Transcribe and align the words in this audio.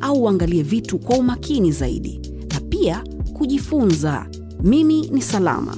au 0.00 0.22
uangalie 0.22 0.62
vitu 0.62 0.98
kwa 0.98 1.16
umakini 1.16 1.72
zaidi, 1.72 2.20
na 2.52 2.60
pia 2.60 3.04
kujifunza. 3.32 4.26
Mimi 4.62 5.00
ni 5.06 5.22
Salama, 5.22 5.76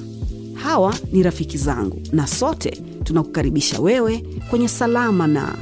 hawa 0.53 0.95
ni 1.11 1.23
rafiki 1.23 1.57
zangu, 1.57 2.01
na 2.11 2.27
sote 2.27 2.71
tunakukaribisha 3.03 3.79
wewe 3.79 4.25
kwenye 4.49 4.67
Salama 4.67 5.27
na 5.27 5.55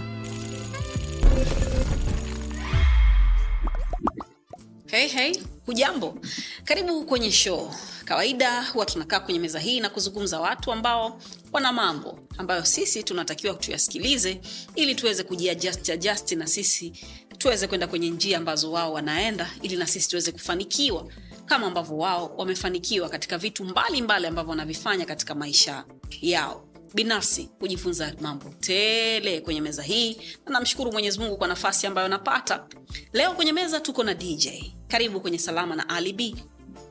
Hey, 4.88 5.08
hey, 5.08 5.34
hujambo? 5.66 6.18
Karibu 6.64 7.06
kwenye 7.06 7.32
show. 7.32 7.72
Kawaida 8.06 8.64
huwa 8.64 8.86
tunakaa 8.86 9.20
kwenye 9.20 9.40
meza 9.40 9.60
hii 9.60 9.80
na 9.80 9.90
kuzungumza 9.90 10.40
watu 10.40 10.72
ambao 10.72 11.22
wana 11.54 11.72
mambo 11.72 12.20
ambayo 12.38 12.66
sisi 12.66 13.04
tunatakiwa 13.04 13.54
tuyasikilize 13.54 14.42
ili 14.76 14.96
tuweze 14.96 15.24
kujiadjust 15.24 15.90
adjust 15.90 16.32
na 16.32 16.48
sisi 16.48 16.94
tuweze 17.38 17.68
kwenda 17.68 17.88
kwenye 17.88 18.10
njia 18.10 18.38
ambazo 18.38 18.72
wao 18.72 18.94
wanaenda 18.94 19.50
ili 19.62 19.76
na 19.76 19.88
sisi 19.88 20.10
tuweze 20.10 20.32
kufanikiwa 20.32 21.08
kama 21.46 21.68
ambavyo 21.68 21.98
wao 21.98 22.34
wamefanikiwa 22.38 23.10
katika 23.10 23.38
vitu 23.38 23.66
mbalimbali 23.66 24.28
ambavyo 24.28 24.50
wanavifanya 24.50 25.06
katika 25.06 25.36
maisha 25.36 25.86
yao. 26.22 26.64
Binafsi 26.94 27.50
kujifunza 27.60 28.14
mambo 28.22 28.50
tele 28.60 29.42
kwenye 29.42 29.62
meza 29.62 29.84
hii. 29.84 30.14
Na 30.46 30.52
namshukuru 30.52 30.92
mwenyezi 30.92 31.20
mungu 31.20 31.38
kwa 31.38 31.48
nafasi 31.48 31.88
ambayo 31.88 32.08
napata. 32.08 32.66
Leo 33.14 33.32
kwenye 33.34 33.52
meza 33.54 33.80
tuko 33.80 34.04
na 34.04 34.14
dj 34.14 34.48
karibu 34.88 35.22
kwenye 35.22 35.38
salama 35.40 35.76
na 35.76 35.90
ali 35.90 36.14
b. 36.14 36.36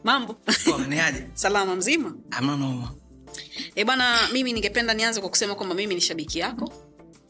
Mambo? 0.05 0.36
Salama 1.34 1.77
mzima. 1.77 2.14
E 3.74 3.84
bwana 3.84 4.19
mimi 4.33 4.52
ningependa 4.52 4.94
nianze 4.94 5.20
kwa 5.20 5.30
kusema 5.30 5.55
kwamba 5.55 5.74
mimi 5.74 5.94
ni 5.94 6.00
shabiki 6.00 6.39
yako. 6.39 6.72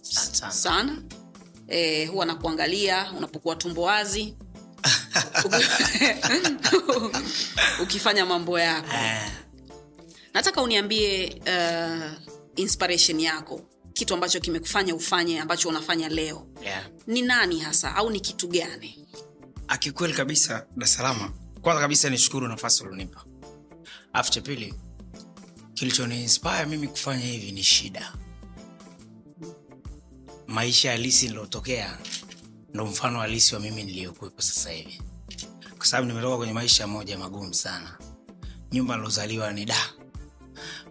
Sana. 0.02 0.52
sana 0.52 1.02
e, 1.68 2.06
huwa 2.06 2.26
nakuangalia 2.26 3.12
unapokuwa 3.16 3.56
tumbo 3.56 3.82
wazi 3.82 4.34
ukifanya 7.82 8.26
mambo 8.26 8.58
yako. 8.58 8.88
Eh, 8.96 9.30
nataka 10.34 10.62
uniambie 10.62 11.40
uh, 11.46 12.10
inspiration 12.56 13.20
yako. 13.20 13.60
Kitu 13.92 14.14
ambacho 14.14 14.40
kimekufanya 14.40 14.94
ufanye 14.94 15.40
ambacho 15.40 15.68
unafanya 15.68 16.08
leo. 16.08 16.46
Yeah. 16.62 16.86
ni 17.06 17.22
nani 17.22 17.58
hasa? 17.60 17.94
Au 17.96 18.10
ni 18.10 18.20
kitu 18.20 18.48
gani? 18.48 19.06
Akikweli 19.68 20.14
kabisa 20.14 20.66
dasalama 20.76 21.32
Kwanza 21.66 21.82
kabisa 21.82 22.10
nishukuru 22.10 22.48
nafasi 22.48 22.82
ulionipa. 22.82 23.24
Afu 24.12 24.30
cha 24.30 24.40
pili 24.40 24.74
kilichoniinspire 25.74 26.66
mimi 26.66 26.88
kufanya 26.88 27.24
hivi 27.24 27.52
ni 27.52 27.62
shida. 27.62 28.12
Maisha 30.46 30.90
halisi 30.90 31.28
nilotokea 31.28 31.98
ndo 32.74 32.86
mfano 32.86 33.20
halisi 33.20 33.54
wa 33.54 33.60
mimi 33.60 33.82
niliyokuwepo 33.84 34.42
sasa 34.42 34.70
hivi, 34.70 35.02
kwa 35.78 35.86
sababu 35.86 36.08
nimetoka 36.08 36.36
kwenye 36.36 36.52
maisha 36.52 36.86
moja 36.86 37.18
magumu 37.18 37.54
sana. 37.54 37.98
Nyumba 38.72 38.96
nilozaliwa 38.96 39.52
ni 39.52 39.64
da 39.64 39.76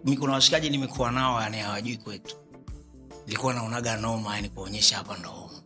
mi, 0.04 0.16
kuna 0.16 0.32
washikaji 0.32 0.70
nimekuwa 0.70 1.12
nao 1.12 1.42
yani 1.42 1.58
hawajui 1.58 1.96
kwetu, 1.96 2.36
nilikuwa 3.26 3.54
naonaga 3.54 3.96
noma 3.96 4.34
yani 4.36 4.48
kuonyesha 4.48 4.96
hapa 4.96 5.16
ndo 5.18 5.30
home. 5.30 5.56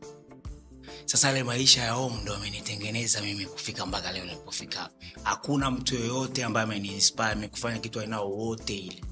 Sasa 1.05 1.29
yale 1.29 1.43
maisha 1.43 1.83
ya 1.83 1.93
home 1.93 2.17
ndo 2.23 2.35
amenitengeneza 2.35 3.21
mimi 3.21 3.47
kufika 3.47 3.87
mpaka 3.87 4.13
leo 4.13 4.25
nilipofika. 4.25 4.91
Hakuna 5.23 5.71
mtu 5.71 5.95
yoyote 5.95 6.45
ambaye 6.45 6.65
ameniinspire 6.65 7.35
mimi 7.35 7.49
kufanya 7.49 7.79
kitu 7.79 8.01
aina 8.01 8.21
wowote 8.21 8.77
ile. 8.79 9.05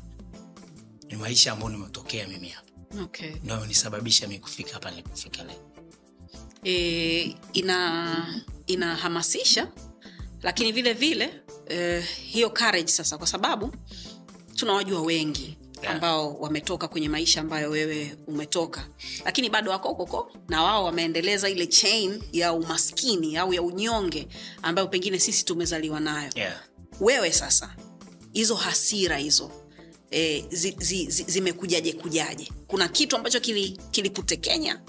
Ni 1.08 1.16
maisha 1.16 1.52
ambayo 1.52 1.70
nimetokea 1.70 2.28
mimi 2.28 2.48
hapa 2.48 2.67
okay. 3.02 3.30
ndo 3.44 3.54
amenisababisha 3.54 4.28
mi 4.28 4.38
kufika 4.38 4.72
hapa 4.72 4.90
nilipofika 4.90 5.44
leo. 5.44 5.70
e, 6.64 7.36
ina 7.52 8.44
inahamasisha 8.66 9.68
lakini 10.42 10.72
vile 10.72 10.92
vile 10.92 11.40
e, 11.68 12.00
hiyo 12.00 12.50
courage 12.50 12.88
sasa 12.92 13.18
kwa 13.18 13.26
sababu 13.26 13.72
tunawajua 14.54 15.00
wengi 15.02 15.54
Yeah. 15.82 15.94
ambao 15.94 16.34
wametoka 16.34 16.88
kwenye 16.88 17.08
maisha 17.08 17.40
ambayo 17.40 17.70
wewe 17.70 18.16
umetoka 18.26 18.88
lakini 19.24 19.50
bado 19.50 19.70
wako 19.70 19.94
koko 19.94 20.32
na 20.48 20.62
wao 20.62 20.84
wameendeleza 20.84 21.48
ile 21.48 21.66
chain 21.66 22.22
ya 22.32 22.52
umaskini 22.52 23.36
au 23.36 23.54
ya 23.54 23.62
unyonge 23.62 24.28
ambayo 24.62 24.88
pengine 24.88 25.18
sisi 25.18 25.44
tumezaliwa 25.44 26.00
nayo 26.00 26.30
Yeah. 26.34 26.62
wewe 27.00 27.32
sasa 27.32 27.76
hizo 28.32 28.54
hasira 28.54 29.16
hizo 29.16 29.52
e, 30.10 30.44
zi, 30.50 30.76
zi, 30.78 31.10
zi, 31.10 31.24
zimekujaje 31.28 31.92
kujaje 31.92 32.48
kuna 32.68 32.88
kitu 32.88 33.16
ambacho 33.16 33.38
kili- 33.40 33.78
kilikutekenya? 33.90 34.80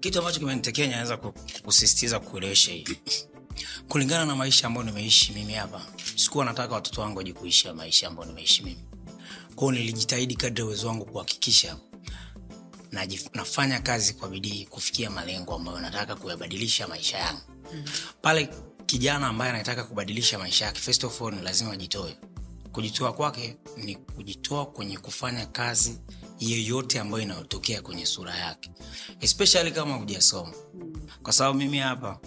Kitu 0.00 0.18
ambacho 0.18 0.38
kimenitekenya 0.38 0.96
naweza 0.96 1.16
ku- 1.16 1.34
kusisitiza 1.64 2.20
kuelewesha 2.20 2.72
hivi. 2.72 2.98
Kulingana 3.88 4.26
na 4.26 4.36
maisha 4.36 4.66
ambayo 4.66 4.86
nimeishi 4.86 5.32
mimi 5.32 5.52
hapa 5.52 5.86
sikuwa 6.16 6.44
nataka 6.44 6.74
watoto 6.74 7.00
wangu 7.00 7.18
waje 7.18 7.32
kuishi 7.32 7.72
maisha 7.72 8.08
ambayo 8.08 8.28
nimeishi 8.28 8.62
mimi. 8.62 8.84
Kwao 9.54 9.72
nilijitahidi 9.72 10.36
kadri 10.36 10.64
uwezo 10.64 10.88
wangu 10.88 11.04
kuhakikisha 11.04 11.76
na 12.92 13.08
nafanya 13.34 13.80
kazi 13.80 14.14
kwa 14.14 14.28
bidii 14.28 14.64
kufikia 14.66 15.10
malengo 15.10 15.54
ambayo 15.54 15.80
nataka 15.80 16.16
kuyabadilisha 16.16 16.88
maisha 16.88 17.18
yangu. 17.18 17.40
Pale 18.22 18.48
kijana 18.86 19.26
ambaye 19.26 19.52
anataka 19.52 19.84
kubadilisha 19.84 20.38
maisha 20.38 20.64
yake 20.64 20.80
first 20.80 21.04
of 21.04 21.22
all 21.22 21.34
ni 21.34 21.42
lazima 21.42 21.72
ajitoe. 21.72 22.16
Kujitoa 22.72 23.12
kwake 23.12 23.56
ni 23.76 23.94
kujitoa 23.96 24.66
kwenye 24.66 24.98
kufanya 24.98 25.46
kazi 25.46 25.98
yoyote 26.50 27.00
ambayo 27.00 27.22
inayotokea 27.22 27.82
kwenye 27.82 28.06
sura 28.06 28.36
yake 28.36 28.70
especially 29.20 29.70
kama 29.72 29.94
hujasoma. 29.94 30.52
Kwa 31.22 31.32
sababu 31.32 31.58
mimi 31.58 31.78
hapa 31.78 32.18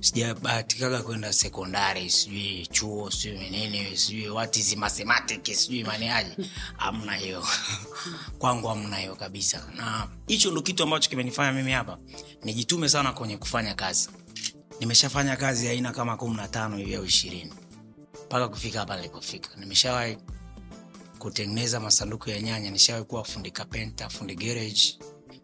sijabahatikaga 0.00 1.02
kwenda 1.02 1.32
sekondari 1.32 2.10
sijui 2.10 2.66
chuo 2.66 3.10
sijui 3.10 3.50
nini 3.50 3.96
sijui 3.96 4.28
what 4.28 4.56
is 4.56 4.76
mathematics 4.76 5.58
sijui 5.64 5.84
maneaje 5.84 6.36
amna 6.78 7.14
hiyo. 7.16 7.46
Kwangu 8.38 8.70
amna 8.70 8.96
hiyo 8.96 9.16
kabisa. 9.16 9.64
Na 9.76 10.08
hicho 10.26 10.50
ndo 10.50 10.62
kitu 10.62 10.82
ambacho 10.82 11.10
kimenifanya 11.10 11.52
mimi 11.52 11.72
hapa 11.72 11.98
nijitume 12.44 12.88
sana 12.88 13.12
kwenye 13.12 13.36
kufanya 13.36 13.74
kazi. 13.74 14.08
Nimeshafanya 14.80 15.36
kazi 15.36 15.68
aina 15.68 15.92
kama 15.92 16.16
kumi 16.16 16.36
na 16.36 16.48
tano 16.48 16.76
hivi 16.76 16.94
au 16.94 17.04
ishirini. 17.04 17.52
Mpaka 18.26 18.48
kufika 18.48 18.78
hapa 18.78 18.96
nilipofika. 18.96 19.50
Nimeshawahi 19.56 20.18
kutengeneza 21.30 21.80
masanduku 21.80 22.30
ya 22.30 22.40
nyanya. 22.42 22.70
Nishawahi 22.70 23.04
kuwa 23.04 23.24
fundi 23.24 23.50
kapenta 23.50 24.08
fundi 24.08 24.34
garage. 24.34 24.98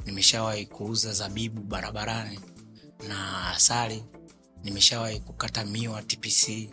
Nimeshawahi 0.06 0.66
kuuza 0.66 1.12
zabibu 1.12 1.62
barabarani 1.62 2.40
na 3.08 3.48
asali. 3.50 4.04
Nimeshawahi 4.64 5.20
kukata 5.20 5.64
miwa 5.64 6.02
tpc 6.02 6.70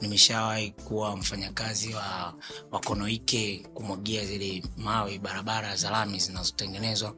nimeshawahi 0.00 0.70
kuwa 0.70 1.16
mfanyakazi 1.16 1.94
wa, 1.94 2.34
wa 2.70 2.80
kumwagia 3.74 4.26
zile 4.26 4.62
mawe 4.76 5.18
barabara 5.18 5.76
za 5.76 5.90
lami 5.90 6.18
zinazotengenezwa. 6.18 7.14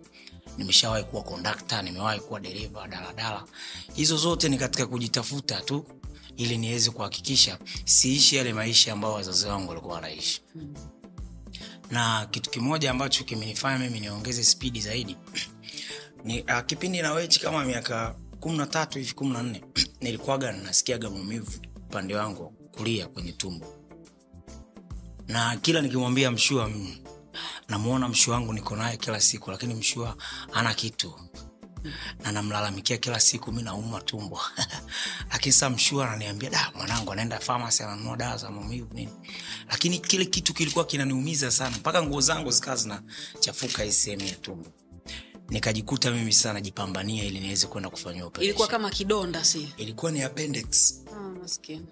Nimeshawahi 0.58 1.04
kuwa 1.04 1.22
kondakta 1.22 1.82
nimewahi 1.82 2.20
kuwa 2.20 2.40
dereva 2.40 2.88
daladala. 2.88 3.44
Hizo 3.94 4.16
zote 4.16 4.48
ni 4.48 4.58
katika 4.58 4.86
kujitafuta 4.86 5.60
tu 5.60 5.84
ili 6.36 6.56
niweze 6.58 6.90
kuhakikisha 6.90 7.58
siishi 7.84 8.36
yale 8.36 8.52
maisha 8.52 8.92
ambayo 8.92 9.14
wazazi 9.14 9.46
wangu 9.46 9.68
walikuwa 9.68 9.94
wanaishi 9.94 10.42
na 11.90 12.26
kitu 12.30 12.50
kimoja 12.50 12.90
ambacho 12.90 13.24
kimenifanya 13.24 13.78
mimi 13.78 14.00
niongeze 14.00 14.44
spidi 14.44 14.80
zaidi 14.80 15.16
ni 16.24 16.42
uh, 16.42 16.60
kipindi 16.66 17.02
na 17.02 17.12
wechi 17.12 17.40
kama 17.40 17.64
miaka 17.64 18.14
kumi 18.40 18.58
na 18.58 18.66
tatu 18.66 18.98
hivi 18.98 19.12
kumi 19.12 19.32
na 19.32 19.42
nne 19.42 19.64
nilikuwaga 20.00 20.52
nasikiaga 20.52 21.10
maumivu 21.10 21.52
upande 21.76 22.16
wangu 22.16 22.42
wa 22.42 22.48
kulia 22.48 23.06
kwenye 23.06 23.32
tumbo. 23.32 23.74
Na 25.28 25.56
kila 25.56 25.80
nikimwambia 25.80 26.30
mshua 26.30 26.70
namuona 27.68 28.08
mshua 28.08 28.34
wangu 28.34 28.52
niko 28.52 28.76
naye 28.76 28.96
kila 28.96 29.20
siku 29.20 29.50
lakini 29.50 29.74
mshua 29.74 30.16
ana 30.52 30.74
kitu 30.74 31.14
na 32.24 32.32
namlalamikia 32.32 32.96
kila 32.96 33.20
siku 33.20 33.52
mi 33.52 33.62
naumwa 33.62 34.00
tumbo. 34.00 34.40
Lakini 35.32 35.52
saa 35.52 35.70
mshua 35.70 36.08
ananiambia 36.08 36.50
da 36.50 36.72
mwanangu 36.76 37.12
anaenda 37.12 37.38
famasi 37.40 37.82
ananunua 37.82 38.16
dawa 38.16 38.36
za 38.36 38.50
maumivu 38.50 38.94
nini. 38.94 39.12
Lakini 39.70 39.98
kile 39.98 40.24
kitu 40.24 40.54
kilikuwa 40.54 40.84
kinaniumiza 40.84 41.50
sana 41.50 41.76
mpaka 41.76 42.02
nguo 42.02 42.20
zangu 42.20 42.50
zikawa 42.50 42.76
zinachafuka 42.76 43.82
hii 43.82 43.92
sehemu 43.92 44.22
ya 44.24 44.34
tumbo. 44.34 44.68
Nikajikuta 45.48 46.10
mimi 46.10 46.32
sasa 46.32 46.52
najipambania 46.52 47.24
ili 47.24 47.40
niweze 47.40 47.66
kwenda 47.66 47.90
kufanyia 47.90 48.24
operation. 48.26 48.44
ilikuwa 48.48 48.68
kama 48.68 48.90
kidonda 48.90 49.44
si? 49.44 49.72
Ilikuwa 49.76 50.12
ni 50.12 50.22
appendix. 50.22 50.94
Ah, 51.16 51.20
maskini. 51.20 51.86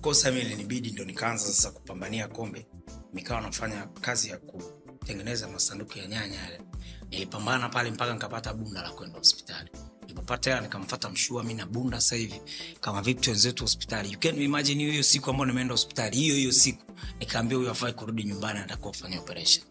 Kosa 0.00 0.30
mi 0.30 0.42
linibidi 0.42 0.90
ndo 0.90 1.04
nikaanza 1.04 1.46
sasa 1.46 1.70
kupambania 1.70 2.28
kombe. 2.28 2.66
Nikawa 3.12 3.40
nafanya 3.40 3.86
kazi 4.00 4.28
ya 4.28 4.38
kutengeneza 4.38 5.48
masanduku 5.48 5.98
ya 5.98 6.06
nyanya 6.06 6.36
yale 6.42 6.60
nilipambana 7.10 7.68
pale 7.68 7.90
mpaka 7.90 8.12
nikapata 8.12 8.54
bunda 8.54 8.82
la 8.82 8.90
kwenda 8.90 9.18
hospitali. 9.18 9.70
Nilipopata 10.02 10.50
hela 10.50 10.62
nikamfata 10.62 11.10
mshua 11.10 11.42
mi 11.42 11.54
na 11.54 11.66
bunda 11.66 12.00
sasa 12.00 12.16
hivi 12.16 12.40
kama 12.80 13.02
vipi 13.02 13.30
wenzetu 13.30 13.64
hospitali? 13.64 14.12
You 14.12 14.18
can 14.18 14.42
imagine 14.42 14.84
hiyo 14.90 15.02
siku 15.02 15.30
ambayo 15.30 15.46
nimeenda 15.46 15.74
hospitali 15.74 16.16
hiyo 16.16 16.34
hiyo 16.36 16.52
siku 16.52 16.82
nikaambia 17.18 17.58
huyo 17.58 17.70
afai 17.70 17.92
kurudi 17.92 18.24
nyumbani 18.24 18.58
anatakiwa 18.58 18.88
kufanya 18.88 19.20
operation 19.20 19.64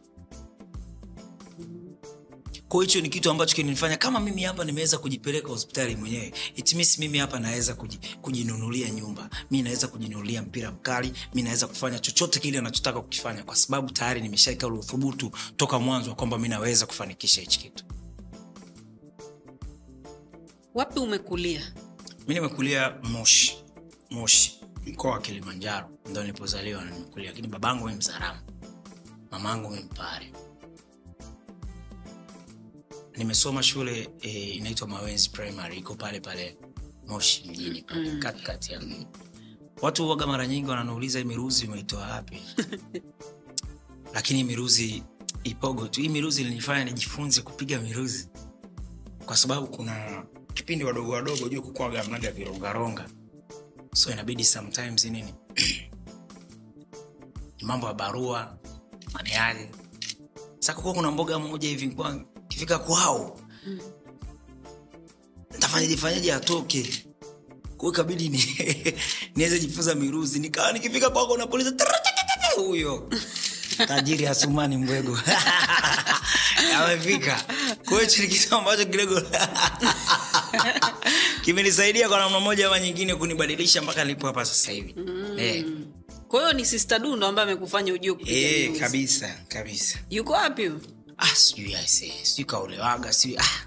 kwa 2.70 2.82
hicho 2.84 3.02
ni 3.02 3.10
kitu 3.10 3.32
ambacho 3.32 3.56
kinifanya 3.56 3.98
kama 3.98 4.20
mimi 4.20 4.44
hapa 4.44 4.64
nimeweza 4.66 4.98
kujipeleka 4.98 5.48
hospitali 5.48 5.96
mwenyewe 5.96 6.34
it 6.56 6.74
means 6.74 7.00
mimi 7.00 7.18
hapa 7.18 7.40
naweza 7.40 7.76
kujinunulia 8.22 8.90
nyumba. 8.90 9.30
Mi 9.52 9.62
naweza 9.62 9.88
kujinunulia 9.88 10.42
mpira 10.42 10.72
mkali 10.72 11.14
mi 11.34 11.42
naweza 11.42 11.68
kufanya 11.68 12.00
chochote 12.00 12.40
kile 12.40 12.62
nachotaka 12.62 13.02
kukifanya 13.02 13.44
kwa 13.44 13.56
sababu 13.56 13.92
tayari 13.94 14.22
nimeshaika 14.22 14.68
ule 14.68 14.78
uthubutu 14.80 15.32
toka 15.58 15.80
mwanzo 15.80 16.10
wa 16.10 16.16
kwamba 16.16 16.38
mi 16.38 16.48
naweza 16.48 16.86
kufanikisha 16.86 17.42
hichi 17.42 17.60
kitu. 17.60 17.84
Wapi 20.74 21.00
umekulia? 21.00 21.74
Mi 22.28 22.34
nimekulia 22.34 22.96
moshi 23.04 23.58
moshi 24.10 24.60
mkoa 24.86 25.12
wa 25.12 25.20
kilimanjaro. 25.22 25.90
Ndo 26.10 26.22
nilipozaliwa 26.22 26.86
na 26.86 26.92
nimekulia 26.92 27.30
lakini 27.30 27.48
babangu 27.48 27.88
mi 27.88 27.94
mzaramu 27.96 28.40
mamangu 29.32 29.70
mi 29.70 29.80
mpare 29.80 30.32
nimesoma 33.20 33.64
shule 33.64 34.10
e, 34.22 34.30
inaitwa 34.50 34.88
mawenzi 34.88 35.30
primary 35.30 35.78
iko 35.78 35.96
pale 35.96 36.20
pale 36.20 36.58
moshi 37.08 37.50
mjini 37.50 37.82
pale 37.82 38.12
mm. 38.12 38.20
katikati 38.20 38.74
ya 38.74 38.82
mji. 38.82 39.08
watu 39.82 40.10
waga 40.10 40.28
mara 40.28 40.48
nyingi 40.48 40.70
wananiuliza 40.70 41.20
hii 41.20 41.26
miruzi 41.26 41.68
umeitoa 41.68 42.08
wapi? 42.08 42.42
Lakini 44.16 44.44
miruzi 44.44 45.04
ipogo 45.44 45.88
tu. 45.88 46.02
Hii 46.02 46.10
miruzi 46.10 46.42
ilinifanya 46.42 46.84
nijifunze 46.86 47.42
kupiga 47.42 47.80
miruzi. 47.80 48.30
Kwa 49.26 49.38
sababu 49.38 49.68
kuna 49.68 50.26
kipindi 50.54 50.86
wadogo 50.86 51.12
wadogo 51.12 51.50
juu 51.50 51.62
kukwaga 51.62 52.04
mnaga 52.04 52.32
virongaronga. 52.32 53.10
So 53.94 54.12
inabidi 54.12 54.44
sometimes 54.44 55.06
nini? 55.06 55.34
Ni 57.58 57.64
mambo 57.68 57.88
ya 57.88 57.94
barua 57.94 58.58
maniaje 59.14 59.72
sasa 60.60 60.82
kuna 60.82 61.12
mboga 61.12 61.40
moja 61.40 61.70
hivi 61.70 61.90
kwa 61.90 62.22
kifika 62.60 62.80
kwao 62.80 63.40
fanyaje 65.98 66.34
atoke? 66.34 67.04
Kwao 67.78 67.92
kabidi 67.92 68.30
ni 68.30 68.44
niweze 69.36 69.60
jifunza 69.60 69.96
miruzi 69.96 70.40
nikawa 70.40 70.72
nikifika 70.74 71.10
kwako 71.10 71.38
napuliza 71.38 71.74
huyo. 72.56 73.10
Tajiri 73.88 74.28
asumani 74.28 74.78
mbwego. 74.78 75.20
Amefika. 76.84 77.44
Kwa 77.86 78.02
hiyo 78.02 78.12
ni 78.22 78.28
kitu 78.28 78.56
ambacho 78.56 78.86
kidogo 78.86 79.22
kimenisaidia 81.46 82.10
kwa 82.10 82.20
namna 82.20 82.40
moja 82.40 82.68
ama 82.68 82.80
nyingine 82.80 83.16
kunibadilisha 83.16 83.82
mpaka 83.82 84.04
nilipo 84.04 84.28
hapa 84.28 84.46
sasa 84.46 84.72
hivi. 84.72 84.96
Eh, 85.38 85.66
kwa 86.28 86.40
hiyo 86.42 86.54
ni 86.54 86.66
sister 86.66 87.00
dundo 87.00 87.28
ambaye 87.28 87.48
amekufanya 87.52 87.94
ujue 87.94 88.14
kupiga 88.14 88.38
eh, 88.38 88.80
kabisa 88.80 89.36
kabisa. 89.48 90.00
Yuko 90.10 90.34
wapi? 90.34 90.72
Ah, 91.20 91.36
sijui 91.36 91.76
aise 91.76 92.14
sijui 92.24 92.46
kaolewaga 92.46 93.14
sijui 93.14 93.38
ah. 93.38 93.66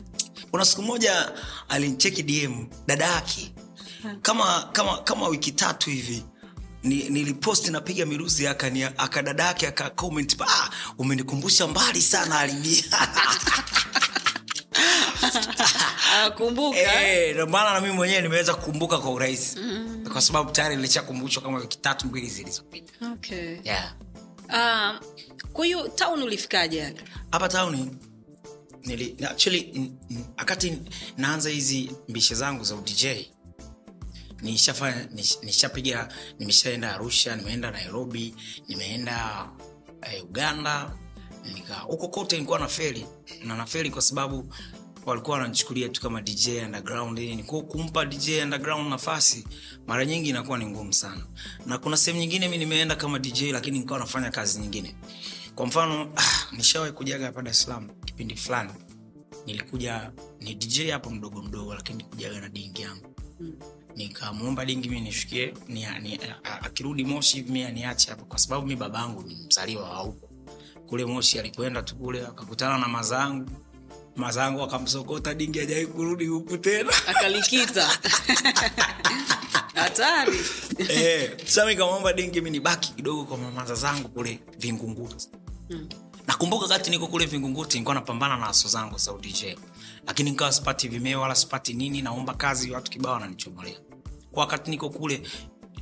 kuna 0.51 0.65
siku 0.65 0.83
moja 0.83 1.33
alincheki 1.69 2.23
dm 2.23 2.67
dada 2.87 3.05
yake. 3.07 3.53
Kama 4.23 4.69
kama 4.73 4.99
kama 4.99 5.29
wiki 5.29 5.53
tatu 5.53 5.91
hivi 5.91 6.25
ni, 6.83 7.09
niliposti 7.11 7.71
napiga 7.71 8.07
miruzi 8.07 8.47
aka 8.47 8.67
akadada 8.99 9.45
yake 9.45 9.67
akakoment 9.67 10.37
ah, 10.41 10.71
umenikumbusha 10.99 11.67
mbali 11.67 12.03
sana 12.03 12.39
alibia 12.39 12.83
akumbuka 16.25 16.79
Eh, 17.03 17.37
na 17.37 17.81
mimi 17.81 17.93
mwenyewe 17.95 18.23
nimeweza 18.23 18.55
kukumbuka 18.55 18.99
kwa 18.99 19.11
urahisi. 19.11 19.57
Kwa 20.13 20.21
sababu 20.21 20.51
tayari 20.51 20.77
nilishakumbushwa 20.77 21.43
kama 21.43 21.59
wiki 21.59 21.79
tatu 21.79 22.07
mbili 22.07 22.29
zilizopita. 22.29 22.93
Okay. 23.13 23.57
yeah. 23.65 23.95
Ah, 24.53 25.01
kwa 25.53 25.65
hiyo 25.65 25.89
town 25.89 26.23
ulifikaje 26.23 26.95
hapa 27.31 27.49
tauni 27.49 27.97
nili 28.83 29.17
wakati 30.39 30.79
naanza 31.17 31.51
hizi 31.51 31.91
mbishe 32.09 32.35
zangu 32.35 32.65
za 32.65 32.75
udj 32.75 33.07
nishafanya 34.43 35.09
nishapiga 35.43 36.09
nimeshaenda 36.39 36.95
arusha 36.95 37.37
nimeenda 37.37 37.71
nairobi 37.71 38.35
nimeenda 38.69 39.49
eh, 40.03 40.25
uganda 40.25 40.93
huko 41.87 42.09
kote 42.09 42.37
nilikuwa 42.37 42.59
na 42.59 42.69
feri 42.69 43.07
na 43.45 43.57
naferi 43.57 43.91
kwa 43.91 44.03
sababu 44.03 44.55
walikuwa 45.07 45.37
wananichukulia 45.37 45.89
tu 45.89 46.01
kama 46.01 46.21
dj 46.21 46.49
underground. 46.65 47.19
Nini 47.19 47.43
kwao 47.43 47.63
kumpa 47.63 48.05
dj 48.07 48.29
underground 48.43 48.89
nafasi 48.91 49.45
mara 49.87 50.05
nyingi 50.07 50.29
inakuwa 50.29 50.59
ni 50.59 50.67
ngumu 50.67 50.93
sana. 50.93 51.27
Na 51.67 51.79
kuna 51.79 51.97
sehemu 51.97 52.21
nyingine 52.21 52.49
mi 52.49 52.59
nimeenda 52.59 52.97
kama 52.97 53.19
dj 53.19 53.43
lakini 53.43 53.79
nikawa 53.79 54.01
nafanya 54.01 54.31
kazi 54.31 54.61
nyingine. 54.61 54.97
Kwa 55.55 55.67
mfano 55.67 56.13
ah, 56.17 56.55
nishawahi 56.57 56.93
kujaga 56.93 57.27
hapa 57.27 57.43
dar 57.43 57.51
es 57.51 57.63
salaam 57.63 57.89
kipindi 58.05 58.37
fulani. 58.37 58.71
Nilikuja 59.47 60.13
ni 60.41 60.55
dj 60.55 60.91
hapo 60.91 61.11
mdogo 61.11 61.43
mdogo 61.43 61.75
lakini 61.75 61.99
nikujaga 61.99 62.41
na 62.41 62.49
dingi 62.49 62.83
yangu. 62.83 63.15
Nikamwomba 63.97 64.65
dingi 64.65 64.89
mi 64.89 65.01
nishukie 65.01 65.55
ni, 65.69 65.87
ni, 66.03 66.21
akirudi 66.63 67.05
moshi 67.05 67.37
hivi 67.37 67.53
mi 67.53 67.63
aniache 67.65 68.11
hapo 68.11 68.25
kwa 68.25 68.39
sababu 68.39 68.67
mi 68.67 68.77
babangu 68.77 69.23
ni 69.23 69.35
mzaliwa 69.35 69.91
wa 69.91 69.97
huku. 69.97 70.29
Kule 70.87 71.05
moshi 71.05 71.39
alikwenda 71.39 71.83
tu 71.83 71.97
kule 71.97 72.27
akakutana 72.27 72.79
na 72.79 72.89
mazangu 72.89 73.51
mazangu 74.17 74.63
akamsokota 74.63 75.35
dingi 75.35 75.61
ajai 75.61 75.87
kurudi 75.87 76.27
huku 76.27 76.59
tena. 76.59 76.93
Akalikita. 77.11 77.99
Hatari. 79.75 80.39
Eh, 80.79 81.31
sasa 81.45 81.67
mi 81.67 81.77
kamwomba 81.77 82.13
dingi 82.13 82.41
mi 82.41 82.51
nibaki 82.51 82.93
kidogo 82.93 83.25
kwa 83.25 83.37
mamaza 83.37 83.75
zangu 83.75 84.09
kule 84.09 84.39
vingunguti. 84.59 85.29
Nakumbuka 86.27 86.69
kati 86.69 86.91
niko 86.91 87.07
kule 87.07 87.27
vingunguti 87.27 87.75
nilikuwa 87.77 87.95
napambana 87.95 88.37
na 88.37 88.47
aso 88.49 88.69
zangu 88.69 88.99
za 88.99 89.13
udj 89.13 89.45
lakini 90.07 90.31
nikawa 90.31 90.53
sipati 90.53 90.89
vimeo 90.89 91.21
wala 91.21 91.35
sipati 91.35 91.75
nini 91.75 92.03
naomba 92.03 92.35
kazi 92.35 92.71
watu 92.71 92.91
kibao 92.91 93.13
wananichomolea 93.13 93.81
kwa 94.33 94.41
wakati 94.41 94.71
niko 94.71 94.91
kule 94.91 95.23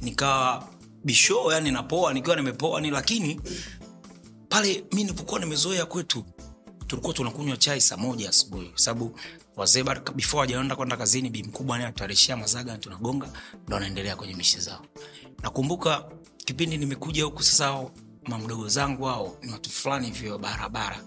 nikawa 0.00 0.68
bisho 1.04 1.52
yani 1.52 1.70
napoa 1.70 2.12
nikiwa 2.14 2.36
nimepoa 2.36 2.80
ni 2.80 2.90
lakini 2.90 3.40
pale 4.48 4.84
mi 4.92 5.02
nilipokuwa 5.04 5.40
nimezoea 5.40 5.86
kwetu 5.86 6.24
tulikuwa 6.90 7.14
tunakunywa 7.14 7.56
chai 7.56 7.80
saa 7.80 7.96
moja 7.96 8.28
asubuhi. 8.28 8.68
Kwa 8.68 8.78
sababu 8.78 9.18
wazee 9.56 9.82
before 10.14 10.40
wajaenda 10.40 10.76
kwenda 10.76 10.96
kazini 10.96 11.30
bi 11.30 11.42
mkubwa 11.42 11.78
naye 11.78 11.88
atarishia 11.88 12.36
mazaga 12.36 12.78
tunagonga 12.78 13.32
ndo 13.66 13.76
anaendelea 13.76 14.16
kwenye 14.16 14.34
mishi 14.34 14.60
zao. 14.60 14.86
Nakumbuka 15.42 16.04
kipindi 16.44 16.78
nimekuja 16.78 17.24
huku 17.24 17.42
sasa 17.42 17.84
mamdogo 18.28 18.68
zangu 18.68 19.04
hao 19.04 19.36
ni 19.42 19.52
watu 19.52 19.70
fulani 19.70 20.06
hivi 20.06 20.30
wa 20.30 20.38
barabara. 20.38 21.04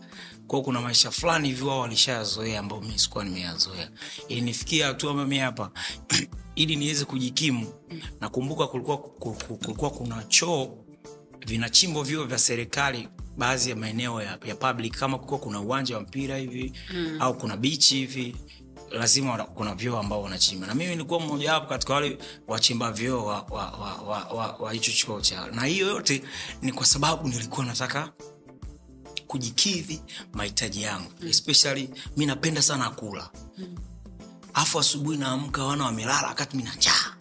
Kwao 0.47 0.61
kuna 0.61 0.81
maisha 0.81 1.11
fulani 1.11 1.47
hivi 1.47 1.63
wao 1.63 1.79
walishayazoea 1.79 2.59
ambao 2.59 2.81
mi 2.81 2.99
sikuwa 2.99 3.23
nimeyazoea. 3.23 3.89
Ilinifikia 4.27 4.87
hatua 4.87 5.13
mami 5.13 5.37
hapa 5.37 5.71
ili 6.55 6.75
niweze 6.75 7.05
kujikimu 7.05 7.73
nakumbuka 8.21 8.67
kulikuwa, 8.67 8.97
kulikuwa 8.97 9.89
kuna 9.91 10.23
choo 10.23 10.77
vinachimbo 11.45 12.03
vyuo 12.03 12.25
vya 12.25 12.37
serikali 12.37 13.09
baadhi 13.37 13.69
ya 13.69 13.75
maeneo 13.75 14.21
ya, 14.21 14.37
ya 14.45 14.55
public. 14.55 14.95
Kama 14.97 15.17
kukuwa 15.19 15.39
kuna 15.39 15.59
uwanja 15.61 15.95
wa 15.95 16.01
mpira 16.01 16.37
hivi 16.37 16.73
mm. 16.93 17.17
au 17.19 17.37
kuna 17.37 17.57
bichi 17.57 17.95
hivi 17.95 18.35
lazima 18.91 19.43
kuna 19.43 19.75
vyoo 19.75 19.97
ambao 19.99 20.21
wanachimba. 20.21 20.67
Na 20.67 20.75
mimi 20.75 20.89
nilikuwa 20.91 21.19
mmojawapo 21.19 21.67
katika 21.67 21.93
wale 21.93 22.17
wachimba 22.47 22.91
vyoo 22.91 23.25
wa 23.25 23.41
wa- 23.41 23.71
wa- 23.71 23.95
wa- 24.01 24.23
wa- 24.33 24.55
wa 24.55 24.73
hicho 24.73 24.91
chuo 24.91 25.21
cha 25.21 25.47
na 25.47 25.65
hiyo 25.65 25.87
yote 25.87 26.23
ni 26.61 26.71
kwa 26.71 26.85
sababu 26.85 27.27
nilikuwa 27.27 27.65
nataka 27.65 28.11
kujikidhi 29.27 30.01
mahitaji 30.33 30.81
yangu. 30.81 31.11
Mm. 31.21 31.27
especially 31.27 31.89
mi 32.17 32.25
napenda 32.25 32.61
sana 32.61 32.89
kula. 32.89 33.29
Afu 34.53 34.79
asubuhi 34.79 35.17
naamka 35.17 35.63
wana 35.63 35.85
wamelala 35.85 36.27
wakati 36.27 36.57
mi 36.57 36.63
najaa 36.63 37.15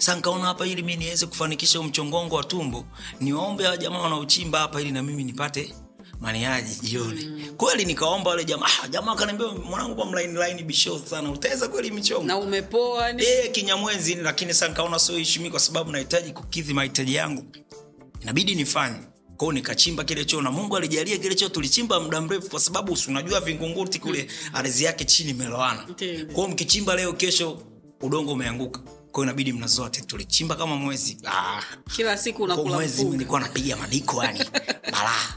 sa 0.00 0.16
nkaona 0.16 0.44
hapa 0.44 0.66
ili 0.66 0.82
mi 0.82 0.96
niweze 0.96 1.26
kufanikisha 1.26 1.82
mchongongo 1.82 2.34
wa 2.36 2.44
tumbo 2.44 2.84
niwaombe 3.20 3.64
hawa 3.64 3.76
jamaa 3.76 3.98
wanaochimba 3.98 4.58
hapa 4.58 4.80
ili 4.80 4.92
na 4.92 5.02
mimi 5.02 5.24
nipate 5.24 5.74
maniaji 6.20 6.74
jioni. 6.82 7.24
Mm. 7.26 7.54
kweli 7.56 7.84
nikaomba 7.84 8.30
wale 8.30 8.44
jamaa 8.44 8.66
ah, 8.84 8.88
jamaa 8.88 9.12
akaniambia 9.12 9.48
mwanangu 9.48 9.94
kwa 9.96 10.06
mlaini 10.06 10.34
laini 10.34 10.62
bisho 10.62 10.98
sana 10.98 11.30
utaweza 11.30 11.68
kweli 11.68 11.90
michongo? 11.90 12.24
Na 12.26 12.36
umepoa 12.36 13.12
ni 13.12 13.22
e, 13.24 13.48
kinyamwezi 13.48 14.14
lakini 14.14 14.54
sa 14.54 14.68
nkaona 14.68 14.98
sio 14.98 15.18
ishumi 15.18 15.50
kwa 15.50 15.60
sababu 15.60 15.92
nahitaji 15.92 16.32
kukidhi 16.32 16.74
mahitaji 16.74 17.14
yangu. 17.14 17.44
Inabidi 18.22 18.54
nifanye. 18.54 18.98
Kwao 19.36 19.52
nikachimba 19.52 20.04
kile 20.04 20.24
choo 20.24 20.42
na 20.42 20.50
mungu 20.50 20.76
alijalia 20.76 21.18
kile 21.18 21.34
choo 21.34 21.48
tulichimba 21.48 22.00
muda 22.00 22.20
mrefu 22.20 22.50
kwa 22.50 22.60
sababu 22.60 22.98
unajua 23.08 23.40
vingunguti 23.40 23.98
kule 23.98 24.26
ardhi 24.52 24.84
yake 24.84 25.04
chini 25.04 25.30
imeloana. 25.30 25.86
Ndiyo. 25.88 26.26
kwao 26.26 26.48
mkichimba 26.48 26.96
leo 26.96 27.12
kesho 27.12 27.62
udongo 28.00 28.32
umeanguka 28.32 28.80
kwao 29.12 29.24
inabidi 29.24 29.52
mna 29.52 29.66
zote 29.66 30.00
tulichimba 30.00 30.56
kama 30.56 30.76
mwezi. 30.76 31.18
Ah, 31.26 31.62
kila 31.96 32.16
siku 32.18 32.46
mwezi 32.46 33.04
nilikuwa 33.04 33.40
napiga 33.40 33.76
madiko 33.76 34.24
yani. 34.24 34.44
Balaa. 34.92 35.34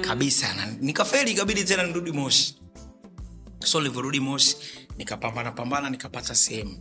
Kabisa 0.00 0.54
na 0.54 0.66
nikafeli 0.66 1.30
ikabidi 1.30 1.64
tena 1.64 1.82
nirudi 1.82 2.12
moshi. 2.12 2.58
So 3.64 3.80
livyorudi 3.80 4.20
moshi 4.20 4.56
nikapambana 4.98 5.52
pambana 5.52 5.90
nikapata 5.90 6.34
sehemu. 6.34 6.78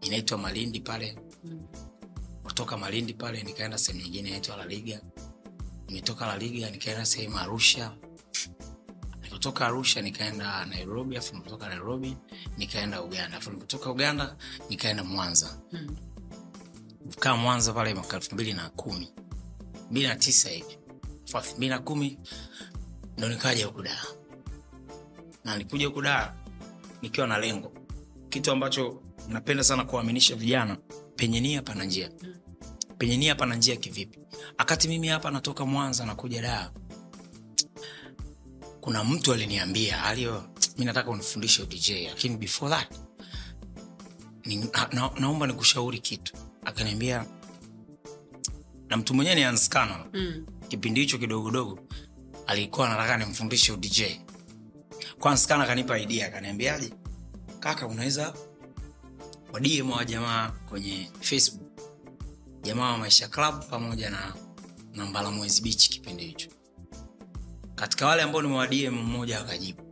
Inaitwa 0.00 0.38
malindi 0.38 0.80
pale. 0.80 1.18
Kutoka 2.42 2.76
malindi 2.76 3.14
pale 3.14 3.42
nikaenda 3.42 3.78
sehemu 3.78 4.04
nyingine 4.04 4.28
inaitwa 4.28 4.56
laliga 4.56 5.00
nimetoka 5.88 6.26
laliga 6.26 6.70
nikaenda 6.70 7.06
sehemu 7.06 7.38
arusha 7.38 7.92
nikutoka 9.36 9.66
arusha 9.66 10.02
nikaenda 10.02 10.64
nairobi 10.64 11.16
afu 11.16 11.34
nikutoka 11.34 11.68
nairobi 11.68 12.16
nikaenda 12.58 13.02
uganda. 13.02 13.36
Afu 13.36 13.50
nikutoka 13.50 13.90
uganda 13.90 14.36
nikaenda 14.70 15.04
mwanza. 15.04 15.58
Kaa 17.20 17.36
mwanza 17.36 17.72
pale 17.72 17.94
mwaka 17.94 18.16
elfu 18.16 18.34
mbili 18.34 18.52
na 18.52 18.70
kumi. 18.70 19.12
Mbili 19.90 20.06
na 20.06 20.16
tisa 20.16 20.48
hivi. 20.50 20.78
Elfu 21.34 21.56
mbili 21.56 21.70
na 21.70 21.78
kumi 21.78 22.18
ndo 23.18 23.28
nikaja 23.28 23.66
huku 23.66 23.82
na 25.44 25.52
nilikuja 25.56 25.86
huku 25.86 26.02
nikiwa 27.02 27.26
na 27.26 27.38
lengo. 27.38 27.72
Kitu 28.28 28.50
ambacho 28.52 29.02
napenda 29.28 29.64
sana 29.64 29.84
kuwaaminisha 29.84 30.36
vijana 30.36 30.76
penye 31.16 31.40
nia 31.40 31.62
pana 31.62 31.84
njia. 31.84 32.10
Penye 32.98 33.16
nia 33.16 33.34
pana 33.34 33.54
njia 33.54 33.76
kivipi? 33.76 34.18
Akati 34.58 34.88
mimi 34.88 35.08
hapa 35.08 35.30
natoka 35.30 35.66
mwanza 35.66 36.06
nakuja 36.06 36.42
daa 36.42 36.70
kuna 38.86 39.04
mtu 39.04 39.32
aliniambia 39.32 40.04
alio 40.04 40.44
mi 40.78 40.84
nataka 40.84 41.10
unifundishe 41.10 41.62
udj 41.62 41.90
lakini 41.90 42.36
before 42.36 42.70
that 42.76 42.88
ni, 44.44 44.56
na, 44.56 44.88
na, 44.92 45.10
naomba 45.20 45.46
nikushauri 45.46 45.98
kitu. 45.98 46.32
Akaniambia 46.64 47.26
na 48.88 48.96
mtu 48.96 49.14
mwenyewe 49.14 49.34
ni 49.36 49.44
anskano. 49.44 50.06
Mm. 50.12 50.46
kipindi 50.68 51.00
hicho 51.00 51.18
kidogodogo 51.18 51.78
alikuwa 52.46 52.88
nataka 52.88 53.16
nimfundishe 53.16 53.72
udj 53.72 54.00
kwa 55.18 55.30
anskana 55.30 55.64
akanipa 55.64 55.98
idia 55.98 56.26
akaniambiaje 56.26 56.92
kaka 57.60 57.86
unaweza 57.86 58.34
wadm 59.52 59.90
wa 59.90 60.04
jamaa 60.04 60.48
kwenye 60.68 61.10
facebook 61.20 61.62
jamaa 62.62 62.92
wa 62.92 62.98
maisha 62.98 63.28
club 63.28 63.64
pamoja 63.70 64.10
na 64.10 64.34
na 64.94 65.06
mbalamwezi 65.06 65.62
bichi 65.62 65.90
kipindi 65.90 66.24
hicho 66.26 66.48
katika 67.76 68.06
wale 68.06 68.22
ambao 68.22 68.42
nimewadm 68.42 68.94
mmoja 68.94 69.40
akajibu 69.40 69.82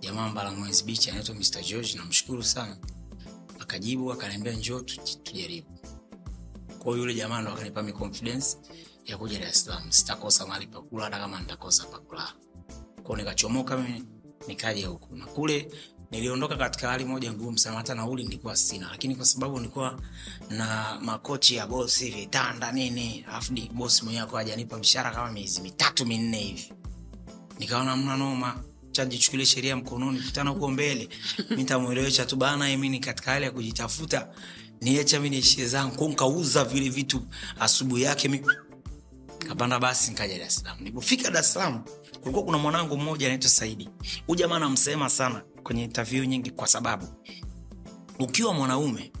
jamaa 0.00 0.22
wa 0.22 0.28
mbalamwezi 0.28 0.84
bichi 0.84 1.10
anaitwa 1.10 1.34
mr 1.34 1.62
george 1.68 1.94
namshukuru 1.94 2.42
sana. 2.42 2.76
Akajibu 3.58 4.12
akaniambia 4.12 4.52
njoo 4.52 4.80
tujaribu. 5.22 5.78
Kwao 6.78 6.96
yule 6.96 7.14
jamaa 7.14 7.42
ndo 7.42 7.50
akanipa 7.52 7.82
mi 7.82 7.92
confidence 7.92 8.56
ya 9.04 9.18
kuja 9.18 9.38
dar 9.38 9.52
sitakosa 9.88 10.46
mali 10.46 10.66
pakula 10.66 11.04
hata 11.04 11.18
kama 11.18 11.40
nitakosa 11.40 11.84
pakulala 11.84 12.32
kwao 13.02 13.16
nikachomoka 13.16 13.76
mimi 13.76 14.04
nikaja 14.48 14.88
huku. 14.88 15.16
Na 15.16 15.26
kule 15.26 15.68
niliondoka 16.10 16.56
katika 16.56 16.88
hali 16.88 17.04
moja 17.04 17.32
ngumu 17.32 17.58
sana 17.58 17.76
hata 17.76 17.94
nauli 17.94 18.22
nilikuwa 18.24 18.56
sina. 18.56 18.88
Lakini 18.90 19.16
kwa 19.16 19.24
sababu 19.26 19.56
nilikuwa 19.58 20.00
na 20.50 20.98
makochi 21.02 21.54
ya 21.54 21.66
bosi 21.66 22.10
vitanda 22.10 22.72
nini 22.72 23.24
alafu 23.28 23.52
bosi 23.72 24.04
mwenyewe 24.04 24.24
akawa 24.24 24.42
hajanipa 24.42 24.78
mshahara 24.78 25.14
kama 25.14 25.32
miezi 25.32 25.60
mitatu 25.60 26.06
minne 26.06 26.38
hivi. 26.38 26.72
Nikaona 27.58 27.96
mna 27.96 28.16
noma. 28.16 28.62
Chajichukulia 28.92 29.46
sheria 29.46 29.76
mkononi 29.76 30.20
kutana 30.20 30.50
huko 30.50 30.68
mbele. 30.70 31.08
Mi 31.50 31.62
ntamwelewesha 31.62 32.26
tu 32.26 32.36
bana 32.36 32.76
mi 32.76 32.88
ni 32.88 33.00
katika 33.00 33.30
hali 33.30 33.44
ya 33.44 33.50
kujitafuta. 33.50 34.28
Niacha 34.80 35.20
mi 35.20 35.30
niishie 35.30 35.66
zangu. 35.66 35.96
Ko 35.96 36.08
nkauza 36.08 36.64
vile 36.64 36.88
vitu 36.88 37.22
asubuhi 37.60 38.02
yake 38.02 38.28
mi 38.28 38.40
kapanda 39.48 39.78
basi 39.78 40.10
nkaja 40.10 40.38
dar 40.38 40.46
es 40.46 40.64
nilipofika 40.78 41.30
dar 41.30 41.42
es 41.42 41.58
kulikuwa 42.20 42.44
kuna 42.44 42.58
mwanangu 42.58 42.96
mmoja 42.96 43.26
anaitwa 43.26 43.50
saidi. 43.50 43.88
Huu 44.26 44.34
jamaa 44.34 44.58
namsema 44.58 45.10
sana 45.10 45.42
kwenye 45.68 45.84
interview 45.84 46.24
nyingi 46.24 46.50
kwa 46.50 46.66
sababu 46.68 47.06
ukiwa 48.18 48.54
mwanaume 48.54 49.12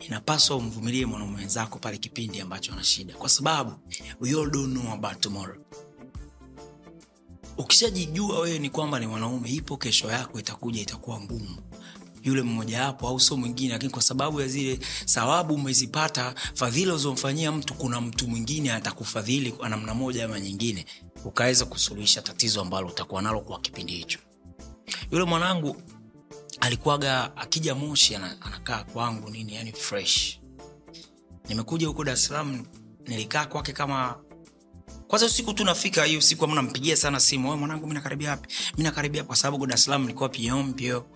inapaswa 0.00 0.56
umvumilie 0.56 1.06
mwanaume 1.06 1.36
wenzako 1.36 1.78
pale 1.78 1.98
kipindi 1.98 2.40
ambacho 2.40 2.72
ana 2.72 2.84
shida 2.84 3.14
kwa 3.14 3.28
sababu 3.28 3.72
we 4.20 4.30
all 4.30 4.50
don't 4.50 4.78
know 4.78 4.92
about 4.92 5.20
tomorrow. 5.20 5.56
Ukishajijua 7.58 8.40
wewe 8.40 8.58
ni 8.58 8.70
kwamba 8.70 9.00
ni 9.00 9.06
mwanaume 9.06 9.48
ipo 9.50 9.76
kesho 9.76 10.10
yako 10.10 10.40
itakuja 10.40 10.80
itakuwa 10.82 11.20
ngumu. 11.20 11.56
Yule 12.22 12.42
mmoja 12.42 12.84
wapo 12.84 13.08
au 13.08 13.20
sio 13.20 13.36
mwingine 13.36 13.72
lakini 13.72 13.90
kwa 13.92 14.02
sababu 14.02 14.40
ya 14.40 14.48
zile 14.48 14.78
sababu 15.04 15.54
umezipata 15.54 16.34
fadhila 16.54 16.94
uzomfanyia 16.94 17.52
mtu 17.52 17.74
kuna 17.74 18.00
mtu 18.00 18.28
mwingine 18.28 18.72
atakufadhili 18.72 19.52
kwa 19.52 19.68
namna 19.68 19.94
moja 19.94 20.24
ama 20.24 20.40
nyingine 20.40 20.86
ukaweza 21.24 21.64
kusuluhisha 21.64 22.22
tatizo 22.22 22.60
ambalo 22.60 22.88
utakuwa 22.88 23.22
nalo 23.22 23.40
kwa 23.40 23.60
kipindi 23.60 23.92
hicho 23.92 24.18
yule 25.10 25.24
mwanangu 25.24 25.82
alikuwaga 26.60 27.36
akija 27.36 27.74
moshi 27.74 28.14
anakaa 28.16 28.84
kwangu 28.84 29.30
nini 29.30 29.54
yani 29.54 29.72
fresh. 29.72 30.38
Nimekuja 31.48 31.86
huko 31.88 32.04
dar 32.04 32.14
es 32.14 32.24
salaam 32.26 32.66
nilikaa 33.06 33.46
kwake 33.46 33.72
kama 33.72 34.18
kwanza 35.08 35.26
usiku 35.26 35.52
tu 35.54 35.64
nafika 35.64 36.04
hiyo 36.04 36.20
siku 36.20 36.44
amna 36.44 36.62
mpigia 36.62 36.96
sana 36.96 37.20
simu 37.20 37.48
"Wewe 37.48 37.58
mwanangu 37.58 37.86
mi 37.86 37.94
nakaribia 37.94 38.30
wapi? 38.30 38.54
Mi 38.78 38.84
nakaribia 38.84 39.24
kwa 39.24 39.36
sababu 39.36 39.66
dar 39.66 39.78
es 39.78 39.88
nilikuwa 39.88 40.28
piompio 40.28 41.06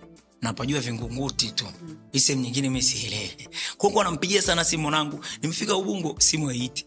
napajua 0.41 0.79
vingunguti 0.79 1.51
tu. 1.51 1.65
Hii 2.11 2.19
sehemu 2.19 2.43
nyingine 2.43 2.69
mi 2.69 2.81
sielewi. 2.83 3.49
Kwangu 3.77 4.03
nampigia 4.03 4.41
sana 4.41 4.63
simu 4.63 4.81
mwanangu. 4.81 5.25
Nimefika 5.41 5.75
ubungo 5.75 6.15
simu 6.19 6.47
haiti 6.47 6.85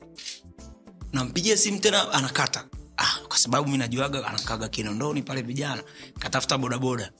nampigia 1.13 1.57
simu 1.57 1.79
tena 1.79 2.13
anakata 2.13 2.65
ah, 3.01 3.19
kwa 3.29 3.39
sababu 3.39 3.69
mi 3.69 3.79
najuaga 3.79 4.27
anakaga 4.27 4.69
kinondoni 4.69 5.23
pale 5.23 5.43
vijana. 5.43 5.83
Katafuta 6.19 6.59
bodaboda. 6.59 7.13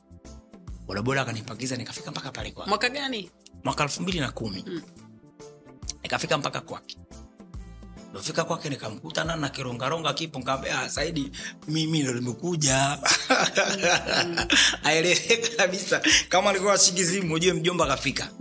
Bodaboda 0.87 1.23
akanipakiza 1.23 1.77
nikafika 1.77 2.11
mpaka 2.11 2.33
pale 2.33 2.51
kwake. 2.51 2.69
Mwaka 2.69 2.89
gani? 2.89 3.31
Mwaka 3.65 3.83
elfu 3.83 4.03
mbili 4.03 4.21
na 4.21 4.31
kumi. 4.33 4.65
Nikafika 6.03 6.39
mpaka 6.39 6.61
kwake. 6.61 6.97
Dofika 8.13 8.45
kwake 8.45 8.69
nikamkuta 8.69 9.25
na 9.25 9.37
na 9.37 9.49
kirongaronga 9.49 10.13
kipo 10.13 10.39
nkaambia 10.39 10.81
"Ah, 10.81 10.91
saidi 10.91 11.31
mimi 11.69 12.03
ndo 12.03 12.13
nimekuja. 12.15 12.99
Aeleweka 14.85 15.57
kabisa. 15.57 16.03
Kama 16.29 16.51
alikuwa 16.51 16.75
ashikizimu 16.75 17.35
ujue 17.35 17.53
mjomba 17.53 17.85
akafika. 17.85 18.29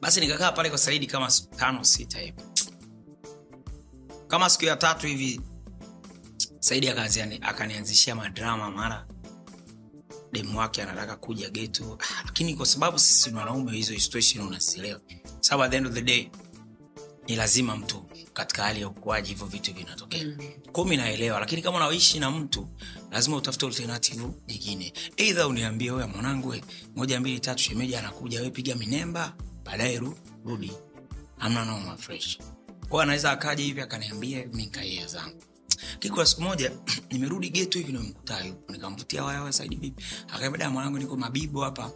Basi 0.00 0.20
nikakaa 0.20 0.52
pale 0.52 0.68
kwa 0.68 0.78
saidi 0.78 1.06
kama 1.06 1.28
tano 1.56 1.84
sita 1.84 2.18
hivi 2.18 2.42
kama 4.28 4.50
siku 4.50 4.64
ya 4.64 4.76
tatu 4.76 5.06
hivi 5.06 5.40
saidi 6.60 6.88
akanianzishia 7.40 8.14
madrama 8.14 8.70
mara. 8.70 9.06
Demu 10.32 10.58
wake 10.58 10.82
anataka 10.82 11.16
kuja 11.16 11.50
getu 11.50 11.98
Ah, 12.00 12.22
lakini 12.24 12.54
kwa 12.54 12.66
sababu 12.66 12.98
sisi 12.98 13.30
ni 13.30 13.36
wanaume 13.36 13.72
hizo 13.72 13.98
situation 13.98 14.46
unazielewa. 14.46 15.00
Sababu 15.40 15.62
at 15.64 15.70
the 15.70 15.76
end 15.76 15.86
of 15.86 15.92
the 15.92 16.02
day 16.02 16.30
ni 17.28 17.36
lazima 17.36 17.76
mtu 17.76 18.06
katika 18.32 18.62
hali 18.62 18.80
ya 18.80 18.88
ukuaji 18.88 19.28
hivyo 19.28 19.46
vitu 19.46 19.74
vinatokea. 19.74 20.24
Mm. 20.24 20.36
kwao 20.72 20.86
mi 20.86 20.96
naelewa 20.96 21.40
lakini 21.40 21.62
kama 21.62 21.76
unaishi 21.86 22.18
na 22.18 22.30
mtu 22.30 22.68
lazima 23.10 23.36
utafute 23.36 23.66
alternative 23.66 24.26
nyingine. 24.48 24.92
Eidha 25.16 25.46
uniambie 25.48 25.90
wewe 25.90 26.06
mwanangu 26.06 26.48
we, 26.48 26.64
moja 26.96 27.20
mbili 27.20 27.40
tatu 27.40 27.62
shemeji 27.62 27.96
anakuja 27.96 28.40
we 28.40 28.50
piga 28.50 28.74
minemba 28.74 29.34
baadaye 29.64 30.00
rudi. 30.44 30.72
Amna 31.38 31.64
noma 31.64 31.96
fresh 31.96 32.38
kwao 32.88 33.02
anaweza 33.02 33.30
akaja 33.30 33.64
hivi 33.64 33.80
akaniambia 33.80 34.46
mi 34.46 34.66
zangu. 35.06 35.42
Kikwa 35.98 36.26
siku 36.26 36.42
moja 36.42 36.72
nimerudi 37.10 37.50
getu 37.50 37.78
hivi 37.78 37.92
nimemkuta 37.92 38.44
yupo. 38.44 38.72
Nikamvutia 38.72 39.24
wayawa 39.24 39.52
saidi 39.52 39.76
vipi 39.76 40.04
akaambia 40.34 40.58
"Da, 40.58 40.70
mwanangu 40.70 40.98
niko 40.98 41.16
mabibo 41.16 41.64
hapa 41.64 41.90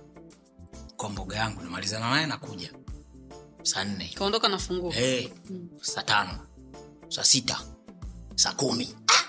kwa 0.97 1.09
mboga 1.11 1.37
yangu. 1.37 1.63
Namalizana 1.63 2.11
naye 2.11 2.27
nakuja. 2.27 2.73
Saa 3.63 3.85
nne. 3.85 4.11
Kaondoka 4.15 4.49
na 4.49 4.59
funguo. 4.59 4.91
Hey, 4.91 5.29
saa 5.83 6.03
tano. 6.03 6.47
Saa 7.09 7.25
sita. 7.25 7.61
Saa 8.35 8.53
kumi. 8.53 8.95
Ah! 9.09 9.21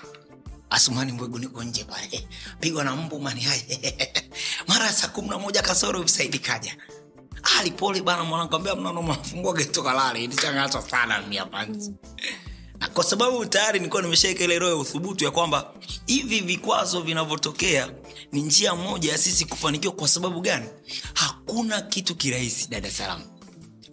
asumani 0.70 1.12
mbwegu 1.12 1.38
niko 1.38 1.64
nje 1.64 1.84
pale. 1.84 2.28
Pigwa 2.60 2.84
na 2.84 2.96
mbu 2.96 3.20
mani 3.20 3.46
mara 4.68 4.92
saa 4.92 5.08
kumi 5.08 5.28
na 5.28 5.38
moja 5.38 5.62
kasoro 5.62 5.98
hivi 5.98 6.10
saidi 6.10 6.38
kaja 7.42 7.60
alipole 7.60 8.02
bana 8.02 8.24
mwanangu 8.24 8.56
ambia 8.56 8.74
mnano 8.76 9.02
mafungua 9.02 9.52
geto 9.52 9.82
kalale 9.82 10.24
ilichangato 10.24 10.80
sana 10.80 11.22
mia 11.22 11.46
panzi 11.46 11.94
na 12.80 12.88
kwa 12.88 13.04
sababu 13.04 13.46
tayari 13.46 13.78
nilikuwa 13.78 14.02
nimeshaika 14.02 14.44
ile 14.44 14.58
roho 14.58 14.72
ya 14.72 14.78
uthubutu 14.78 15.24
ya 15.24 15.30
kwamba 15.30 15.72
hivi 16.06 16.40
vikwazo 16.40 17.00
vinavyotokea 17.00 17.92
ni 18.32 18.42
njia 18.42 18.74
moja 18.74 19.12
ya 19.12 19.18
sisi 19.18 19.44
kufanikiwa 19.44 19.94
kwa 19.94 20.08
sababu 20.08 20.40
gani? 20.40 20.66
Hakuna 21.14 21.80
kitu 21.80 22.14
kirahisi 22.16 22.68
dada 22.70 22.90
salamu 22.90 23.24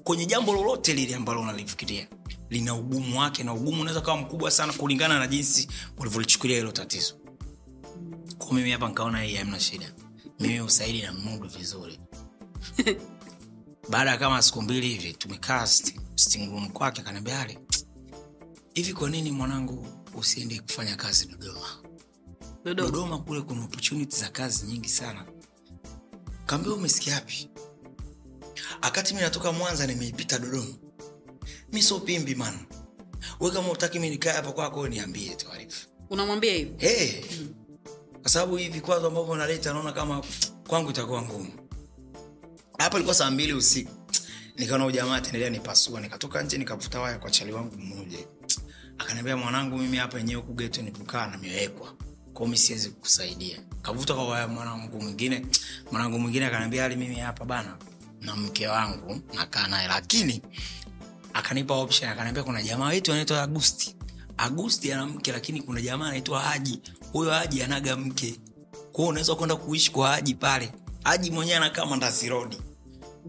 kwenye 0.04 0.26
jambo 0.26 0.54
lolote 0.54 0.94
lile 0.94 1.16
ambalo 1.16 1.42
unalifikiria 1.42 2.08
lina 2.50 2.76
ugumu 2.76 3.20
wake 3.20 3.44
na 3.44 3.54
ugumu 3.54 3.82
unaweza 3.82 4.02
kawa 4.02 4.18
mkubwa 4.18 4.52
sana 4.52 4.74
kulingana 4.74 5.20
na 5.20 5.28
jinsi 5.28 5.68
ulivyolichukulia 5.98 6.58
hilo 6.58 6.72
tatizo. 6.72 7.14
Kwa 8.38 8.54
mimi 8.54 8.72
hapa 8.72 8.90
nkaona 8.90 9.22
hii 9.22 9.36
hamna 9.36 9.60
shida. 9.60 9.94
Mimi 10.40 10.62
usaidi 10.62 11.02
na 11.02 11.14
mudu 11.14 11.48
vizuri 11.48 12.00
baada 13.90 14.12
ya 14.12 14.18
kama 14.18 14.42
siku 14.42 14.62
mbili 14.62 14.88
hivi 14.90 15.14
tumekaa 15.14 15.68
sitting 16.16 16.50
room 16.52 16.70
kwake 16.70 17.02
akaniambia 17.02 17.40
ali 17.40 17.60
hivi 18.74 18.94
kwa 18.94 19.10
nini 19.10 19.32
mwanangu 19.32 19.88
usiende 20.16 20.60
kufanya 20.60 20.96
kazi 20.96 21.26
dodoma? 21.28 21.68
Dodoma. 22.64 22.90
dodoma 22.92 23.18
kule 23.20 23.42
kuna 23.42 23.64
opportunity 23.64 24.16
za 24.18 24.30
kazi 24.30 24.66
nyingi 24.66 24.90
sana. 24.90 25.26
Kaambia 26.46 26.74
umesikia 26.74 27.16
wapi? 27.16 27.50
Akati 28.82 29.14
mi 29.14 29.22
natoka 29.22 29.52
mwanza 29.52 29.88
nimeipita 29.88 30.40
dodoma. 30.40 30.74
Mi 31.72 31.82
so 31.82 32.00
pimbi 32.00 32.36
man. 32.36 32.60
We 33.40 33.52
kama 33.52 33.72
utaki 33.72 34.00
mi 34.00 34.10
nikae 34.10 34.34
hapa 34.34 34.52
kwako 34.52 34.88
niambie 34.88 35.36
taarifa 35.36 35.88
unamwambia 36.10 36.54
hivi? 36.54 36.74
Hey. 36.78 37.12
kwa 38.22 38.30
sababu 38.32 38.56
hivi 38.58 38.82
kwazo 38.82 39.08
ambavyo 39.08 39.36
naleta 39.36 39.74
naona 39.74 39.92
kama 39.92 40.24
kwangu 40.68 40.90
itakuwa 40.90 41.22
ngumu 41.22 41.52
hapa 42.80 42.98
ilikuwa 42.98 43.16
saa 43.16 43.32
mbili 43.32 43.54
usiku. 43.54 43.92
Nikaona 44.58 44.86
ujamaa 44.86 45.16
ataendelea 45.16 45.50
nipasua 45.50 46.02
nikatoka 46.02 46.44
nje 46.44 46.58
nikavuta 46.58 47.00
waya 47.00 47.20
kwa 47.20 47.32
chali 47.32 47.52
wangu 47.52 47.78
mmoja. 47.78 48.18
Akaniambia 48.98 49.38
mwanangu 49.38 49.78
mimi 49.78 49.98
hapa 49.98 50.20
enyewe 50.20 50.42
kugeto 50.42 50.82
geto 50.82 50.82
nikukaa 50.82 51.28
nimewekwa. 51.28 51.94
Kwao 52.34 52.48
mi 52.50 52.58
siwezi 52.58 52.90
kukusaidia. 52.90 53.60
Kavuta 53.82 54.14
kwa 54.14 54.28
waya 54.28 54.48
mwanangu 54.48 55.02
mwingine. 55.02 55.46
Mwanangu 55.92 56.20
mwingine 56.20 56.46
akaniambia 56.46 56.82
hali 56.84 56.96
mimi 56.96 57.16
hapa 57.16 57.46
bana 57.46 57.78
na 58.22 58.36
mke 58.36 58.68
wangu 58.68 59.22
nakaa 59.34 59.68
naye. 59.68 59.88
Lakini 59.88 60.42
akanipa 61.34 61.74
option 61.74 62.12
akaniambia 62.12 62.44
kuna 62.44 62.64
jamaa 62.64 62.88
wetu 62.88 63.12
anaitwa 63.12 63.42
agusti. 63.44 63.96
Agusti 64.38 64.94
ana 64.94 65.06
mke 65.06 65.32
lakini 65.32 65.62
kuna 65.62 65.82
jamaa 65.82 66.08
anaitwa 66.08 66.40
haji. 66.42 66.80
Huyo 67.12 67.32
haji 67.32 67.64
anaga 67.64 67.96
mke. 67.96 68.40
Kwao 68.92 69.08
unaweza 69.08 69.36
kwenda 69.36 69.56
kuishi 69.56 69.92
kwa 69.92 70.10
haji 70.10 70.36
pale. 70.36 70.72
Haji 71.04 71.32
mwenyewe 71.32 71.58
anakaa 71.58 71.86
mandazi 71.86 72.30
rodi 72.30 72.58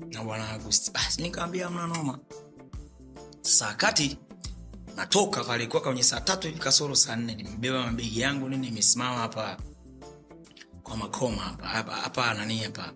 na 0.08 0.24
bwana 0.24 0.50
agusti 0.50 0.90
basi 0.90 1.22
nikaambia 1.22 1.66
amna 1.66 1.86
noma. 1.86 2.18
Saa 3.40 3.74
kati 3.74 4.18
natoka 4.96 5.44
pale 5.44 5.66
kuwa 5.66 5.82
kwenye 5.82 6.02
saa 6.02 6.20
tatu 6.20 6.48
hivi 6.48 6.60
kasoro 6.60 6.94
saa 6.94 7.16
nne 7.16 7.34
nimebeba 7.34 7.82
mabegi 7.86 8.20
yangu 8.20 8.48
nini 8.48 8.66
nimesimama 8.70 9.16
hapa 9.18 9.56
kwa 10.82 10.96
makoma 10.96 11.42
hapa 12.02 12.34
nani 12.34 12.58
hapa? 12.58 12.92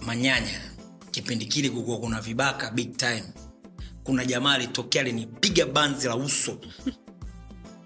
Manyanya. 0.00 0.60
Kipindi 1.10 1.46
kile 1.46 1.70
kukuwa 1.70 1.98
kuna 1.98 2.20
vibaka 2.20 2.70
big 2.70 2.96
time. 2.96 3.24
Kuna 4.04 4.24
jamaa 4.24 4.52
alitokea 4.52 5.02
alinipiga 5.02 5.66
banzi 5.66 6.08
la 6.08 6.16
uso 6.16 6.58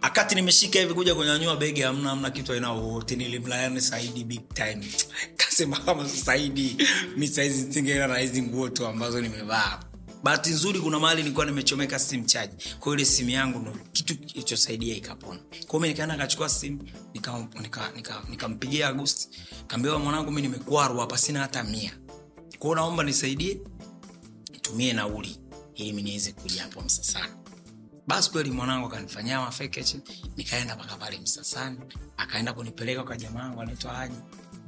akati 0.06 0.34
nimeshika 0.34 0.78
hivi 0.78 0.94
kuja 0.94 1.14
kunyanyua 1.14 1.56
begi 1.56 1.82
amna 1.84 2.10
amna 2.10 2.30
kitu 2.30 2.52
aina 2.52 2.72
wowote 2.72 3.16
nilimlayani 3.16 3.80
saidi 3.80 4.24
big 4.24 4.54
time. 4.54 4.86
Kasema 5.36 5.76
kama 5.76 6.08
saidi 6.08 6.76
mi 7.16 7.28
saizi 7.28 7.64
tingena 7.64 8.06
na 8.06 8.18
hizi 8.18 8.42
nguo 8.42 8.68
tu 8.68 8.86
ambazo 8.86 9.20
nimevaa. 9.20 9.80
Bahati 10.22 10.50
nzuri 10.50 10.80
kuna 10.80 10.98
mahali 10.98 11.22
nilikuwa 11.22 11.46
nimechomeka 11.46 11.98
sim 11.98 12.24
chaji 12.24 12.56
kwa 12.80 12.94
ile 12.94 13.04
simu 13.04 13.30
yangu 13.30 13.58
ndo 13.58 13.72
kitu 13.92 14.18
kilichosaidia 14.18 14.96
ikapona. 14.96 15.40
Kwao 15.66 15.80
mi 15.80 15.88
nikaenda 15.88 16.14
nikachukua 16.14 16.48
simu 16.48 16.82
nikampigia 17.14 17.62
nika, 17.62 17.92
nika, 17.96 18.48
nika 18.58 18.88
agosti 18.88 19.28
kaambiwa 19.66 19.98
mwanangu 19.98 20.30
mi 20.30 20.42
nimekwarwa 20.42 21.00
hapa 21.00 21.18
sina 21.18 21.40
hata 21.40 21.64
mia. 21.64 21.92
Kwao 22.58 22.74
naomba 22.74 23.04
nisaidie 23.04 23.60
tumie 24.62 24.92
nauli 24.92 25.38
ili 25.74 25.92
mi 25.92 26.02
niweze 26.02 26.32
kuja 26.32 26.62
hapo 26.62 26.80
msasani 26.80 27.32
basi 28.06 28.30
kweli 28.30 28.50
mwanangu 28.50 28.86
akanifanyia 28.86 29.40
mafekeche 29.40 30.00
nikaenda 30.36 30.76
mpaka 30.76 30.96
pale 30.96 31.18
msasani 31.18 31.78
akaenda 32.16 32.52
kunipeleka 32.52 33.02
kwa 33.04 33.16
jamaa 33.16 33.42
wangu 33.42 33.60
anaitwa 33.60 33.94
haji. 33.94 34.16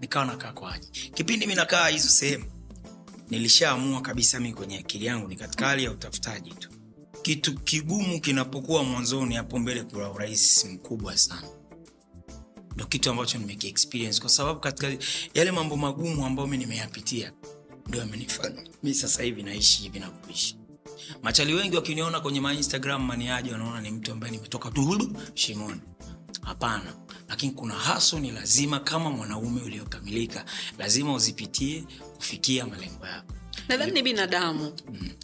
Nikawa 0.00 0.24
nakaa 0.24 0.52
kwa 0.52 0.70
haji. 0.70 0.88
Kipindi 1.14 1.46
mi 1.46 1.54
nakaa 1.54 1.88
hizo 1.88 2.08
sehemu 2.08 2.44
nilishaamua 3.30 4.02
kabisa 4.02 4.40
mi 4.40 4.52
kwenye 4.54 4.78
akili 4.78 5.06
yangu 5.06 5.28
ni 5.28 5.36
katika 5.36 5.66
hali 5.66 5.84
ya 5.84 5.90
utafutaji 5.92 6.50
tu. 6.50 6.70
Kitu 7.22 7.54
kigumu 7.60 8.20
kinapokuwa 8.20 8.84
mwanzoni 8.84 9.34
hapo 9.34 9.58
mbele 9.58 9.82
kuna 9.82 10.10
urahisi 10.10 10.68
mkubwa 10.68 11.18
sana. 11.18 11.48
Ndo 12.74 12.86
kitu 12.86 13.10
ambacho 13.10 13.38
nimekiexperience 13.38 14.20
kwa 14.20 14.30
sababu 14.30 14.60
katika 14.60 15.04
yale 15.34 15.50
mambo 15.50 15.76
magumu 15.76 16.26
ambayo 16.26 16.48
mi 16.48 16.56
nimeyapitia 16.58 17.32
ndio 17.86 18.02
amenifanya 18.02 18.62
mi 18.82 18.94
sasa 18.94 19.22
naishi 19.22 19.82
hivi 19.82 19.98
nakuishi 19.98 20.58
machali 21.22 21.54
wengi 21.54 21.76
wakiniona 21.76 22.20
kwenye 22.20 22.40
mainstagram 22.40 23.06
maniaji 23.06 23.50
wanaona 23.50 23.80
ni 23.80 23.90
mtu 23.90 24.12
ambaye 24.12 24.30
nimetoka 24.32 24.70
tu 24.70 25.12
shimoni. 25.34 25.80
Hapana. 26.42 26.94
Lakini 27.28 27.52
kuna 27.52 27.74
haso 27.74 28.20
ni 28.20 28.30
lazima 28.30 28.80
kama 28.80 29.10
mwanaume 29.10 29.62
uliokamilika 29.62 30.44
lazima 30.78 31.14
uzipitie 31.14 31.84
kufikia 32.16 32.66
malengo 32.66 33.06
yako. 33.06 33.34
Nadhani 33.68 33.92
ni 33.92 34.02
binadamu. 34.02 34.72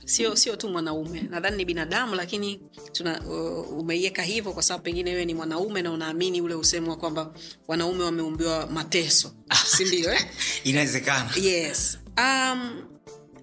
Sio 0.04 0.36
sio 0.36 0.56
tu 0.56 0.68
mwanaume. 0.68 1.22
Nadhani 1.22 1.56
ni 1.56 1.64
binadamu 1.64 2.14
lakini 2.14 2.60
tuna 2.92 3.20
uh, 3.20 3.78
umeiweka 3.78 4.22
hivyo 4.22 4.52
kwa 4.52 4.62
sababu 4.62 4.84
pengine 4.84 5.10
wewe 5.10 5.24
ni 5.24 5.34
mwanaume 5.34 5.82
na 5.82 5.90
unaamini 5.92 6.40
ule 6.40 6.54
usemu 6.54 6.90
wa 6.90 6.96
kwamba 6.96 7.32
wanaume 7.68 8.04
wameumbiwa 8.04 8.66
mateso. 8.66 9.34
Sindio 9.66 10.12
eh? 10.12 10.26
inawezekana. 10.64 11.30
Yes. 11.36 11.98
Um, 12.18 12.82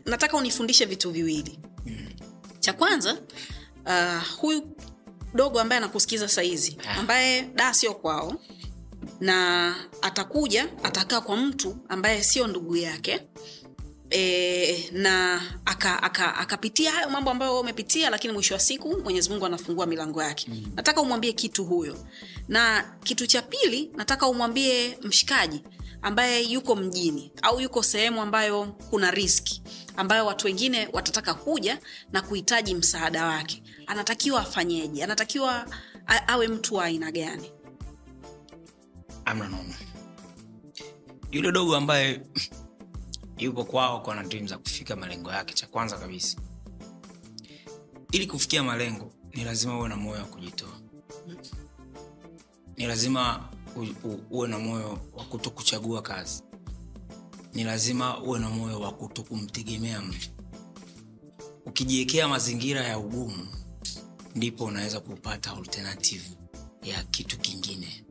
nataka 0.06 0.38
unifundishe 0.38 0.86
vitu 0.86 1.12
viwili 1.12 1.60
cha 2.62 2.74
kwanza 2.74 3.18
uh, 3.86 4.38
huyu 4.38 4.76
dogo 5.34 5.60
ambaye 5.60 5.78
anakusikiza 5.78 6.28
saizi 6.28 6.78
ambaye 7.00 7.42
da 7.42 7.74
sio 7.74 7.94
kwao 7.94 8.42
na 9.20 9.76
atakuja 10.02 10.68
atakaa 10.84 11.22
kwa 11.22 11.38
mtu 11.38 11.78
ambaye 11.90 12.24
sio 12.24 12.48
ndugu 12.48 12.76
yake 12.76 13.20
e, 14.10 14.90
na 14.92 15.42
akapitia 15.66 16.04
aka, 16.04 16.36
aka 16.38 16.92
hayo 16.96 17.10
mambo 17.10 17.32
ambayo 17.32 17.60
umepitia 17.60 18.10
lakini 18.10 18.34
mwisho 18.34 18.54
wa 18.54 18.60
siku 18.60 18.98
mwenyezi 19.04 19.30
mungu 19.30 19.46
anafungua 19.46 19.86
milango 19.86 20.24
yake. 20.24 20.46
Mm. 20.50 20.72
nataka 20.76 21.02
umwambie 21.02 21.34
kitu 21.34 21.66
huyo. 21.66 21.98
Na 22.48 22.94
kitu 23.04 23.28
cha 23.28 23.42
pili 23.42 23.92
nataka 23.96 24.28
umwambie 24.28 24.98
mshikaji 25.04 25.64
ambaye 26.02 26.44
yuko 26.44 26.76
mjini 26.76 27.32
au 27.42 27.62
yuko 27.62 27.84
sehemu 27.84 28.22
ambayo 28.22 28.66
kuna 28.90 29.12
riski 29.12 29.64
ambayo 29.98 30.26
watu 30.26 30.46
wengine 30.48 30.90
watataka 30.94 31.34
kuja 31.34 31.80
na 32.12 32.22
kuhitaji 32.22 32.76
msaada 32.76 33.26
wake. 33.26 33.64
Anatakiwa 33.88 34.42
afanyeje? 34.42 35.04
Anatakiwa 35.04 35.68
a, 36.08 36.28
awe 36.28 36.48
mtu 36.48 36.76
wa 36.76 36.86
aina 36.86 37.12
gani? 37.12 37.52
Amna 39.26 39.50
yule 41.32 41.52
dogo 41.52 41.76
ambaye 41.76 42.22
yupo 43.38 43.64
kwao 43.64 44.00
kona 44.00 44.24
dream 44.24 44.48
za 44.48 44.58
kufika 44.58 44.96
malengo 44.96 45.32
yake 45.32 45.54
cha 45.54 45.68
kwanza 45.68 45.98
kabisa 45.98 46.38
ili 48.12 48.28
kufikia 48.28 48.64
malengo 48.64 49.14
ni 49.34 49.44
lazima 49.44 49.78
uwe 49.80 49.90
na 49.90 49.96
moyo 49.96 50.20
wa 50.22 50.28
kujitoa. 50.28 50.80
Ni 52.78 52.86
lazima 52.88 53.50
uwe 54.30 54.48
na 54.48 54.60
moyo 54.60 55.00
wa 55.14 55.24
kuto 55.26 55.50
kuchagua 55.50 56.02
kazi. 56.02 56.44
Ni 57.54 57.64
lazima 57.64 58.22
uwe 58.24 58.40
na 58.40 58.50
moyo 58.50 58.80
wa 58.80 58.92
kuto 58.92 59.24
kumtegemea 59.24 60.02
mtu. 60.02 60.30
Ukijiwekea 61.66 62.28
mazingira 62.28 62.84
ya 62.88 63.00
ugumu 63.00 63.48
ndipo 64.36 64.66
unaweza 64.66 65.00
kupata 65.00 65.52
alternative 65.52 66.24
ya 66.84 67.04
kitu 67.04 67.38
kingine. 67.40 68.06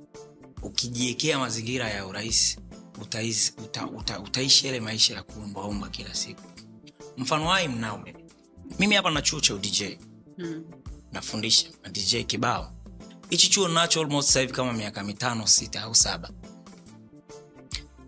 Ukijiwekea 0.62 1.38
mazingira 1.38 1.88
ya 1.90 2.06
urahisi 2.06 2.58
utaishi 3.02 3.52
uta, 3.64 3.86
uta, 3.86 4.20
utaishi 4.20 4.66
yale 4.66 4.80
maisha 4.80 5.14
ya 5.14 5.22
kuombaomba 5.22 5.88
kila 5.88 6.14
siku. 6.14 6.42
Mfano 7.16 7.46
wai 7.46 7.68
mnao 7.68 8.04
mimi. 8.78 8.94
Hapa 8.94 9.10
na 9.10 9.22
chuo 9.22 9.40
cha 9.40 9.54
udj 9.54 9.82
mm. 10.38 10.64
nafundisha 11.12 11.68
na 11.82 11.88
dj 11.90 12.16
kibao 12.26 12.72
hichi 13.30 13.48
chuo 13.50 13.68
nacho 13.68 14.00
almost 14.00 14.28
sasa 14.28 14.40
hivi 14.40 14.52
kama 14.52 14.72
miaka 14.72 15.02
mitano 15.04 15.46
sita 15.46 15.82
au 15.82 15.94
saba. 15.94 16.30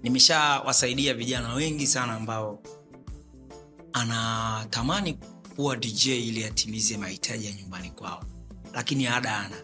Nimeshawasaidia 0.03 1.15
vijana 1.15 1.55
wengi 1.55 1.87
sana 1.87 2.13
ambao 2.13 2.63
anatamani 3.93 5.19
kuwa 5.57 5.77
dj 5.77 6.07
ili 6.07 6.45
atimize 6.45 6.97
mahitaji 6.97 7.47
ya 7.47 7.53
nyumbani 7.53 7.91
kwao. 7.91 8.25
Lakini 8.73 9.07
ada 9.07 9.37
ana 9.37 9.57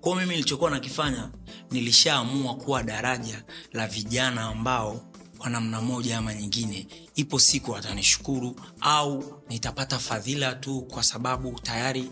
kwao 0.00 0.14
mimi 0.14 0.30
nilichokuwa 0.30 0.70
nakifanya 0.70 1.30
nilishaamua 1.70 2.54
kuwa 2.54 2.82
daraja 2.82 3.44
la 3.72 3.86
vijana 3.86 4.42
ambao 4.42 5.00
kwa 5.38 5.50
namna 5.50 5.80
moja 5.80 6.18
ama 6.18 6.34
nyingine 6.34 6.86
ipo 7.14 7.38
siku 7.38 7.70
watanishukuru 7.70 8.60
au 8.80 9.42
nitapata 9.48 9.98
fadhila 9.98 10.54
tu 10.54 10.82
kwa 10.82 11.02
sababu 11.02 11.60
tayari 11.60 12.10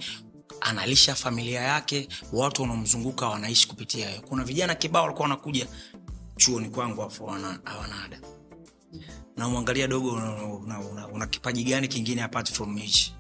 analisha 0.60 1.14
familia 1.14 1.60
yake 1.60 2.08
watu 2.32 2.62
wanaomzunguka 2.62 3.28
wanaishi 3.28 3.68
kupitia 3.68 4.08
hiyo 4.08 4.22
kuna 4.22 4.44
vijana 4.44 4.74
kibao 4.74 5.02
walikuwa 5.02 5.22
wanakuja 5.28 5.66
chuoni 6.36 6.68
kwangu 6.70 7.02
afu 7.02 7.26
hawana 7.26 8.04
ada. 8.04 8.20
Namwangalia 9.36 9.88
dogo 9.88 10.12
una, 10.12 10.44
una, 10.46 10.80
una, 10.80 11.08
una 11.08 11.26
kipaji 11.26 11.64
gani 11.64 11.88
kingine 11.88 12.22
apart 12.22 12.52
from 12.52 12.76
hichi 12.76 13.14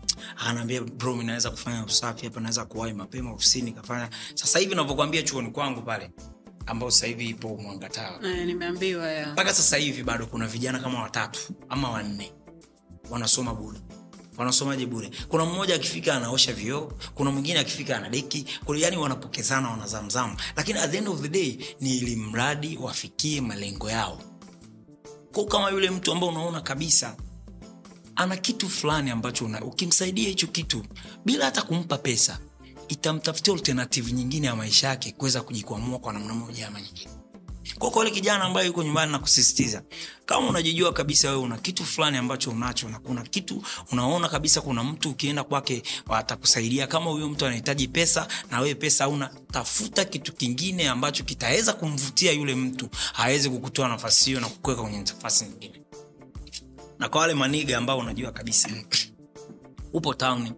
anaambia 0.46 0.80
bro 0.80 1.22
naweza 1.22 1.50
kufanya 1.50 1.84
usafi 1.84 2.24
hapa 2.26 2.40
naweza 2.40 2.64
kuwai 2.64 2.92
mapema 2.92 3.32
ofisini 3.32 3.72
kafanya 3.72 4.10
sasa 4.34 4.58
hivi 4.58 4.74
navyokwambia 4.74 5.22
chuoni 5.22 5.50
kwangu 5.50 5.82
pale 5.82 6.10
ambao 6.66 6.90
sasa 6.90 7.06
hivi 7.06 7.28
ipo 7.28 7.56
mwangataa 7.56 8.18
Eh, 8.24 8.46
nimeambiwa 8.46 9.26
mpaka 9.32 9.54
sasa 9.54 9.76
hivi 9.76 10.02
bado 10.02 10.26
kuna 10.26 10.46
vijana 10.46 10.78
kama 10.78 11.02
watatu 11.02 11.40
ama 11.68 11.90
wanne 11.90 12.32
wanasoma 13.10 13.54
bure 13.54 13.78
wanasomaje 14.40 14.86
bure. 14.86 15.10
Kuna 15.28 15.44
mmoja 15.44 15.74
akifika 15.74 16.14
anaosha 16.14 16.52
vioo 16.52 16.92
kuna 17.14 17.30
mwingine 17.30 17.58
akifika 17.58 17.96
anadeki. 17.96 18.46
Yani 18.76 18.96
wanapokezana 18.96 19.70
wanazamzamu. 19.70 20.36
Lakini 20.56 20.78
at 20.78 20.90
the 20.90 20.98
end 20.98 21.08
of 21.08 21.20
the 21.20 21.28
day 21.28 21.58
ni 21.80 21.96
ili 21.96 22.16
mradi 22.16 22.76
wafikie 22.82 23.40
malengo 23.40 23.90
yao. 23.90 24.20
Ko 25.32 25.44
kama 25.44 25.70
yule 25.70 25.90
mtu 25.90 26.12
ambao 26.12 26.28
unaona 26.28 26.60
kabisa 26.60 27.16
ana 28.16 28.36
kitu 28.36 28.68
fulani 28.68 29.10
ambacho 29.10 29.50
ukimsaidia 29.62 30.28
hicho 30.28 30.46
kitu 30.46 30.84
bila 31.24 31.44
hata 31.44 31.62
kumpa 31.62 31.98
pesa 31.98 32.38
itamtafutia 32.88 33.54
alternative 33.54 34.12
nyingine 34.12 34.46
ya 34.46 34.56
maisha 34.56 34.88
yake 34.88 35.12
kuweza 35.12 35.42
kujikwamua 35.42 35.98
kwa 35.98 36.12
namna 36.12 36.34
moja 36.34 36.68
ama 36.68 36.80
nyingine 36.80 37.10
kwa 37.78 38.10
kijana 38.10 38.44
ambaye 38.44 38.66
yuko 38.66 38.82
nyumbani 38.82 39.12
na 39.12 39.18
kusisitiza 39.18 39.82
kama 40.26 40.48
unajijua 40.48 40.92
kabisa 40.92 41.28
wewe 41.30 41.42
una 41.42 41.58
kitu 41.58 41.84
fulani 41.84 42.16
ambacho 42.16 42.50
unacho 42.50 42.88
na 42.88 42.98
kuna 42.98 43.22
kitu 43.22 43.62
unaona 43.92 44.28
kabisa 44.28 44.60
kuna 44.60 44.84
mtu 44.84 45.10
ukienda 45.10 45.44
kwake 45.44 45.82
atakusaidia 46.10 46.86
kama 46.86 47.10
huyo 47.10 47.28
mtu 47.28 47.46
anahitaji 47.46 47.88
pesa 47.88 48.28
na 48.50 48.60
wewe 48.60 48.74
pesa 48.74 49.08
una 49.08 49.30
tafuta 49.52 50.04
kitu 50.04 50.32
kingine 50.32 50.88
ambacho 50.88 51.24
kitaweza 51.24 51.72
kumvutia 51.72 52.32
yule 52.32 52.54
mtu 52.54 52.88
aweze 53.14 53.48
kukutoa 53.48 53.88
nafasi 53.88 54.24
hiyo 54.24 54.40
na 54.40 54.48
kukuweka 54.48 54.82
kwenye 54.82 54.98
nafasi 54.98 55.44
nyingine. 55.44 55.82
Na 56.98 57.08
kwa 57.08 57.20
wale 57.20 57.34
maniga 57.34 57.78
ambao 57.78 57.98
unajua 57.98 58.32
kabisa 58.32 58.68
upo 59.92 60.14
town 60.14 60.52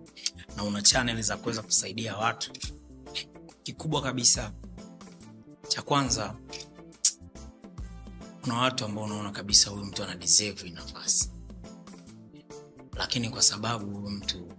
na 0.57 0.65
una 0.65 0.83
chanel 0.83 1.23
za 1.23 1.37
kuweza 1.37 1.63
kusaidia 1.63 2.17
watu 2.17 2.51
kikubwa 3.63 4.03
kabisa 4.03 4.53
cha 5.69 5.83
kwanza 5.83 6.35
kuna 8.43 8.59
watu 8.59 8.85
ambao 8.85 9.05
unaona 9.05 9.31
kabisa 9.31 9.71
huyu 9.71 9.85
mtu 9.85 10.03
ana 10.05 10.15
deserve 10.17 10.71
nafasi. 10.71 11.31
Lakini 12.97 13.31
kwa 13.31 13.43
sababu 13.43 13.87
huyu 13.91 14.11
mtu 14.11 14.53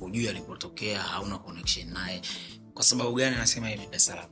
hujui 0.00 0.28
alipotokea 0.28 1.02
hauna 1.02 1.38
connection 1.38 1.92
naye. 1.92 2.22
Kwa 2.74 2.82
sababu 2.82 3.14
gani 3.14 3.36
nasema 3.36 3.68
hivi 3.68 3.86
Dar 4.06 4.28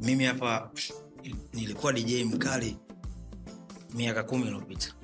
mimi 0.00 0.24
hapa 0.24 0.70
nilikuwa 1.52 1.92
dj 1.92 2.12
mkali 2.24 2.76
miaka 3.94 4.22
kumi 4.22 4.42
iliyopita. 4.44 4.94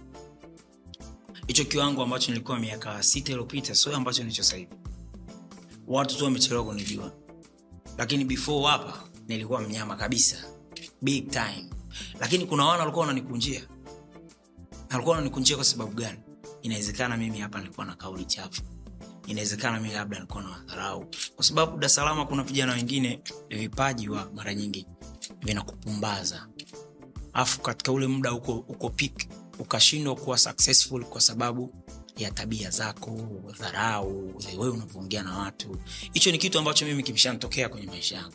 Hicho 1.47 1.65
kiwango 1.65 2.03
ambacho 2.03 2.33
nilikuwa 2.33 2.59
miaka 2.59 3.03
sita 3.03 3.33
iliyopita 3.33 3.75
sio 3.75 3.97
ambacho 3.97 4.25
nicho 4.25 4.43
sahivi 4.43 4.75
watu 5.87 6.17
tu 6.19 6.25
wamechelewa 6.25 6.65
kunijua. 6.65 7.13
Lakini 7.99 8.25
before 8.25 8.67
hapa 8.67 9.09
nilikuwa 9.29 9.61
mnyama 9.61 9.97
kabisa 9.97 10.58
big 11.03 11.31
time. 11.31 11.71
Lakini 12.21 12.47
kuna 12.47 12.65
wana 12.65 12.79
walikuwa 12.81 13.07
wananikunjia. 13.07 13.63
Alikuwa 14.89 15.15
wananikunjia 15.17 15.57
kwa 15.57 15.65
sababu 15.65 15.93
gani? 15.93 16.19
Inawezekana 16.63 17.17
mimi 17.17 17.39
hapa 17.39 17.59
nilikuwa 17.59 17.87
na 17.87 17.95
kauli 17.97 18.25
chafu. 18.25 18.63
Inawezekana 19.27 19.81
mimi 19.81 19.95
labda 19.95 20.17
nilikuwa 20.17 20.43
na 20.43 20.51
wadharau 20.51 21.07
kwa 21.35 21.45
sababu 21.45 21.89
Salaam 21.89 22.27
kuna 22.27 22.43
vijana 22.43 22.73
wengine 22.73 23.21
vipaji 23.49 24.09
wa 24.09 24.31
mara 24.35 24.55
nyingi 24.55 24.87
vinakupumbaza. 25.41 26.49
Afu 27.33 27.61
katika 27.61 27.93
ule 27.93 28.07
muda 28.07 28.33
uko, 28.33 28.53
uko 28.53 28.91
pik 28.91 29.29
ukashindwa 29.59 30.15
kuwa 30.17 30.39
successful 30.39 31.05
kwa 31.05 31.21
sababu 31.21 31.75
ya 32.19 32.31
tabia 32.31 32.71
zako 32.71 33.21
dharau 33.61 34.35
wewe 34.59 34.71
unavyoongea 34.71 35.23
na 35.23 35.39
watu. 35.39 35.77
Hicho 36.13 36.31
ni 36.33 36.39
kitu 36.39 36.59
ambacho 36.59 36.85
mimi 36.87 37.03
kimshanitokea 37.03 37.69
kwenye 37.69 37.87
maisha 37.87 38.17
yangu. 38.17 38.35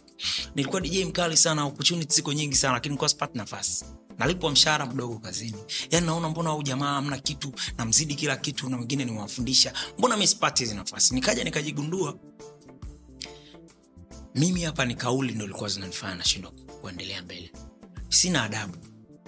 Nilikuwa 0.56 0.82
dj 0.82 0.98
mkali 1.06 1.38
sana 1.38 1.66
opportunity 1.66 2.16
ziko 2.16 2.34
nyingi 2.34 2.56
sana 2.56 2.74
lakini 2.74 2.90
nilikuwa 2.90 3.10
sipati 3.10 3.38
nafasi. 3.38 3.86
Nalipwa 4.18 4.52
mshahara 4.52 4.86
mdogo 4.86 5.20
kazini. 5.20 5.58
Yani 5.92 6.06
naona 6.06 6.30
mbona 6.30 6.50
au 6.50 6.64
jamaa 6.64 6.98
amna 6.98 7.18
kitu 7.18 7.54
namzidi 7.78 8.16
kila 8.16 8.38
kitu 8.38 8.70
na 8.70 8.78
wengine 8.78 9.06
niwafundisha. 9.06 9.74
Mbona 9.98 10.18
mi 10.18 10.28
sipati 10.28 10.64
hizi 10.64 10.76
nafasi? 10.76 11.14
Nikaja 11.16 11.44
nikajigundua. 11.44 12.18
Mimi 14.36 14.64
hapa 14.64 14.86
ni 14.86 14.96
kauli 14.96 15.34
ndo 15.34 15.46
ilikuwa 15.46 15.70
zinanifanya 15.70 16.16
nashindwa 16.16 16.52
kuendelea 16.52 17.22
mbele. 17.24 17.52
Sina 18.10 18.44
adabu 18.44 18.78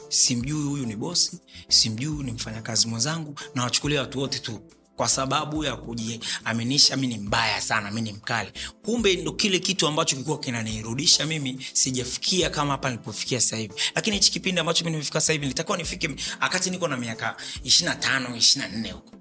simjui 0.10 0.64
huyu 0.64 0.86
ni 0.86 0.96
bosi 0.96 1.40
simjui 1.68 2.24
ni 2.24 2.32
mfanyakazi 2.32 2.88
mwenzangu 2.88 3.36
na 3.56 3.64
wachukulia 3.64 4.00
watu 4.02 4.20
wote 4.20 4.40
tu 4.40 4.60
kwa 4.96 5.08
sababu 5.10 5.64
ya 5.64 5.76
kujiaminisha 5.76 6.98
mi 6.98 7.08
ni 7.08 7.18
mbaya 7.18 7.62
sana 7.62 7.92
mi 7.92 8.02
ni 8.02 8.14
mkali. 8.14 8.52
Kumbe 8.86 9.16
ndo 9.16 9.34
kile 9.34 9.60
kitu 9.60 9.88
ambacho 9.88 10.16
kilikuwa 10.16 10.40
kinanirudisha 10.40 11.26
mimi 11.26 11.66
sijafikia 11.74 12.50
kama 12.50 12.72
hapa 12.72 12.90
nilipofikia 12.90 13.42
sahivi 13.42 13.74
lakini 13.96 14.16
hichi 14.16 14.32
kipindi 14.32 14.62
ambacho 14.62 14.86
mi 14.86 14.92
nimefika 14.92 15.22
sahivi 15.22 15.48
hivi 15.48 15.64
nifike 15.78 16.16
wakati 16.42 16.70
niko 16.70 16.88
na 16.88 16.98
miaka 16.98 17.36
ishirina 17.64 17.96
tano 17.96 18.36
ishirina 18.36 18.68
nne 18.78 18.92
huko 18.92 19.15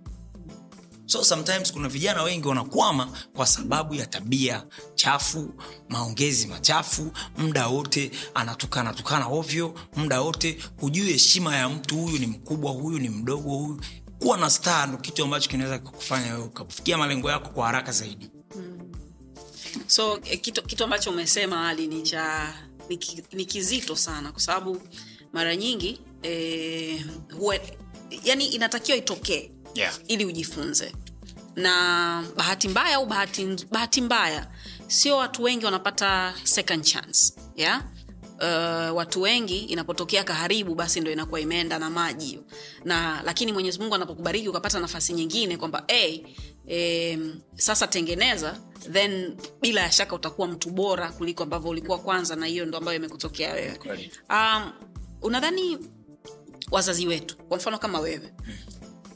so 1.07 1.25
sometimes 1.25 1.73
kuna 1.73 1.89
vijana 1.89 2.23
wengi 2.23 2.49
wanakwama 2.49 3.13
kwa 3.37 3.47
sababu 3.47 3.95
ya 3.95 4.07
tabia 4.07 4.67
chafu 4.95 5.55
maongezi 5.89 6.47
machafu 6.47 7.13
muda 7.39 7.67
wote 7.69 8.11
anatukana 8.35 8.95
tukana 8.95 9.27
ovyo 9.27 9.75
muda 9.97 10.21
wote 10.21 10.59
hujui 10.81 11.13
heshima 11.13 11.57
ya 11.57 11.69
mtu 11.69 11.97
huyu 11.97 12.19
ni 12.19 12.27
mkubwa 12.27 12.71
huyu 12.73 12.99
ni 12.99 13.09
mdogo 13.09 13.51
huyu. 13.51 13.81
Kuwa 14.19 14.37
na 14.39 14.51
star 14.51 14.89
ndo 14.89 14.99
kitu 14.99 15.23
ambacho 15.25 15.51
kinaweza 15.51 15.79
kukufanya 15.79 16.33
wewe 16.35 16.45
ukafikia 16.47 16.99
malengo 16.99 17.31
yako 17.31 17.49
kwa 17.49 17.67
haraka 17.67 17.93
zaidi. 17.93 18.31
So 19.87 20.21
eh, 20.25 20.41
kitu, 20.41 20.63
kitu 20.63 20.85
ambacho 20.85 21.11
umesema 21.11 21.69
ali 21.69 21.87
ni 21.87 22.03
cha 22.03 22.55
ni, 22.89 22.99
ni 23.33 23.45
kizito 23.45 23.97
sana 23.97 24.33
kwa 24.33 24.41
sababu 24.41 24.83
mara 25.33 25.57
nyingi 25.57 26.01
eh, 26.23 27.05
huwe, 27.39 27.79
yani 28.25 28.47
inatakiwa 28.47 28.99
itokee 28.99 29.51
yeah. 29.75 29.95
ili 30.09 30.25
ujifunze. 30.25 30.93
Na 31.57 32.25
bahati 32.37 32.69
mbaya 32.69 32.97
au 32.97 33.07
bahati, 33.07 33.47
bahati 33.71 34.01
mbaya 34.01 34.47
sio 34.87 35.17
watu 35.17 35.43
wengi 35.43 35.65
wanapata 35.65 36.35
second 36.45 36.85
chance 36.85 37.33
yeah? 37.57 37.83
Uh, 38.35 38.97
watu 38.97 39.23
wengi 39.23 39.59
inapotokea 39.59 40.25
kaharibu 40.25 40.75
basi 40.75 41.01
ndo 41.01 41.11
inakuwa 41.13 41.41
imeenda 41.41 41.79
na 41.79 41.91
maji 41.91 42.27
hiyo. 42.27 42.45
Na 42.85 43.23
lakini 43.25 43.53
mwenyezi 43.53 43.79
mungu 43.79 43.95
anapokubariki 43.95 44.49
ukapata 44.49 44.81
nafasi 44.81 45.13
nyingine 45.13 45.57
kwamba 45.57 45.85
hey, 45.87 46.21
eh, 46.67 47.19
sasa 47.57 47.87
tengeneza 47.87 48.59
then 48.93 49.37
bila 49.61 49.81
ya 49.81 49.93
shaka 49.93 50.15
utakuwa 50.17 50.49
mtu 50.49 50.71
bora 50.71 51.13
kuliko 51.13 51.43
ambavyo 51.43 51.71
ulikuwa 51.71 51.99
kwanza 51.99 52.37
na 52.37 52.47
hiyo 52.47 52.67
ndo 52.67 52.79
ambayo 52.79 52.97
imekutokea 52.97 53.53
wewe. 53.53 54.11
Um, 54.31 54.73
unadhani 55.23 55.79
wazazi 56.71 57.07
wetu 57.07 57.37
kwa 57.37 57.57
mfano 57.57 57.79
kama 57.79 58.01
wewe 58.01 58.33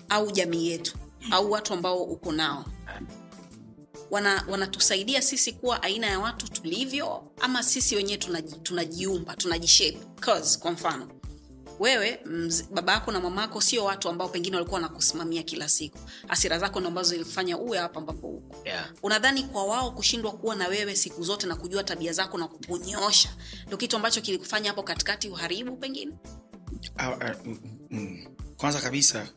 au 0.09 0.31
jamii 0.31 0.67
yetu 0.69 0.97
au 1.31 1.51
watu 1.51 1.75
ambao 1.75 2.03
uko 2.03 2.33
nao. 2.33 2.65
Wana 4.11 4.45
wanatusaidia 4.49 5.23
sisi 5.23 5.53
kuwa 5.53 5.83
aina 5.83 6.07
ya 6.07 6.21
watu 6.21 6.51
tulivyo 6.53 7.33
ama 7.41 7.63
sisi 7.63 7.97
wenyewe 7.97 8.19
tunaji- 8.19 8.61
tunajiumba 8.63 9.37
tunajishape. 9.37 9.99
Cause, 10.21 10.59
kwa 10.59 10.71
mfano 10.73 11.09
wewe 11.79 12.21
mz, 12.27 12.63
baba 12.73 12.93
yako 12.93 13.13
na 13.13 13.21
mama 13.21 13.43
yako 13.43 13.61
sio 13.61 13.85
watu 13.85 14.09
ambao 14.09 14.29
pengine 14.29 14.57
walikuwa 14.57 14.81
wanakusimamia 14.81 15.43
kila 15.43 15.69
siku. 15.69 15.99
Asira 16.29 16.59
zako 16.59 16.81
ndo 16.81 16.89
ambazo 16.89 17.09
zilikufanya 17.11 17.59
uwe 17.59 17.79
hapa 17.79 18.01
ambapo 18.01 18.27
huko 18.27 18.57
Yeah. 18.65 18.91
unadhani 19.03 19.43
kwa 19.43 19.65
wao 19.65 19.91
kushindwa 19.93 20.33
kuwa 20.33 20.57
na 20.57 20.69
wewe 20.69 20.97
siku 20.97 21.23
zote 21.23 21.47
na 21.47 21.57
kujua 21.57 21.85
tabia 21.85 22.13
zako 22.13 22.39
na 22.39 22.49
kukunyosha 22.49 23.37
ndo 23.67 23.77
kitu 23.77 23.97
ambacho 23.97 24.21
kilikufanya 24.21 24.71
hapo 24.71 24.83
katikati 24.83 25.29
uharibu 25.29 25.77
pengine? 25.77 26.13
Uh, 26.99 27.09
uh, 27.17 27.47
mm, 27.47 27.61
mm. 27.91 28.37
kwanza 28.57 28.81
kabisa 28.81 29.29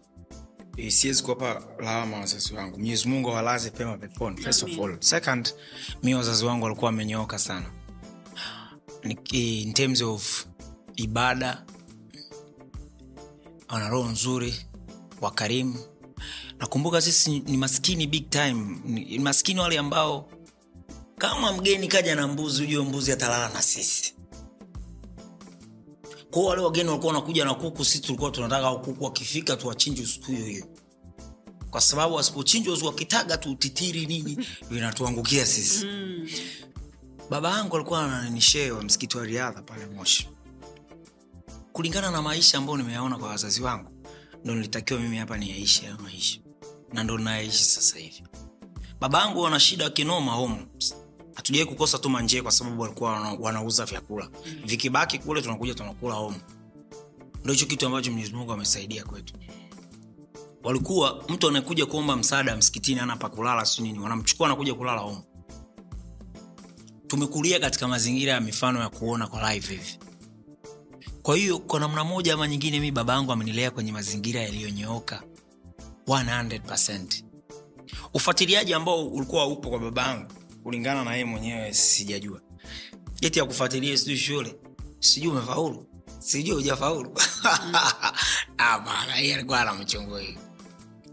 siwezi 0.90 1.24
kuwapa 1.24 1.64
lawama 1.80 2.18
wazazi 2.18 2.54
wangu. 2.54 2.78
Mwenyezi 2.80 3.08
mungu 3.08 3.30
awalaze 3.30 3.70
pema 3.70 3.98
peponi 3.98 4.38
first 4.42 4.64
of 4.64 4.70
all. 4.80 4.98
Second 5.00 5.54
mi 6.04 6.16
wazazi 6.16 6.46
wangu 6.46 6.64
walikuwa 6.64 6.86
wamenyooka 6.86 7.40
sana. 7.40 7.66
In 9.32 9.74
terms 9.74 10.02
of 10.02 10.46
ibada 10.96 11.66
wana 13.70 13.90
roho 13.90 14.10
nzuri 14.10 14.56
wakarimu. 15.22 15.80
Nakumbuka 16.60 17.02
sisi 17.02 17.30
ni- 17.32 17.40
ni 17.40 17.58
maskini 17.58 18.08
big 18.08 18.30
time. 18.30 18.80
Ni 18.86 19.20
maskini 19.20 19.60
wale 19.60 19.78
ambao 19.80 20.30
kama 21.18 21.54
mgeni 21.54 21.88
kaja 21.88 22.16
na 22.16 22.28
mbuzi 22.28 22.64
ujue 22.64 22.84
mbuzi 22.84 23.12
atalala 23.12 23.50
na 23.54 23.62
sisi 23.62 24.14
kwao 26.32 26.46
wale 26.46 26.62
wageni 26.62 26.90
walikuwa 26.90 27.14
wanakuja 27.14 27.46
na 27.46 27.54
kuku 27.54 27.86
sisi 27.86 28.00
tulikuwa 28.00 28.32
tunataka 28.32 28.76
kuku 28.76 29.04
wakifika 29.04 29.58
tuwachinje 29.58 30.06
siku 30.06 30.32
hiyo 30.32 30.46
hiyo. 30.46 30.66
Kwa 31.70 31.82
sababu 31.82 32.16
wasipochinjwa 32.16 32.78
wakitaga 32.84 33.38
tu 33.38 33.52
utitiri 33.52 34.06
nini 34.06 34.48
vinatuangukia 34.70 35.46
sisi. 35.46 35.86
Baba 37.30 37.50
yangu 37.58 37.76
alikuwa 37.76 38.04
ananishee 38.06 38.72
wa 38.72 38.84
msikiti 38.84 39.18
wa 39.18 39.26
riadha 39.26 39.62
pale 39.62 39.86
moshi. 39.86 40.30
Kulingana 41.74 42.12
na 42.12 42.22
maisha 42.22 42.58
ambayo 42.58 42.78
nimeyaona 42.78 43.18
kwa 43.18 43.28
wazazi 43.30 43.62
wangu 43.62 43.92
ndo 44.44 44.56
nilitakiwa 44.56 45.00
mimi 45.00 45.18
hapa 45.18 45.38
niyaishi 45.38 45.82
hayo 45.86 45.98
maisha. 46.04 46.40
Na 46.94 47.04
ndo 47.04 47.18
nayaishi 47.18 47.64
sasa 47.64 48.00
hivi. 48.00 48.24
Baba 49.00 49.20
yangu 49.20 49.42
wana 49.42 49.60
shida 49.60 49.90
kinoma 49.90 50.32
home 50.32 50.68
hatujawai 51.42 51.66
kukosa 51.68 51.98
tu 51.98 52.10
manjee 52.10 52.42
kwa 52.42 52.52
sababu 52.52 52.82
walikuwa 52.82 53.12
wana, 53.12 53.34
wanauza 53.40 53.86
vyakula. 53.86 54.30
Vikibaki 54.66 55.20
kule 55.20 55.42
tunakuja 55.42 55.74
tunakula 55.74 56.14
home. 56.16 56.38
Ndo 57.44 57.54
hicho 57.54 57.66
kitu 57.66 57.86
ambacho 57.86 58.12
mwenyezi 58.12 58.34
mungu 58.34 58.52
amesaidia 58.52 59.04
kwetu. 59.04 59.34
Walikuwa 60.64 61.24
mtu 61.30 61.48
anakuja 61.48 61.86
kuomba 61.86 62.16
msaada 62.16 62.56
msikitini 62.56 63.00
ana 63.00 63.16
pakulala 63.16 63.68
nini 63.80 64.00
wanamchukua 64.00 64.48
anakuja 64.48 64.74
kulala 64.74 65.02
home. 65.02 65.22
Tumekulia 67.08 67.60
katika 67.60 67.88
mazingira 67.88 68.34
ya 68.34 68.42
mifano 68.42 68.80
ya 68.80 68.90
kuona 68.90 69.28
kwa 69.28 69.54
live 69.54 69.68
hivi. 69.74 70.00
Kwa 71.22 71.38
hiyo 71.38 71.60
kwa 71.60 71.80
namna 71.80 72.04
moja 72.04 72.34
ama 72.34 72.48
nyingine 72.48 72.80
mi 72.80 72.92
baba 72.92 73.14
yangu 73.14 73.32
amenilea 73.32 73.72
kwenye 73.72 73.92
mazingira 73.92 74.42
yaliyonyooka. 74.42 75.24
100 76.08 77.24
ufuatiliaji 78.14 78.74
ambao 78.74 79.08
ulikuwa 79.08 79.48
upo 79.48 79.70
kwa 79.70 79.80
baba 79.80 80.02
yangu 80.08 80.32
kulingana 80.64 81.04
na 81.04 81.12
yeye 81.14 81.26
mwenyewe 81.26 81.74
sijajua. 81.74 82.42
Eti 83.22 83.40
ya 83.40 83.46
kufuatilia 83.46 83.98
sijui 83.98 84.18
shule 84.18 84.56
sijui 85.00 85.32
umefaulu 85.32 85.88
sijui 86.20 86.56
ujafaulu 86.56 87.18
hapana 88.58 89.16
yeye 89.20 89.36
alikuwa 89.36 89.62
ana 89.62 89.74
mchongo 89.74 90.18
hiyo 90.18 90.40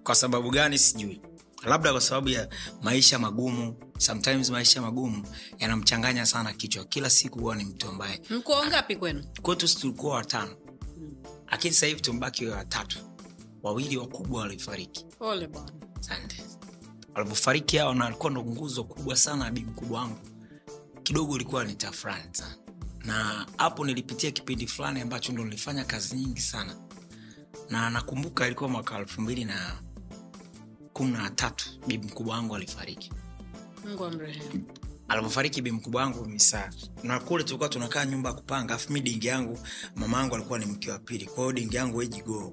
kwa 0.08 0.14
sababu 0.14 0.50
gani 0.50 0.78
sijui? 0.78 1.20
Labda 1.64 1.92
kwa 1.92 2.00
sababu 2.00 2.28
ya 2.28 2.48
maisha 2.82 3.18
magumu 3.18 3.76
sometimes 3.98 4.50
maisha 4.50 4.82
magumu 4.82 5.26
yanamchanganya 5.58 6.26
sana 6.26 6.52
kichwa. 6.52 6.84
Kila 6.84 7.10
siku 7.10 7.38
huwa 7.38 7.56
ni 7.56 7.64
mtu 7.64 7.88
ambaye 7.88 8.20
mko 8.30 8.66
ngapi 8.66 8.96
kwenu? 8.96 9.24
Kwetu 9.42 9.78
tulikuwa 9.80 10.14
watano. 10.14 10.56
Lakini 11.50 11.74
sasa 11.74 11.86
hivi 11.86 12.00
tumebaki 12.00 12.46
watatu. 12.46 12.98
Wawili 13.62 13.96
wakubwa 13.96 14.40
walifariki. 14.40 15.06
Walivyofariki 17.18 17.76
hawa, 17.76 17.94
na 17.94 18.06
alikuwa 18.06 18.30
ndo 18.30 18.44
nguzo 18.44 18.84
kubwa 18.84 19.16
sana 19.16 19.50
bibi 19.50 19.70
mkubwa 19.70 20.00
wangu. 20.00 20.18
Kidogo 21.02 21.36
ilikuwa 21.36 21.64
ni 21.64 21.74
tafurani 21.74 22.24
sana. 22.32 22.56
Na 23.04 23.46
hapo 23.56 23.84
nilipitia 23.86 24.30
kipindi 24.30 24.66
fulani 24.66 25.00
ambacho 25.00 25.32
ndo 25.32 25.44
nilifanya 25.44 25.84
kazi 25.84 26.16
nyingi 26.16 26.40
sana. 26.40 26.76
Na 27.70 27.90
nakumbuka 27.90 28.46
ilikuwa 28.46 28.70
mwaka 28.70 28.98
elfu 28.98 29.20
mbili 29.20 29.44
na 29.44 29.72
kumi 30.92 31.10
na 31.12 31.30
tatu 31.30 31.70
bibi 31.86 32.06
mkubwa 32.06 32.34
wangu 32.34 32.56
alifariki. 32.56 33.12
Mungu 33.84 34.04
amrehemu. 34.04 34.64
Alivyofariki 35.08 35.62
bi 35.62 35.70
mkubwa 35.72 36.02
wangu 36.02 36.24
misaa 36.24 36.70
na 37.02 37.20
kule 37.20 37.44
tulikuwa 37.44 37.68
tunakaa 37.68 38.04
nyumba 38.04 38.28
ya 38.30 38.34
kupanga 38.36 38.74
afu 38.74 38.92
mi 38.92 39.00
dingi 39.00 39.26
yangu 39.26 39.58
mama 39.96 40.18
yangu 40.18 40.34
alikuwa 40.34 40.58
ni 40.58 40.66
mke 40.66 40.90
wa 40.90 40.98
pili. 40.98 41.26
Kwa 41.26 41.36
hiyo 41.36 41.52
dingi 41.52 41.76
yangu 41.76 41.96
wejigoo 41.96 42.52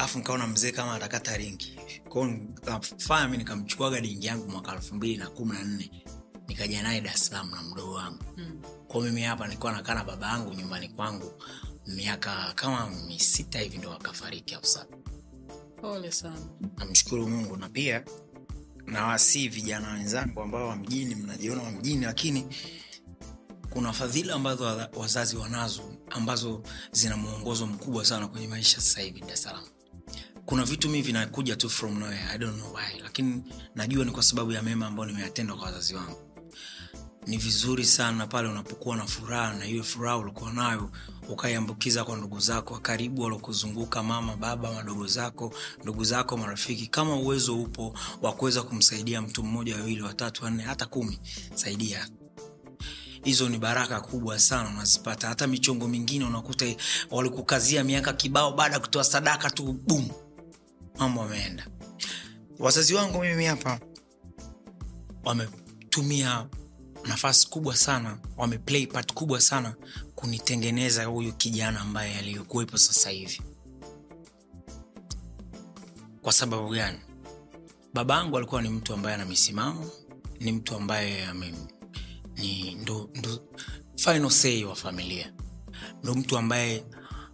afu 0.00 0.18
nikaona 0.18 0.46
mzee 0.46 0.72
kama 0.72 0.94
atakata 0.94 1.36
ringi 1.36 1.78
kwao 2.08 2.30
nafanya 2.66 3.28
mi 3.28 3.36
nikamchukuaga 3.38 4.00
dingi 4.00 4.26
yangu 4.26 4.48
mwaka 4.48 4.72
elfu 4.72 4.94
mbili 4.94 5.16
na 5.16 5.30
kumi 5.30 5.52
na 5.52 5.64
nne. 5.64 6.04
Nikaja 6.48 6.82
naye 6.82 7.00
dar 7.00 7.14
es 7.14 7.26
salaam 7.26 7.50
na 7.50 7.62
mdogo 7.62 7.92
wangu. 7.92 8.24
Mm. 8.36 8.62
kwao 8.88 9.02
mimi 9.02 9.22
hapa 9.22 9.46
nilikuwa 9.46 9.72
nakaa 9.72 9.94
na 9.94 10.04
baba 10.04 10.26
yangu 10.28 10.54
nyumbani 10.54 10.88
kwangu 10.88 11.32
miaka 11.86 12.52
kama 12.54 12.90
misita 12.90 13.58
hivi 13.60 13.78
ndo 13.78 13.92
akafariki 13.92 14.56
pole 15.80 16.12
sana. 16.12 16.46
Namshukuru 16.78 17.28
mungu. 17.28 17.56
Na 17.56 17.68
pia 17.68 18.04
nawasii 18.86 19.48
vijana 19.48 19.92
wenzangu 19.92 20.40
ambao 20.42 20.68
wa 20.68 20.76
mjini 20.76 21.14
mnajiona 21.14 21.62
wa 21.62 21.70
mjini 21.70 22.04
lakini 22.04 22.46
kuna 23.70 23.92
fadhila 23.92 24.34
ambazo 24.34 24.88
wazazi 24.96 25.36
wanazo 25.36 25.82
ambazo 26.10 26.62
zina 26.92 27.16
mwongozo 27.16 27.66
mkubwa 27.66 28.04
sana 28.04 28.28
kwenye 28.28 28.48
maisha 28.48 28.80
sasa 28.80 29.00
hivi 29.00 29.20
dar 29.20 29.32
es 29.32 29.42
salaam 29.42 29.64
kuna 30.50 30.64
vitu 30.64 30.88
mi 30.88 31.02
vinakuja 31.02 31.56
tu 31.56 31.70
from 31.70 31.98
nowhere, 31.98 32.20
I 32.34 32.38
don't 32.38 32.56
know 32.58 32.74
why. 32.74 33.00
Lakini 33.02 33.42
najua 33.74 34.04
ni 34.04 34.10
kwa 34.10 34.22
sababu 34.22 34.52
ya 34.52 34.62
mema 34.62 34.86
ambayo 34.86 35.08
nimeyatenda 35.08 35.54
kwa 35.54 35.64
wazazi 35.64 35.94
wangu. 35.94 36.18
Ni 37.26 37.36
vizuri 37.36 37.84
sana 37.84 38.26
pale 38.26 38.48
unapokuwa 38.48 38.96
na 38.96 39.06
furaha 39.06 39.54
na 39.54 39.64
hiyo 39.64 39.84
furaha 39.84 40.16
ulikuwa 40.18 40.52
nayo 40.52 40.90
ukaiambukiza 41.28 42.04
kwa 42.04 42.16
ndugu 42.16 42.40
zako 42.40 42.78
karibu 42.78 43.22
walokuzunguka 43.22 44.02
mama 44.02 44.36
baba 44.36 44.72
madogo 44.72 45.06
zako 45.06 45.54
ndugu 45.82 46.04
zako 46.04 46.36
marafiki. 46.36 46.86
Kama 46.86 47.16
uwezo 47.16 47.56
upo 47.62 47.94
wa 48.22 48.32
kuweza 48.32 48.62
kumsaidia 48.62 49.22
mtu 49.22 49.42
mmoja 49.42 49.76
wawili 49.76 50.02
watatu 50.02 50.44
wanne 50.44 50.62
hata 50.62 50.86
kumi 50.86 51.20
saidia. 51.54 52.08
Hizo 53.24 53.48
ni 53.48 53.58
baraka 53.58 54.00
kubwa 54.00 54.38
sana 54.38 54.68
unazipata. 54.70 55.28
Hata 55.28 55.46
michongo 55.46 55.88
mingine 55.88 56.24
unakuta 56.24 56.66
walikukazia 57.10 57.84
miaka 57.84 58.12
kibao 58.12 58.52
baada 58.52 58.74
ya 58.74 58.80
kutoa 58.80 59.04
sadaka 59.04 59.50
tu 59.50 59.72
bum 59.86 60.08
mambo 60.98 61.22
ameenda 61.22 61.66
wazazi 62.58 62.94
wangu 62.94 63.20
mimi 63.20 63.44
hapa 63.44 63.80
wametumia 65.24 66.46
nafasi 67.06 67.48
kubwa 67.50 67.76
sana 67.76 68.18
wameplay 68.36 68.86
part 68.86 69.12
kubwa 69.12 69.40
sana 69.40 69.74
kunitengeneza 70.14 71.04
huyu 71.04 71.32
kijana 71.32 71.80
ambaye 71.80 72.18
aliyokuwepo 72.18 72.78
sasa 72.78 73.10
hivi. 73.10 73.42
Kwa 76.22 76.32
sababu 76.32 76.68
gani? 76.68 76.98
Baba 77.94 78.14
yangu 78.16 78.36
alikuwa 78.36 78.62
ni 78.62 78.68
mtu 78.68 78.94
ambaye 78.94 79.14
ana 79.14 79.24
misimamo 79.24 79.90
ni 80.40 80.52
mtu 80.52 80.74
ambaye 80.76 81.24
ame, 81.26 81.54
ni 82.36 82.74
ndo, 82.74 83.10
ndo 83.14 83.42
final 83.96 84.30
say 84.30 84.64
wa 84.64 84.76
familia. 84.76 85.32
Ndo 86.02 86.14
mtu 86.14 86.38
ambaye 86.38 86.84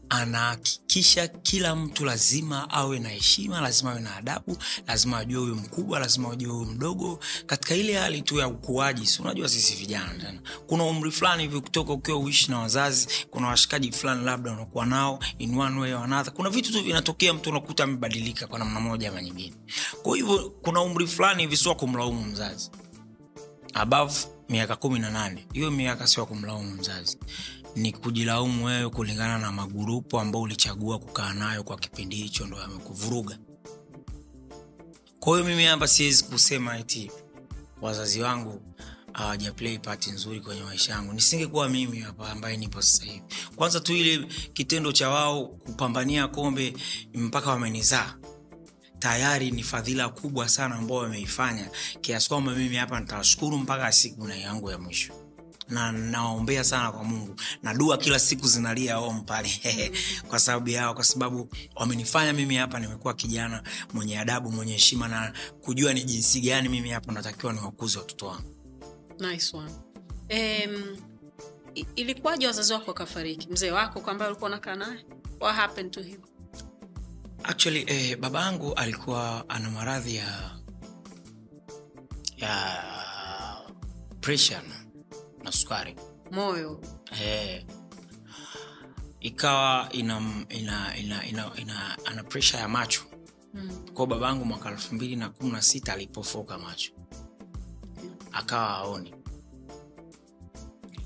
anahakikisha 0.09 1.29
kila 1.29 1.77
mtu 1.77 2.05
lazima 2.05 2.71
awe 2.71 2.99
na 2.99 3.09
heshima 3.09 3.61
lazima 3.61 3.91
awe 3.91 4.01
na 4.01 4.17
adabu 4.17 4.59
lazima 4.87 5.19
ajue 5.19 5.41
huyu 5.41 5.55
mkubwa 5.57 5.99
lazima 6.01 6.33
ajue 6.33 6.51
huyu 6.53 6.67
mdogo. 6.67 7.19
Katika 7.47 7.75
ile 7.75 7.95
hali 7.99 8.23
tu 8.23 8.39
ya 8.39 8.49
ukuaji 8.49 9.07
si 9.07 9.23
unajua 9.23 9.49
sisi 9.49 9.75
vijana 9.75 10.15
tena. 10.15 10.41
Kuna 10.67 10.85
umri 10.85 11.11
fulani 11.11 11.43
hivi 11.43 11.61
kutoka 11.61 11.93
ukiwa 11.93 12.19
uishi 12.19 12.51
na 12.51 12.59
wazazi 12.59 13.09
kuna 13.31 13.49
washikaji 13.49 13.93
fulani 13.93 14.25
labda 14.25 14.53
unakuwa 14.53 14.87
nao 14.87 15.19
in 15.39 15.59
one 15.59 15.81
way 15.81 15.93
or 15.95 16.05
another. 16.05 16.33
Kuna 16.35 16.51
vitu 16.51 16.73
tu 16.73 16.83
vinatokea 16.83 17.35
mtu 17.35 17.51
unakuta 17.51 17.85
amebadilika 17.85 18.47
kwa 18.47 18.59
namna 18.59 18.81
moja 18.81 19.09
ama 19.09 19.23
nyingine. 19.23 19.55
Kwa 20.03 20.17
hivyo 20.17 20.51
kuna 20.63 20.81
umri 20.81 21.07
fulani 21.07 21.43
hivi 21.43 21.57
sio 21.57 21.75
kumlaumu 21.75 22.23
mzazi. 22.25 22.71
Above 23.75 24.15
miaka 24.49 24.77
kumi 24.77 24.99
na 24.99 25.11
nane. 25.11 25.47
Hiyo 25.53 25.71
miaka 25.71 26.07
sio 26.07 26.27
kumlaumu 26.27 26.71
mzazi. 26.71 27.19
Ni 27.77 27.93
kujilaumu 27.93 28.65
wewe 28.67 28.91
kulingana 28.91 29.39
na 29.39 29.53
magurupu 29.53 30.21
ambao 30.21 30.43
ulichagua 30.43 30.99
kukaa 30.99 31.33
nayo 31.33 31.63
kwa 31.65 31.77
kipindi 31.79 32.17
hicho 32.17 32.47
ndo 32.47 32.59
yamekuvuruga. 32.59 33.39
Kwa 35.21 35.33
hiyo 35.39 35.49
mimi 35.51 35.65
hapa 35.65 35.89
siwezi 35.89 36.25
kusema 36.25 36.79
eti 36.79 37.11
wazazi 37.83 38.23
wangu 38.23 38.63
hawaja 39.13 39.53
play 39.53 39.79
part 39.79 40.07
nzuri 40.07 40.41
kwenye 40.41 40.63
maisha 40.63 40.93
yangu. 40.93 41.13
Nisingekuwa 41.13 41.69
mimi 41.69 41.99
hapa 42.01 42.31
ambaye 42.31 42.57
nipo 42.57 42.83
sasa 42.83 43.05
hivi. 43.05 43.23
Kwanza 43.57 43.81
tu 43.81 43.95
ile 43.97 44.27
kitendo 44.53 44.93
cha 44.93 45.09
wao 45.11 45.47
kupambania 45.47 46.29
kombe 46.29 46.75
mpaka 47.15 47.51
wamenizaa 47.51 48.15
tayari 48.99 49.51
ni 49.51 49.63
fadhila 49.63 50.09
kubwa 50.09 50.49
sana 50.49 50.75
ambao 50.75 50.97
wameifanya. 50.99 51.71
Kiasi 52.01 52.29
kwamba 52.29 52.53
mimi 52.53 52.77
hapa 52.77 53.01
nitawashukuru 53.01 53.59
mpaka 53.59 53.93
siku 53.93 54.27
na 54.27 54.37
yangu 54.37 54.71
ya 54.71 54.79
mwisho. 54.79 55.13
Na 55.69 55.93
nawaombea 55.93 56.65
sana 56.65 56.93
kwa 56.93 57.05
mungu. 57.05 57.35
Na 57.63 57.75
dua 57.75 57.99
kila 57.99 58.19
siku 58.19 58.49
zinalia 58.49 58.99
om 58.99 59.25
pale. 59.25 59.51
Kwa 60.29 60.39
sababu 60.39 60.69
yao 60.69 60.95
kwa 60.95 61.05
sababu 61.05 61.49
wamenifanya 61.77 62.33
mimi 62.33 62.57
hapa 62.57 62.81
nimekuwa 62.81 63.15
kijana 63.15 63.63
mwenye 63.95 64.19
adabu 64.19 64.53
mwenye 64.53 64.73
heshima 64.73 65.09
na 65.09 65.33
kujua 65.61 65.93
ni 65.95 66.05
jinsi 66.05 66.41
gani 66.41 66.69
mimi 66.69 66.91
hapa 66.91 67.13
natakiwa 67.13 67.53
niwakuzi 67.53 67.99
watoto 67.99 68.27
wangu. 68.27 68.57
Nice 69.21 69.57
one. 69.57 69.73
Um, 70.31 70.97
ilikuwaje 71.97 72.47
wazazi 72.47 72.73
wako 72.73 72.87
wakafariki? 72.87 73.49
Mzee 73.51 73.71
wako 73.71 74.01
kwa 74.01 74.27
ulikuwa 74.27 74.51
unakaa 74.51 74.75
naye? 74.77 75.05
What 75.41 75.57
happened 75.57 75.91
to 75.93 76.03
him 76.03 76.21
actually 77.45 77.85
eh, 77.87 78.17
baba 78.19 78.41
yangu 78.43 78.75
alikuwa 78.75 79.49
ana 79.49 79.71
maradhi 79.71 80.17
ya 80.17 80.51
ya 82.37 82.83
pressure 84.21 84.61
na- 85.43 85.53
sukari. 85.53 85.97
Moyo. 86.31 86.81
Eh, 87.23 87.67
ikawa 89.21 89.89
ina, 89.93 90.45
ina, 90.49 90.97
ina, 90.97 91.27
ina, 91.27 91.51
ina, 91.57 91.99
ana 92.05 92.23
presha 92.25 92.59
ya 92.59 92.69
macho. 92.69 93.03
Mm. 93.55 93.85
kwao 93.95 94.07
babangu 94.07 94.45
mwaka 94.45 94.71
elfu 94.71 94.95
mbili 94.95 95.17
na 95.17 95.29
kumi 95.31 95.51
na 95.53 95.63
sita 95.63 95.93
alipofoka 95.93 96.59
macho. 96.59 96.93
Akawa 98.33 98.69
aoni 98.69 99.15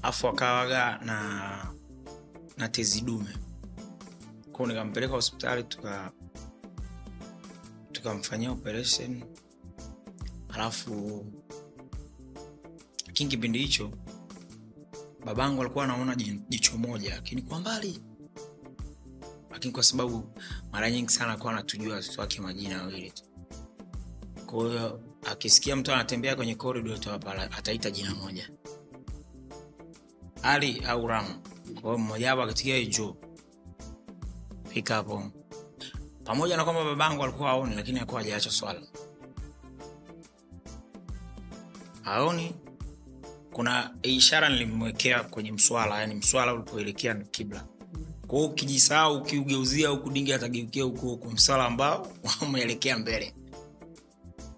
afu 0.03 0.29
akawaga 0.29 0.99
na 0.99 1.75
na 2.57 2.69
tezi 2.69 3.01
dume. 3.01 3.37
Kwao 4.53 4.69
nikampeleka 4.69 5.13
hospitali 5.13 5.63
tuka 5.65 6.13
tukamfanyia 8.01 8.51
operation. 8.51 9.23
Alafu 10.49 11.25
lakini 13.07 13.31
kipindi 13.31 13.59
hicho 13.59 13.91
babangu 15.25 15.61
alikuwa 15.63 15.85
anaona 15.85 16.15
jicho 16.49 16.79
moja 16.79 17.15
lakini 17.15 17.43
kwa 17.43 17.61
mbali. 17.61 18.01
Lakini 19.51 19.73
kwa 19.73 19.83
sababu 19.83 20.31
mara 20.73 20.91
nyingi 20.91 21.13
sana 21.13 21.31
alikuwa 21.33 21.53
anatujua 21.53 21.95
watoto 21.95 22.21
wake 22.21 22.41
majina 22.41 22.83
wawili 22.83 23.11
tu. 23.11 23.23
Kwahiyo 24.47 25.01
akisikia 25.31 25.77
mtu 25.77 25.93
anatembea 25.93 26.37
kwenye 26.37 26.55
korido 26.55 26.99
ataita 27.51 27.91
jina 27.91 28.15
moja. 28.15 28.51
Ali 30.43 30.81
au 30.81 31.07
ram 31.07 31.43
kwahiyo 31.75 31.99
mmojawapo 31.99 32.43
akitikia 32.43 32.77
hijo 32.77 33.17
fika 34.69 34.95
hapo 34.95 35.31
pamoja 36.31 36.57
na 36.57 36.65
kwamba 36.65 36.85
babangu 36.85 37.23
alikuwa 37.23 37.51
aoni 37.51 37.75
lakini 37.75 37.99
alikuwa 37.99 38.23
hajaacha 38.23 38.51
swala. 38.51 38.81
Aoni 42.05 42.55
kuna 43.53 43.95
ishara 44.03 44.49
nilimwekea 44.49 45.23
kwenye 45.23 45.53
mswala 45.53 46.01
yani 46.01 46.15
mswala 46.15 46.55
ulipoelekea 46.55 47.15
kibla. 47.15 47.65
Kwao 48.27 48.45
ukijisahau 48.45 49.17
ukiugeuzia 49.17 49.89
huku 49.89 50.13
atageukia 50.35 50.85
huku 50.85 51.31
mswala 51.31 51.65
ambao 51.65 52.13
umeelekea 52.47 52.99
mbele. 52.99 53.35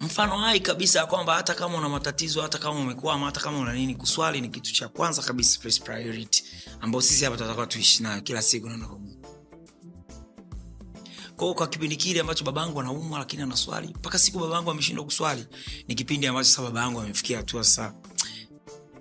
Mfano 0.01 0.39
hai 0.39 0.61
kabisa 0.61 0.99
ya 0.99 1.07
kwamba 1.07 1.35
hata 1.35 1.55
kama 1.55 1.79
una 1.79 1.89
matatizo 1.89 2.43
hata 2.43 2.59
kama 2.59 2.81
umekwama 2.81 3.27
hata 3.27 3.41
kama 3.41 3.59
una 3.59 3.73
nini 3.73 3.95
kuswali 3.95 4.41
ni 4.41 4.49
kitu 4.49 4.73
cha 4.73 4.89
kwanza 4.89 5.23
kabisa 5.23 5.61
first 5.61 5.83
priority 5.83 6.45
ambao 6.81 7.01
sisi 7.01 7.25
hapa 7.25 7.37
tutakuwa 7.37 7.67
tuishi 7.67 8.03
nayo 8.03 8.21
kila 8.21 8.43
siku 8.43 8.69
mungu 8.69 9.12
kwao 11.37 11.55
kwa 11.55 11.67
kipindi 11.67 11.97
kile 11.97 12.21
ambacho 12.21 12.45
babangu 12.45 12.81
anaumwa 12.81 13.19
lakini 13.19 13.43
anaswali 13.43 13.89
mpaka 13.89 14.19
siku 14.19 14.39
babangu 14.39 14.71
ameshindwa 14.71 15.05
kuswali 15.05 15.47
ni 15.89 15.95
kipindi 15.95 16.27
ambacho 16.27 16.49
sasa 16.51 16.63
babangu 16.63 17.01
amefikia 17.01 17.37
hatua 17.37 17.65
sasa 17.65 17.95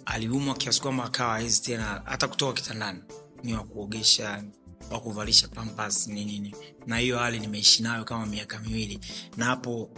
aliumwa 0.05 0.55
kiasi 0.55 0.81
kwamba 0.81 1.03
akawa 1.03 1.33
hawezi 1.33 1.61
tena 1.61 2.01
hata 2.05 2.27
kutoka 2.27 2.61
kitandani. 2.61 2.99
Ni 3.43 3.53
wakuogesha 3.53 4.43
wakuvalisha 4.91 5.47
pampas 5.47 6.07
ni 6.07 6.55
na 6.85 6.97
hiyo 6.97 7.19
hali 7.19 7.39
nimeishi 7.39 7.83
nayo 7.83 8.03
kama 8.03 8.25
miaka 8.25 8.59
miwili. 8.59 8.99
Na 9.37 9.45
hapo 9.45 9.91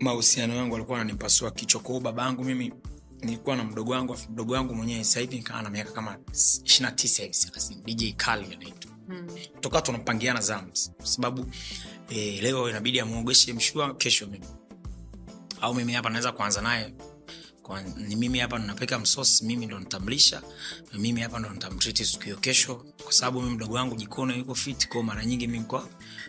mahusiano 0.00 0.54
yangu 0.54 0.74
alikuwa 0.74 1.00
ananipasua 1.00 1.50
kichwa. 1.50 1.80
Kwao 1.80 2.00
babangu 2.00 2.44
mimi 2.44 2.72
nilikuwa 3.20 3.56
na 3.56 3.64
mdogo 3.64 3.92
wangu 3.92 4.16
mdogo 4.30 4.54
wangu 4.54 4.74
mwenyewe 4.74 5.04
sahivi 5.04 5.36
nikawa 5.36 5.62
na 5.62 5.70
miaka 5.70 5.92
kama 5.92 6.18
ishirina 6.64 6.92
tisa 6.92 7.22
hivi 7.22 7.74
dj 7.84 8.14
kali 8.16 8.54
anaitwa 8.54 8.93
toka 9.60 9.82
tunapangiana 9.82 10.40
zams 10.40 10.92
kwa 10.96 11.06
sababu 11.06 11.46
e, 12.10 12.40
leo 12.40 12.70
inabidi 12.70 13.00
amuogeshe 13.00 13.52
mshua 13.52 13.94
kesho 13.94 14.26
mimi. 14.26 14.46
Au 15.60 15.74
mimi 15.74 15.92
hapa 15.92 16.10
naweza 16.10 16.32
kuanza 16.32 16.62
naye. 16.62 16.94
Kwa, 17.62 17.82
ni 17.82 18.16
mimi 18.16 18.38
hapa 18.38 18.58
ninapeka 18.58 18.98
msosi 18.98 19.44
mimi 19.44 19.66
ndo 19.66 19.78
nitamlisha 19.80 20.42
mimi 20.94 21.20
hapa 21.20 21.38
ndo 21.38 21.50
nitamtriti 21.50 22.04
siku 22.04 22.40
kesho. 22.40 22.74
Kwa 23.04 23.12
sababu 23.12 23.42
mi 23.42 23.50
mdogo 23.50 23.74
wangu 23.74 23.96
jikoni 23.96 24.38
yuko 24.38 24.54
fit 24.54 24.88
ko 24.88 25.02
mara 25.02 25.24
nyingi 25.24 25.46
mi 25.46 25.60
kwa 25.60 25.88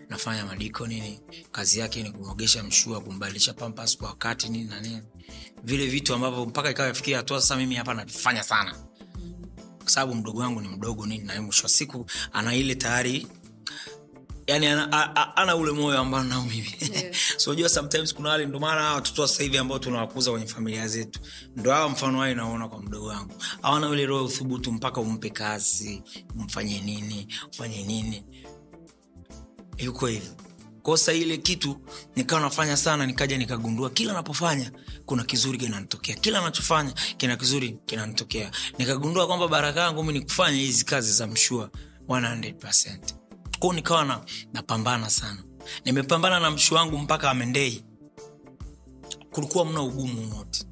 nafanya 0.10 0.46
madiko 0.46 0.88
nini 0.88 1.20
kazi 1.52 1.80
yake 1.80 2.04
ni 2.04 2.12
kumogesha 2.12 2.64
mshua 2.64 3.02
kumbadilisha 3.02 3.54
pampas 3.54 3.98
kwa 3.98 4.08
wakati 4.08 4.50
nini 4.50 4.64
na 4.64 5.02
vile 5.64 5.88
vitu 5.88 6.14
ambavyo 6.14 6.46
mpaka 6.46 6.72
ikawa 6.72 6.90
afikia 6.90 7.18
hatua 7.18 7.42
sasa 7.42 7.56
mimi 7.56 7.76
hapa 7.76 7.94
navifanya 7.94 8.44
sana 8.44 8.76
kwa 9.86 9.92
sababu 9.92 10.16
mdogo 10.16 10.40
wangu 10.40 10.62
ni 10.62 10.68
mdogo 10.68 11.06
nini 11.06 11.24
na 11.24 11.42
mwisho 11.42 11.64
wa 11.64 11.70
siku 11.70 12.06
ana 12.34 12.56
ile 12.56 12.76
tayari 12.76 13.28
yani 14.48 14.68
ana, 14.68 14.92
a, 14.92 15.12
a, 15.16 15.38
ana 15.38 15.56
ule 15.56 15.72
moyo 15.72 16.00
ambao 16.00 16.24
nao 16.24 16.42
mimi. 16.46 16.74
Yeah. 16.94 17.14
so 17.38 17.52
unajua 17.52 17.70
sometimes 17.70 18.14
kuna 18.14 18.30
wale 18.30 18.46
ndo 18.46 18.60
maana 18.60 18.82
hawa 18.82 18.96
watoto 18.96 19.28
sasa 19.28 19.44
hivi 19.44 19.58
ambao 19.58 19.80
tunawakuza 19.80 20.32
kwenye 20.32 20.48
familia 20.48 20.88
zetu 20.88 21.20
ndo 21.56 21.72
hawa 21.72 21.90
mfano 21.90 22.20
wao 22.20 22.34
naona 22.36 22.68
kwa 22.68 22.82
mdogo 22.82 23.08
wangu. 23.08 23.34
Hawana 23.62 23.90
ule 23.90 24.06
roho 24.06 24.22
ya 24.22 24.28
uthubutu 24.28 24.72
mpaka 24.72 25.02
umpe 25.02 25.30
kazi 25.30 26.04
umfanye 26.36 26.82
nini 26.82 27.28
ufanye 27.54 27.84
nini. 27.84 28.24
Yuko 29.78 30.08
hivi 30.08 30.30
kosa 30.86 31.14
ile 31.14 31.38
kitu 31.38 31.82
nikawa 32.16 32.42
nafanya 32.42 32.78
sana 32.78 33.06
nikaja 33.06 33.38
nikagundua 33.38 33.90
kila 33.90 34.14
napofanya 34.14 34.72
kuna 35.06 35.24
kizuri 35.24 35.58
kinanitokea. 35.58 36.16
Kila 36.16 36.42
nachofanya 36.42 36.92
kina 37.18 37.38
kizuri 37.38 37.80
kinanitokea. 37.86 38.52
Nikagundua 38.78 39.28
kwamba 39.28 39.48
baraka 39.48 39.80
yangu 39.80 40.04
mi 40.04 40.14
nikufanya 40.14 40.58
hizi 40.58 40.86
kazi 40.86 41.12
za 41.14 41.28
mshua 41.28 41.70
100 42.08 43.00
kwao 43.60 43.74
nikawa 43.74 44.06
na, 44.06 44.22
napambana 44.54 45.10
sana. 45.10 45.44
Nimepambana 45.86 46.40
na 46.40 46.52
mshu 46.52 46.76
wangu 46.76 46.98
mpaka 46.98 47.32
amendei. 47.32 47.86
Kulikuwa 49.32 49.66
mna 49.66 49.82
ugumu 49.82 50.38
wote 50.38 50.66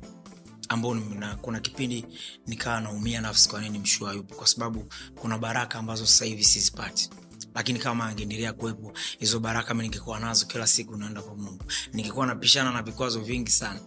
ambao 0.69 0.95
kuna 1.41 1.60
kipindi 1.60 2.06
nikawa 2.47 2.82
naumia 2.82 3.21
nafsi 3.21 3.49
kwa 3.49 3.62
nini 3.62 3.80
mshua 3.80 4.13
yupo 4.13 4.36
kwa 4.36 4.47
sababu 4.47 4.86
kuna 5.15 5.38
baraka 5.38 5.80
ambazo 5.80 6.06
sasa 6.06 6.26
hivi 6.26 6.43
sizipati 6.43 7.10
lakini 7.55 7.79
kama 7.79 8.05
angeendelea 8.05 8.53
kuwepo 8.53 8.93
hizo 9.19 9.39
baraka 9.39 9.73
mi 9.73 9.81
ningekuwa 9.83 10.19
nazo 10.19 10.45
kila 10.45 10.67
siku 10.67 10.97
naenda 10.97 11.21
kwa 11.21 11.35
mungu. 11.35 11.63
Ningekuwa 11.93 12.27
napishana 12.27 12.71
na 12.71 12.81
vikwazo 12.83 13.19
vingi 13.19 13.51
sana. 13.51 13.79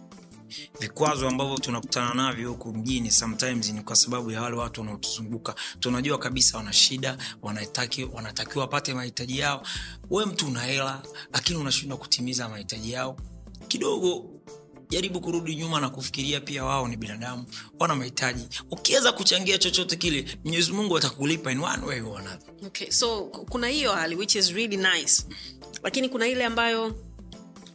Vikwazo 0.79 1.27
ambavyo 1.27 1.57
tunakutana 1.57 2.13
navyo 2.13 2.49
huku 2.49 2.73
mjini 2.73 3.11
sometimes 3.11 3.69
ni 3.73 3.81
kwa 3.81 3.95
sababu 3.95 4.31
ya 4.31 4.41
wale 4.41 4.55
watu 4.55 4.81
wanaotuzunguka. 4.81 5.55
Tunajua 5.79 6.17
kabisa 6.17 6.57
wana 6.57 6.73
shida 6.73 7.17
wanataki, 7.41 8.03
wanatakiwa 8.03 8.61
wapate 8.65 8.93
mahitaji 8.93 9.39
yao. 9.39 9.63
We 10.09 10.25
mtu 10.25 10.47
una 10.47 10.61
hela 10.63 11.01
lakini 11.33 11.59
unashindwa 11.59 11.97
kutimiza 11.97 12.49
mahitaji 12.49 12.91
yao. 12.91 13.17
Kidogo 13.67 14.36
jaribu 14.89 15.21
kurudi 15.21 15.55
nyuma 15.55 15.79
na 15.79 15.89
kufikiria 15.89 16.41
pia 16.41 16.63
wao 16.63 16.87
ni 16.87 16.97
binadamu 16.97 17.45
wana 17.79 17.95
mahitaji 17.95 18.47
ukiweza 18.71 19.11
kuchangia 19.11 19.57
chochote 19.57 19.95
kile 19.95 20.25
mwenyezi 20.43 20.71
mungu 20.71 20.97
atakulipa 20.97 21.51
in 21.51 21.59
one 21.59 21.85
way 21.85 22.01
or 22.01 22.19
another 22.19 22.49
okay 22.65 22.91
so 22.91 23.23
kuna 23.25 23.67
hiyo 23.67 23.91
hali 23.91 24.15
which 24.15 24.35
is 24.35 24.51
really 24.51 24.77
nice 24.77 25.23
lakini 25.83 26.09
kuna 26.09 26.27
ile 26.27 26.45
ambayo 26.45 26.95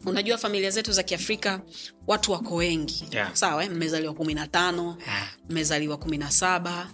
unajua 0.06 0.38
familia 0.38 0.70
zetu 0.70 0.92
za 0.92 1.02
kiafrika 1.02 1.60
watu 2.06 2.32
wako 2.32 2.54
wengi 2.54 3.04
Yeah. 3.10 3.34
sawa 3.34 3.64
eh? 3.64 3.70
mmezaliwa 3.70 4.14
kumi 4.14 4.34
na 4.34 4.46
tano 4.46 4.96
Yeah. 5.06 5.28
mmezaliwa 5.50 5.96
kumi 5.96 6.18
na 6.18 6.30
saba 6.30 6.90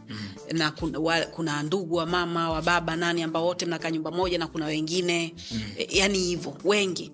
na 0.53 0.71
kuna, 0.71 0.99
wa, 0.99 1.21
kuna 1.21 1.63
ndugu 1.63 1.95
wa 1.95 2.07
mama 2.07 2.51
wa 2.51 2.63
baba 2.63 2.97
nani 2.97 3.23
ambao 3.23 3.47
wote 3.47 3.67
mnakaa 3.67 3.91
nyumba 3.91 4.11
moja 4.11 4.39
na 4.39 4.47
kuna 4.47 4.67
wengine 4.67 5.35
mm. 5.51 5.61
yani 5.89 6.19
hivyo 6.19 6.57
wengi 6.65 7.13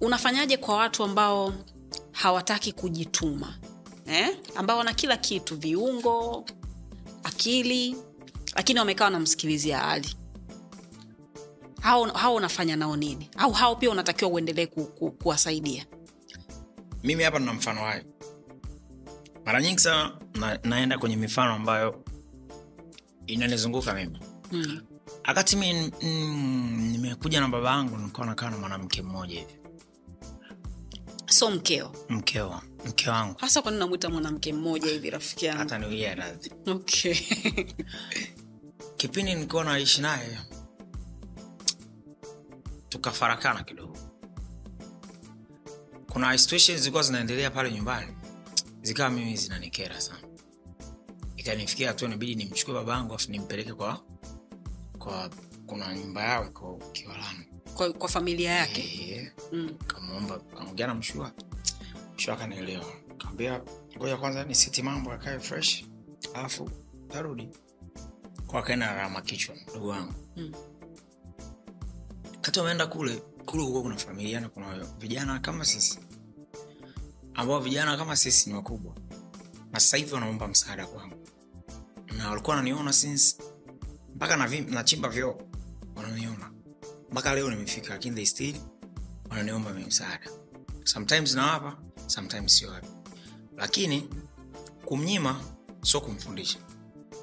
unafanyaje 0.00 0.56
kwa 0.56 0.76
watu 0.76 1.04
ambao 1.04 1.52
hawataki 2.12 2.72
kujituma? 2.72 3.58
Eh? 4.06 4.36
ambao 4.56 4.78
wana 4.78 4.94
kila 4.94 5.16
kitu 5.16 5.56
viungo 5.56 6.44
akili 7.24 7.96
lakini 8.56 8.78
wamekaa 8.78 9.04
wanamsikilizia 9.04 9.78
hali. 9.78 10.16
Hao, 11.80 12.04
hao 12.04 12.34
unafanya 12.34 12.76
nao 12.76 12.96
nini? 12.96 13.30
Au 13.36 13.52
hao 13.52 13.76
pia 13.76 13.90
unatakiwa 13.90 14.30
uendelee 14.30 14.66
ku, 14.66 14.84
ku, 14.84 15.10
kuwasaidia? 15.10 15.86
Mimi 17.02 17.22
hapa 17.24 17.38
nina 17.38 17.52
mfano 17.52 17.80
hayo 17.80 18.04
mara 19.44 19.62
nyingi 19.62 19.78
sana 19.78 20.12
na, 20.34 20.58
naenda 20.64 20.98
kwenye 20.98 21.16
mifano 21.16 21.52
ambayo 21.54 22.04
inanizunguka 23.26 23.94
mimi. 23.94 24.18
Mm. 24.52 24.80
akati 25.24 25.56
mi 25.56 25.92
mm, 26.02 26.88
nimekuja 26.92 27.40
na 27.40 27.48
baba 27.48 27.70
yangu 27.70 27.96
nilikuwa 27.96 28.26
nakaa 28.26 28.50
na 28.50 28.58
mwanamke 28.58 29.02
mmoja 29.02 29.38
hivi 29.40 29.57
so 31.28 31.50
mkeo. 31.50 31.92
Mkeo. 32.08 32.62
Mke 32.84 33.10
wangu. 33.10 33.38
Hasa 33.38 33.62
kwani 33.62 33.78
namwita 33.78 34.08
mwanamke 34.10 34.52
mmoja 34.52 34.90
hivi 34.90 35.10
rafiki 35.10 35.46
yangu? 35.46 35.58
Hata 35.58 35.78
radhi. 36.14 36.52
Okay. 36.66 37.14
kipindi 38.96 39.34
nikiwa 39.34 39.64
naishi 39.64 40.00
naye 40.00 40.38
tukafarakana 42.88 43.64
kidogo. 43.64 43.98
Kuna 46.12 46.38
situations 46.38 46.80
zilikuwa 46.80 47.02
zinaendelea 47.02 47.50
pale 47.50 47.70
nyumbani 47.72 48.12
zikawa 48.82 49.10
mimi 49.10 49.36
zinanikera 49.36 50.00
sana. 50.00 50.28
Ikanifikia 51.36 51.88
hatua 51.88 52.08
inabidi 52.08 52.34
nimchukue 52.34 52.74
babangu 52.74 53.14
afu 53.14 53.30
nimpeleke 53.30 53.72
kwa 53.74 54.00
kwa 54.98 55.30
kuna 55.66 55.94
nyumba 55.94 56.22
yao 56.22 56.46
iko 56.46 56.82
kiwalani 56.92 57.47
kwa, 57.78 57.92
kwa 57.92 58.08
familia 58.08 58.50
yake. 58.52 58.80
Eh, 59.10 59.32
mm. 59.52 59.74
kamwomba 59.86 60.38
kaongea 60.38 60.86
na 60.86 60.94
mshua. 60.94 61.32
Mshua 62.16 62.34
akanielewa. 62.34 62.84
Kaambia 63.18 63.62
ngoja 63.96 64.16
kwanza 64.16 64.44
ni 64.44 64.54
siti 64.54 64.82
mambo 64.82 65.12
akae 65.12 65.38
fresh 65.38 65.84
alafu 66.34 66.70
tarudi. 67.08 67.48
Kwa 68.46 68.60
akaenda 68.60 68.94
rama 68.94 69.22
kichwa 69.22 69.56
ndugu 69.70 69.88
wangu 69.88 70.14
Mm. 70.36 70.52
kati 72.40 72.58
wameenda 72.58 72.86
kule 72.86 73.22
kule 73.46 73.62
huko 73.62 73.82
kuna 73.82 73.96
familia 73.96 74.40
na 74.40 74.48
kuna 74.48 74.84
vijana 74.84 75.38
kama 75.38 75.64
sisi. 75.64 75.98
Ambao 77.34 77.60
vijana 77.60 77.96
kama 77.96 78.16
sisi 78.16 78.50
ni 78.50 78.56
wakubwa. 78.56 78.94
Na 79.72 79.80
sasa 79.80 79.96
hivi 79.96 80.14
wanaomba 80.14 80.48
msaada 80.48 80.86
kwangu. 80.86 81.16
Na 82.16 82.30
walikuwa 82.30 82.56
wananiona 82.56 82.92
since 82.92 83.36
mpaka 84.14 84.36
na 84.36 84.46
nachimba 84.60 85.08
vyoo. 85.08 85.38
Wananiona 85.96 86.50
mpaka 87.10 87.34
leo 87.34 87.50
nimefika 87.50 87.92
lakini 87.92 88.16
they 88.16 88.26
still 88.26 88.54
wananiomba 89.30 89.70
msaada. 89.74 90.30
Sometimes 90.84 91.34
nawapa 91.34 91.78
sometimes 92.06 92.56
sio 92.58 92.70
wapi 92.70 92.88
lakini 93.56 94.08
kumnyima 94.84 95.40
sio 95.82 96.00
kumfundisha. 96.00 96.58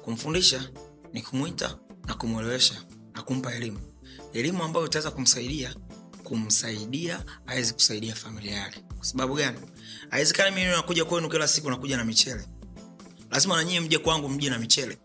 Kumfundisha 0.02 0.70
ni 1.12 1.22
kumwita 1.22 1.78
na 2.06 2.14
kumwelewesha 2.14 2.74
na 3.14 3.22
kumpa 3.22 3.54
elimu. 3.54 3.80
Elimu 4.32 4.62
ambayo 4.64 4.86
itaweza 4.86 5.10
kumsaidia 5.10 5.74
kumsaidia 6.24 7.24
awezi 7.46 7.74
kusaidia 7.74 8.14
familia 8.14 8.54
yake. 8.56 8.80
Kwa 8.96 9.04
sababu 9.04 9.34
gani? 9.34 9.58
Awezekana 10.10 10.50
mimi 10.50 10.70
nakuja 10.70 11.04
kwenu 11.04 11.28
kila 11.28 11.48
siku 11.48 11.70
nakuja 11.70 11.96
na 11.96 12.04
michele. 12.04 12.44
Lazima 13.30 13.56
nanyie 13.56 13.80
mje 13.80 13.98
kwangu 13.98 14.28
mje 14.28 14.50
na 14.50 14.58
michele 14.58 14.98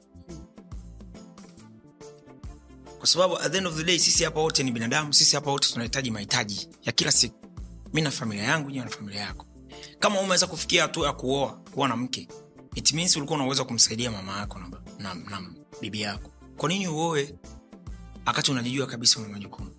kwa 3.01 3.07
sababu 3.07 3.37
at 3.39 3.51
the 3.51 3.57
end 3.57 3.67
of 3.67 3.75
the 3.77 3.83
day 3.83 3.99
sisi 3.99 4.23
hapa 4.23 4.39
wote 4.39 4.63
ni 4.63 4.71
binadamu 4.71 5.13
sisi 5.13 5.35
hapa 5.35 5.51
wote 5.51 5.69
tunahitaji 5.73 6.11
mahitaji 6.11 6.67
ya 6.83 6.91
kila 6.91 7.11
siku. 7.11 7.35
Mi 7.93 8.01
na 8.01 8.11
familia 8.11 8.43
yangu 8.43 8.69
nyiwe 8.69 8.85
na 8.85 8.91
familia 8.91 9.21
yako. 9.21 9.45
Kama 9.99 10.19
umeweza 10.19 10.47
kufikia 10.47 10.81
hatua 10.81 11.07
ya 11.07 11.13
kuoa 11.13 11.51
kuwa 11.73 11.87
na 11.87 11.95
mke 11.95 12.27
it 12.75 12.93
means 12.93 13.15
ulikuwa 13.17 13.39
unaweza 13.39 13.63
kumsaidia 13.63 14.11
mama 14.11 14.37
yako 14.39 14.59
na, 14.59 14.69
na, 14.99 15.13
na 15.13 15.53
bibi 15.81 16.01
yako. 16.01 16.31
Kwa 16.57 16.69
nini 16.69 16.87
uoe? 16.87 17.35
Akati 18.25 18.51
unajijua 18.51 18.87
kabisa 18.87 19.19
una 19.19 19.29
majukumu. 19.29 19.71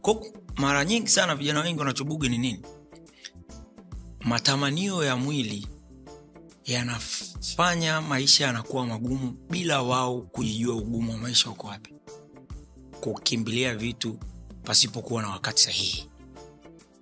Kwa 0.00 0.22
mara 0.56 0.84
nyingi 0.84 1.08
sana 1.08 1.34
vijana 1.34 1.60
wengi 1.60 1.78
wanachobuge 1.78 2.28
ni 2.28 2.38
nini? 2.38 2.62
Matamanio 4.20 5.04
ya 5.04 5.16
mwili 5.16 5.66
yanafanya 6.70 8.00
maisha 8.00 8.44
yanakuwa 8.46 8.86
magumu 8.86 9.36
bila 9.50 9.82
wao 9.82 10.20
kujijua 10.20 10.74
ugumu 10.76 11.12
wa 11.12 11.18
maisha 11.18 11.50
uko 11.50 11.66
wapi. 11.66 11.94
Kukimbilia 13.00 13.74
vitu 13.74 14.18
pasipokuwa 14.64 15.22
na 15.22 15.28
wakati 15.28 15.62
sahihi. 15.62 16.10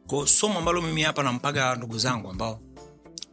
Ko 0.06 0.26
somo 0.26 0.58
ambalo 0.58 0.82
mimi 0.82 1.02
hapa 1.02 1.22
nampaga 1.22 1.74
ndugu 1.74 1.98
zangu 1.98 2.30
ambao 2.30 2.60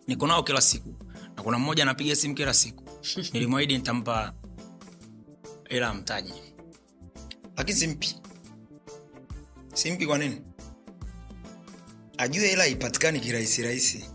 niko 0.08 0.28
nao 0.28 0.44
kila 0.44 0.62
siku 0.62 0.96
na 1.36 1.44
kuna 1.44 1.60
mmoja 1.60 1.84
anapiga 1.84 2.16
simu 2.16 2.36
kila 2.36 2.54
siku. 2.54 2.84
Nilimwahidi 3.34 3.78
nitampa 3.78 4.34
ila 5.70 5.94
mtaji. 5.94 6.34
Lakini 7.58 7.80
simpi. 7.80 8.16
Simpi 9.74 10.08
kwa 10.08 10.18
nini? 10.18 10.42
Ajue 12.18 12.52
ila 12.52 12.68
ipatikani 12.68 13.20
kirahisi 13.20 13.62
rahisi 13.64 14.10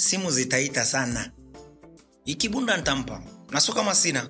simu 0.00 0.30
zitaita 0.30 0.84
sana. 0.84 1.30
Ikibunda 2.24 2.76
ntampa 2.76 3.22
na 3.50 3.60
sio 3.60 3.74
kama 3.74 3.94
sina. 3.94 4.28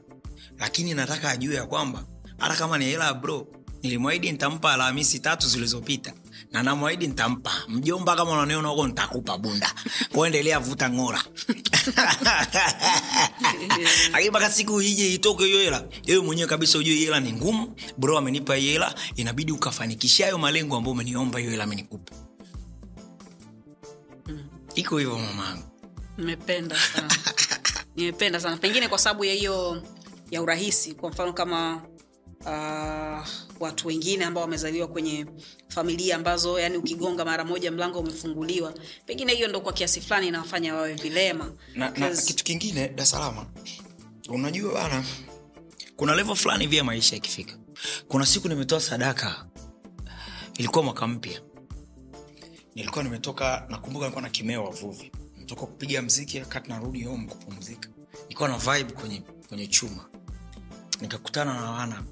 Lakini 0.59 0.95
nataka 0.95 1.31
ajue 1.31 1.55
ya 1.55 1.67
kwamba 1.67 2.05
hata 2.39 2.57
kama 2.57 2.79
ni 2.79 2.85
hela 2.85 3.15
bro 3.15 3.47
nilimwahidi 3.83 4.33
nitampa 4.33 4.73
alhamisi 4.73 5.19
tatu 5.19 5.49
zilizopita. 5.49 6.13
Na 6.53 6.63
namwahidi 6.63 7.07
nitampa. 7.07 7.53
Mjomba 7.69 8.17
kama 8.17 8.33
unaniona 8.33 8.69
huko 8.69 8.87
nitakupa 8.87 9.39
bunda. 9.39 9.73
Kuendelea 10.13 10.59
vuta 10.59 10.91
ng'ora. 10.91 11.23
Lakini 14.13 14.31
mpaka 14.31 14.51
siku 14.51 14.83
ije 14.83 15.15
itoke 15.15 15.45
hiyo 15.45 15.59
hela 15.59 15.89
wewe 16.09 16.23
mwenyewe 16.23 16.49
kabisa 16.49 16.79
ujue 16.79 16.95
hela 16.95 17.21
ni 17.21 17.33
ngumu. 17.33 17.77
Bro 17.99 18.19
amenipa 18.19 18.55
hii 18.57 18.73
hela 18.73 18.95
inabidi 19.17 19.53
ukafanikisha 19.53 20.25
hayo 20.25 20.39
malengo 20.39 20.77
ambayo 20.77 20.93
umeniomba 20.93 21.39
hiyo 21.39 21.51
hela 21.51 21.65
amenikupa 21.65 22.30
iko 24.75 24.99
hivyo 24.99 25.19
mamangu. 25.19 25.63
Nimependa 26.19 26.77
sana. 26.77 27.15
Nimependa 27.97 28.41
sana. 28.41 28.57
Pengine 28.57 28.89
kwa 28.89 28.99
sababu 28.99 29.25
ya 29.25 29.35
hiyo 29.35 29.83
ya 30.31 30.43
urahisi. 30.43 30.95
Kwa 30.95 31.11
mfano 31.11 31.33
kama 31.33 31.83
uh, 32.41 33.27
watu 33.61 33.89
wengine 33.89 34.25
ambao 34.25 34.43
wamezaliwa 34.43 34.89
kwenye 34.89 35.27
familia 35.69 36.17
ambazo 36.17 36.61
yani 36.61 36.77
ukigonga 36.77 37.25
mara 37.25 37.45
moja 37.45 37.71
mlango 37.71 37.99
umefunguliwa. 38.01 38.75
Pengine 39.07 39.35
hiyo 39.35 39.49
ndo 39.49 39.61
kwa 39.61 39.73
kiasi 39.73 40.01
fulani 40.01 40.29
inawafanya 40.29 40.75
wawe 40.75 40.95
vilema. 40.95 41.53
Na, 41.75 41.91
na 41.91 42.11
kitu 42.11 42.45
kingine 42.45 42.89
dasalama 42.89 43.47
unajua 44.29 44.75
bana 44.75 45.05
kuna 45.97 46.15
levo 46.15 46.35
fulani 46.35 46.67
vya 46.67 46.85
maisha 46.85 47.15
yakifika. 47.17 47.55
Kuna 48.09 48.27
siku 48.27 48.49
nimetoa 48.49 48.81
sadaka. 48.81 49.47
Ilikuwa 50.59 50.85
mwaka 50.85 51.07
mpya 51.07 51.41
nilikuwa 52.75 53.05
nimetoka 53.05 53.67
nakumbuka 53.69 54.05
nilikuwa 54.05 54.23
na 54.23 54.31
kimeo 54.31 54.65
wavuvi. 54.65 55.13
Toka 55.47 55.61
kupiga 55.67 56.03
mziki 56.03 56.41
wakati 56.41 56.69
narudi 56.69 57.05
home 57.05 57.27
kupumzika. 57.27 57.89
Nilikuwa 58.23 58.49
na 58.49 58.59
vibe 58.59 58.93
kwenye, 58.93 59.23
kwenye 59.49 59.67
chuma. 59.67 60.07
Nikakutana 61.01 61.55
na 61.55 61.71
wana 61.71 62.03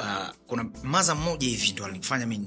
Uh, 0.00 0.28
kuna 0.46 0.64
maza 0.82 1.14
mmoja 1.14 1.48
hivi 1.48 1.72
ndo 1.72 1.84
alinifanya 1.84 2.26
mi 2.26 2.38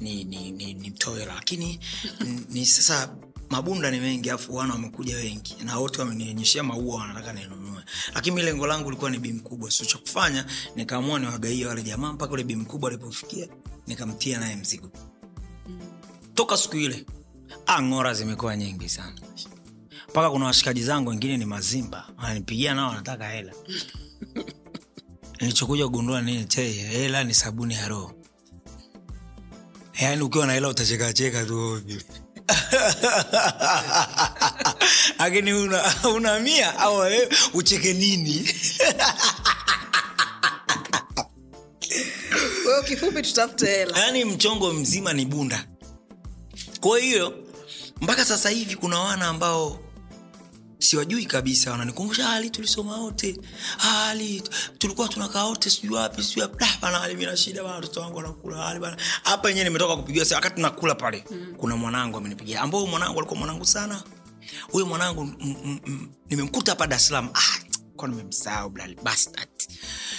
ni, 0.00 0.24
ni, 0.24 0.50
ni, 0.50 0.74
ni 0.74 0.90
mtoe 0.90 1.24
lakini 1.26 1.80
ni, 2.24 2.40
ni 2.60 2.66
sasa 2.66 3.14
mabunda 3.50 3.90
ni 3.90 4.00
mengi 4.00 4.30
afu 4.30 4.54
wana 4.56 4.72
wamekuja 4.72 5.16
wengi 5.16 5.56
na 5.64 5.78
wote 5.78 5.98
wamenionyeshea 6.00 6.62
maua 6.62 6.96
wanataka 7.00 7.32
ninunue. 7.32 7.82
Lakini 8.14 8.36
mi 8.36 8.42
lengo 8.42 8.66
langu 8.66 8.90
likuwa 8.90 9.10
ni 9.10 9.18
bi 9.18 9.32
mkubwa 9.32 9.70
sio 9.70 9.86
cha 9.86 9.98
kufanya 9.98 10.46
nikaamua 10.76 11.18
niwagaia 11.18 11.68
wale 11.68 11.82
jamaa 11.82 12.12
mpaka 12.12 12.32
ule 12.32 12.44
bi 12.44 12.56
mkubwa 12.56 12.90
alipofikia 12.90 13.48
nikamtia 13.86 14.38
naye 14.40 14.56
mzigo 14.56 14.90
toka 16.40 16.56
siku 16.56 16.76
ile 16.76 17.04
ang'ora 17.66 18.14
zimekuwa 18.14 18.56
nyingi 18.56 18.88
sana. 18.88 19.20
Mpaka 20.08 20.30
kuna 20.30 20.44
washikaji 20.44 20.82
zangu 20.82 21.10
wengine 21.10 21.36
ni 21.36 21.44
mazimba 21.44 22.08
wananipigia 22.18 22.74
nao 22.74 22.88
wanataka 22.88 23.28
hela. 23.28 23.52
Nilichokuja 25.40 25.84
kugundua 25.84 26.22
nini 26.22 26.44
che 26.44 26.62
hela 26.72 27.24
ni 27.24 27.34
sabuni 27.34 27.74
ya 27.74 27.88
roho. 27.88 28.12
Yaani 30.00 30.22
ukiwa 30.22 30.46
na 30.46 30.52
hela 30.52 30.68
utachekacheka 30.68 31.44
tu 31.46 31.58
ovyo. 31.58 32.00
Lakini 35.18 35.52
una, 35.52 35.94
una 36.14 36.40
mia 36.40 36.78
au 36.78 37.04
eh, 37.06 37.28
ucheke 37.54 37.92
nini? 37.92 38.48
Kifupi 42.86 43.22
tutafute 43.22 43.66
hela. 43.66 43.98
Yaani 43.98 44.24
mchongo 44.24 44.72
mzima 44.72 45.12
ni 45.12 45.26
bunda 45.26 45.66
kwa 46.80 46.98
hiyo 46.98 47.34
mpaka 48.00 48.24
sasa 48.24 48.50
hivi 48.50 48.76
kuna 48.76 48.98
wana 49.00 49.26
ambao 49.26 49.80
siwajui 50.78 51.26
kabisa 51.26 51.70
wananikumbusha 51.70 52.24
hali 52.26 52.50
tulisoma 52.50 52.96
wote. 52.96 53.36
Hali 53.78 54.42
tulikuwa 54.78 55.08
tunakaa 55.08 55.44
wote 55.44 55.70
sijui 55.70 55.94
wapi 55.94 56.22
sijui. 56.22 56.42
"Ah, 56.44 56.78
bana 56.82 56.98
hali 56.98 57.14
mina 57.14 57.36
shida 57.36 57.62
bana 57.62 57.74
watoto 57.74 58.00
wangu 58.00 58.16
wanakula 58.16 58.56
hali 58.56 58.80
bana. 58.80 58.96
Hapa 59.22 59.48
yenyewe 59.48 59.64
nimetoka 59.64 59.96
kupigiwa 59.96 60.24
simu 60.24 60.34
wakati 60.36 60.60
nakula 60.62 60.94
pale 60.94 61.24
mm. 61.30 61.54
kuna 61.56 61.76
mwanangu 61.76 62.16
amenipigia 62.16 62.60
ambao 62.60 62.86
mwanangu 62.86 63.18
alikuwa 63.18 63.38
mwanangu 63.38 63.64
sana? 63.64 64.02
Huyo 64.72 64.86
mwanangu 64.86 65.24
mm, 65.24 65.34
mm, 65.64 65.80
mm, 65.86 66.08
nimemkuta 66.30 66.72
hapa 66.72 66.86
dar 66.86 66.96
es 66.98 67.06
salaam. 67.06 67.28
Ah, 67.34 67.58
kwa 67.96 68.08
nimemsahau 68.08 68.70
bloody 68.70 68.94
bastard? 69.02 69.48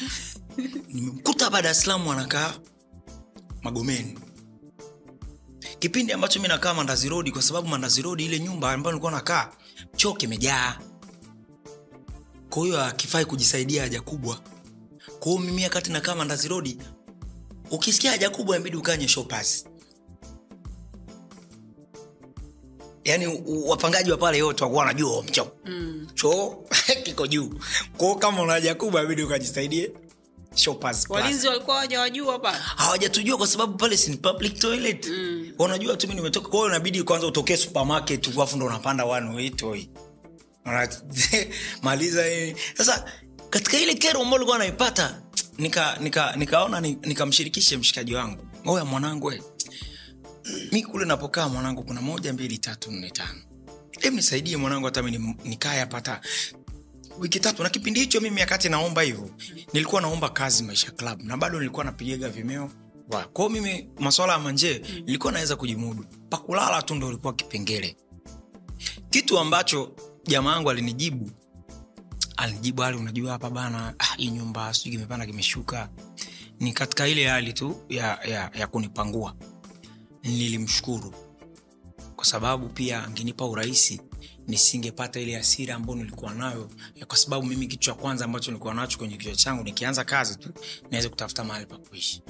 Nimemkuta 0.93 1.45
hapa 1.45 1.61
dar 1.61 1.71
es 1.71 1.81
salaam 1.81 2.09
anakaa 2.09 2.53
magomeni 3.61 4.19
kipindi 5.81 6.13
ambacho 6.13 6.39
mi 6.39 6.47
nakaa 6.47 6.73
mandazi 6.73 7.09
rodi 7.09 7.31
kwa 7.31 7.41
sababu 7.41 7.67
mandazi 7.67 8.01
rodi 8.01 8.25
ile 8.25 8.39
nyumba 8.39 8.71
ambayo 8.71 8.91
nilikuwa 8.91 9.11
nakaa 9.11 9.49
choo 9.95 10.13
kimejaa. 10.13 10.77
Kwa 12.49 12.63
hiyo 12.63 12.81
akifai 12.85 13.25
kujisaidia 13.25 13.81
haja 13.81 14.01
kubwa. 14.01 14.39
Kwa 15.19 15.31
hiyo 15.31 15.43
mimi 15.43 15.63
wakati 15.63 15.91
nakaa 15.91 16.15
mandazi 16.15 16.47
rodi 16.47 16.77
ukisikia 17.71 18.11
haja 18.11 18.29
kubwa 18.29 18.55
inabidi 18.55 18.77
ukanye 18.77 19.07
shoppers. 19.07 19.65
Yaani 23.03 23.43
wapangaji 23.65 24.11
wa 24.11 24.17
pale 24.17 24.41
wote 24.41 24.63
wakuwa 24.63 24.81
wanajua 24.81 25.23
mcho 25.23 25.51
mm. 25.65 26.07
choo 26.13 26.65
kiko 27.03 27.27
juu. 27.27 27.53
Kwao 27.97 28.15
kama 28.15 28.41
una 28.41 28.53
haja 28.53 28.75
kubwa 28.75 29.01
inabidi 29.01 29.23
ukajisaidie 29.23 29.91
walinzi 31.09 31.47
walikuwa 31.47 31.75
wajawajua 31.75 32.57
hawajatujua 32.75 33.37
kwa 33.37 33.47
sababu 33.47 33.77
pale 33.77 33.97
si 33.97 34.17
public 34.17 34.59
toilet. 34.59 35.07
Mm. 35.07 35.40
Unajua 35.59 35.97
tu 35.97 36.07
mi 36.07 36.13
nimetoka 36.15 36.49
kwao 36.49 36.67
inabidi 36.67 37.03
kwanza 37.03 37.27
utokee 37.27 37.57
supermarket 37.57 38.27
alafu 38.27 38.55
ndo 38.57 38.65
unapanda 38.65 39.05
Una- 40.65 40.89
maliza 41.81 42.23
sasa 42.77 43.05
katika 43.49 43.79
ile 43.79 43.93
kero 43.93 44.21
ambao 44.21 44.39
likuwa 44.39 44.57
naipata 44.57 45.21
nika 45.57 45.97
nika 45.99 46.35
nikamshirikishe 47.01 47.77
mshikaji 47.77 48.15
wangu. 48.15 48.47
Oya 48.65 48.85
mwanangu 48.85 49.27
we. 49.27 49.43
Mi 50.71 50.83
kule 50.83 51.05
napokaa 51.05 51.49
mwanangu 51.49 51.83
kuna 51.83 52.01
moja 52.01 52.33
mbili 52.33 52.57
tatu 52.57 52.91
nne 52.91 53.09
tano. 53.09 53.39
Em 54.01 54.15
nisaidie 54.15 54.57
mwanangu 54.57 54.85
hata 54.85 55.03
mi 55.03 55.11
ni- 55.11 55.35
nikae 55.43 55.79
wiki 57.19 57.39
tatu. 57.39 57.63
Na 57.63 57.69
kipindi 57.69 57.99
hicho 57.99 58.21
mimi 58.21 58.41
wakati 58.41 58.69
naomba 58.69 59.01
hivyo 59.01 59.29
nilikuwa 59.73 60.01
naomba 60.01 60.29
kazi 60.29 60.63
maisha 60.63 60.91
club 60.91 61.21
na 61.21 61.37
bado 61.37 61.59
nilikuwa 61.59 61.85
napigaga 61.85 62.29
vimeo 62.29 62.71
wa- 63.11 63.23
kwao 63.25 63.49
mimi 63.49 63.89
maswala 63.99 64.33
ya 64.33 64.39
manje 64.39 64.79
nilikuwa 65.05 65.33
naweza 65.33 65.55
kujimudu. 65.55 66.05
Pakulala 66.29 66.81
tu 66.81 66.95
ndo 66.95 67.07
ulikuwa 67.07 67.33
kipengele. 67.33 67.97
Kitu 69.09 69.39
ambacho 69.39 69.95
jamaa 70.27 70.53
yangu 70.53 70.69
alinijibu 70.69 71.31
alinijibu 72.37 72.81
hali 72.81 72.97
unajua 72.97 73.31
hapa 73.31 73.49
bana 73.49 73.93
ah, 73.99 74.15
hii 74.17 74.27
nyumba 74.29 74.73
sijui 74.73 74.91
kimepanda 74.91 75.25
kimeshuka. 75.25 75.89
Ni 76.59 76.73
katika 76.73 77.07
ile 77.07 77.27
hali 77.27 77.53
tu 77.53 77.81
ya, 77.89 78.19
ya, 78.23 78.51
ya 78.59 78.67
kunipangua. 78.67 79.35
Nilimshukuru. 80.23 81.13
Kwa 82.15 82.25
sababu 82.25 82.69
pia 82.69 83.03
angenipa 83.03 83.45
urahisi 83.45 84.01
nisingepata 84.47 85.19
ile 85.19 85.37
asira 85.37 85.75
ambayo 85.75 85.95
nilikuwa 85.97 86.33
nayo. 86.33 86.69
Kwa 87.07 87.17
sababu 87.17 87.45
mimi 87.45 87.67
kitu 87.67 87.83
cha 87.83 87.93
kwanza 87.93 88.25
ambacho 88.25 88.51
nilikuwa 88.51 88.73
nacho 88.73 88.97
kwenye 88.97 89.17
kichwa 89.17 89.35
changu 89.35 89.63
nikianza 89.63 90.03
kazi 90.03 90.35
tu 90.37 90.49
naweza 90.91 91.09
kutafuta 91.09 91.43
mahali 91.43 91.65
pa 91.65 91.77
kuishi 91.77 92.21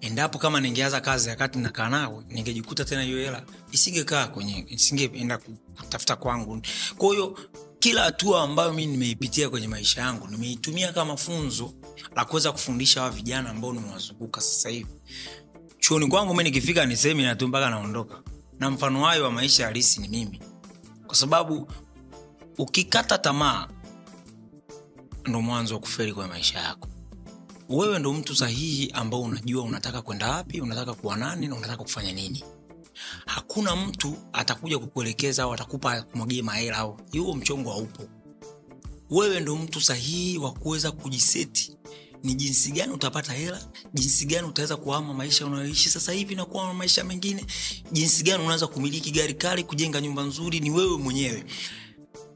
endapo 0.00 0.38
kama 0.38 0.60
ningeanza 0.60 1.00
kazi 1.00 1.28
wakati 1.28 1.58
nakaa 1.58 1.88
nao 1.88 2.24
ningejikuta 2.28 2.84
tena 2.84 3.02
hiyo 3.02 3.18
hela 3.18 3.42
isingekaa 3.72 4.26
kwenye 4.28 4.64
isingeenda 4.68 5.38
kutafuta 5.38 6.16
kwangu. 6.16 6.62
Kwa 6.98 7.38
kila 7.78 8.02
hatua 8.02 8.42
ambayo 8.42 8.72
mi 8.72 8.86
nimeipitia 8.86 9.50
kwenye 9.50 9.68
maisha 9.68 10.00
yangu 10.00 10.28
nimeitumia 10.28 10.92
kama 10.92 11.16
funzo 11.16 11.74
la 12.16 12.24
kuweza 12.24 12.52
kufundisha 12.52 13.00
hawa 13.00 13.12
vijana 13.12 13.50
ambao 13.50 13.72
nimewazunguka 13.72 14.40
sasa 14.40 14.70
chuoni 15.78 16.06
kwangu 16.06 16.34
mi 16.34 16.44
nikifika 16.44 16.86
ni 16.86 16.96
semina 16.96 17.34
mpaka 17.34 17.70
naondoka. 17.70 18.22
Na 18.58 18.70
mfano 18.70 19.02
wayo 19.02 19.24
wa 19.24 19.30
maisha 19.30 19.64
halisi 19.66 20.00
ni 20.00 20.08
mimi. 20.08 20.40
Kwa 21.06 21.14
sababu 21.14 21.72
ukikata 22.58 23.18
tamaa 23.18 23.68
ndo 25.26 25.40
mwanzo 25.40 25.74
wa 25.74 25.80
kuferi 25.80 26.12
kwenye 26.12 26.30
maisha 26.30 26.58
yako 26.58 26.88
wewe 27.70 27.98
ndo 27.98 28.12
mtu 28.12 28.36
sahihi 28.36 28.90
ambao 28.94 29.22
unajua 29.22 29.62
unataka 29.62 30.02
kwenda 30.02 30.30
wapi 30.30 30.60
unataka 30.60 30.94
kuwa 30.94 31.16
nani 31.16 31.46
na 31.48 31.54
unataka 31.56 31.82
kufanya 31.82 32.12
nini. 32.12 32.44
Hakuna 33.26 33.76
mtu 33.76 34.16
atakuja 34.32 34.78
kukuelekeza 34.78 35.42
au 35.42 35.52
atakupa 35.54 36.02
kumwagie 36.02 36.42
mahela 36.42 36.76
au 36.76 36.98
huo 37.12 37.34
mchongo 37.34 37.70
haupo. 37.70 38.02
Wewe 39.10 39.40
ndo 39.40 39.56
mtu 39.56 39.80
sahihi 39.80 40.38
wa 40.38 40.52
kuweza 40.52 40.92
kujiseti 40.92 41.76
ni 42.22 42.34
jinsi 42.34 42.72
gani 42.72 42.92
utapata 42.92 43.32
hela 43.32 43.60
jinsi 43.94 44.26
gani 44.26 44.48
utaweza 44.48 44.76
kuhama 44.76 45.14
maisha 45.14 45.46
unayoishi 45.46 45.90
sasa 45.90 46.12
hivi 46.12 46.34
na 46.34 46.44
kuhama 46.44 46.74
maisha 46.74 47.04
mengine 47.04 47.44
jinsi 47.92 48.22
gani 48.22 48.42
unaweza 48.44 48.66
kumiliki 48.66 49.10
gari 49.10 49.34
kali 49.34 49.64
kujenga 49.64 50.00
nyumba 50.00 50.22
nzuri 50.22 50.60
ni 50.60 50.70
wewe 50.70 50.98
mwenyewe. 50.98 51.44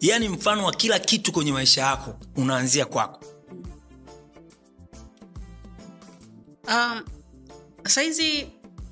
Yaani 0.00 0.28
mfano 0.28 0.64
wa 0.64 0.72
kila 0.72 0.98
kitu 0.98 1.32
kwenye 1.32 1.52
maisha 1.52 1.80
yako 1.82 2.14
unaanzia 2.36 2.84
kwako 2.86 3.20
um, 6.68 7.02
saizi 7.86 8.48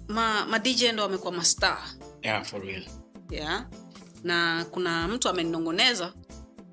ma, 0.09 0.47
ma 0.47 0.59
dj 0.59 0.83
ndo 0.83 1.03
wamekuwa 1.03 1.33
masta 1.33 1.79
yeah, 2.23 2.45
for 2.45 2.63
real. 2.63 2.83
yeah. 3.31 3.67
na 4.25 4.67
kuna 4.71 5.09
mtu 5.09 5.29
ameninongoneza 5.29 6.13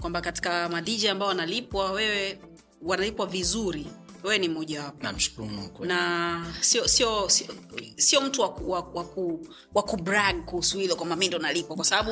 kwamba 0.01 0.21
katika 0.21 0.69
madj 0.69 1.05
ambao 1.05 1.27
wanalipwa 1.27 1.91
wewe 1.91 2.39
wanalipwa 2.81 3.25
vizuri. 3.25 3.87
Wewe 4.23 4.37
ni 4.37 4.49
mmojawapo 4.49 4.97
na 5.85 6.45
sio 6.61 6.87
sio 6.87 7.29
sio, 7.29 7.47
sio 7.97 8.21
mtu 8.21 8.41
wa, 8.41 8.49
ku- 8.53 8.71
wa, 8.71 8.79
wa, 8.79 9.03
ku- 9.03 9.47
wa 9.73 9.83
kubrag 9.83 10.45
kuhusu 10.45 10.77
hilo 10.77 10.95
kwamba 10.95 11.15
mi 11.15 11.27
ndo 11.27 11.39
nalipwa 11.39 11.75
kwa 11.75 11.85
sababu 11.85 12.11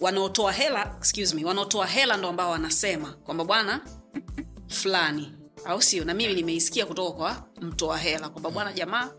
wanaotoa 0.00 0.52
hela 0.52 0.94
excuse 0.98 1.34
me 1.34 1.44
wanaotoa 1.44 1.86
hela 1.86 2.16
ndo 2.16 2.28
ambao 2.28 2.50
wanasema 2.50 3.12
kwamba 3.12 3.44
bwana 3.44 3.80
fulani 4.80 5.32
au 5.64 5.82
sio? 5.82 6.04
Na 6.04 6.14
mimi 6.14 6.34
nimeisikia 6.34 6.86
kutoka 6.86 7.10
kwa 7.12 7.44
mtoa 7.60 7.98
hela 7.98 8.28
kwamba 8.28 8.50
bwana 8.50 8.72
jamaa 8.72 9.10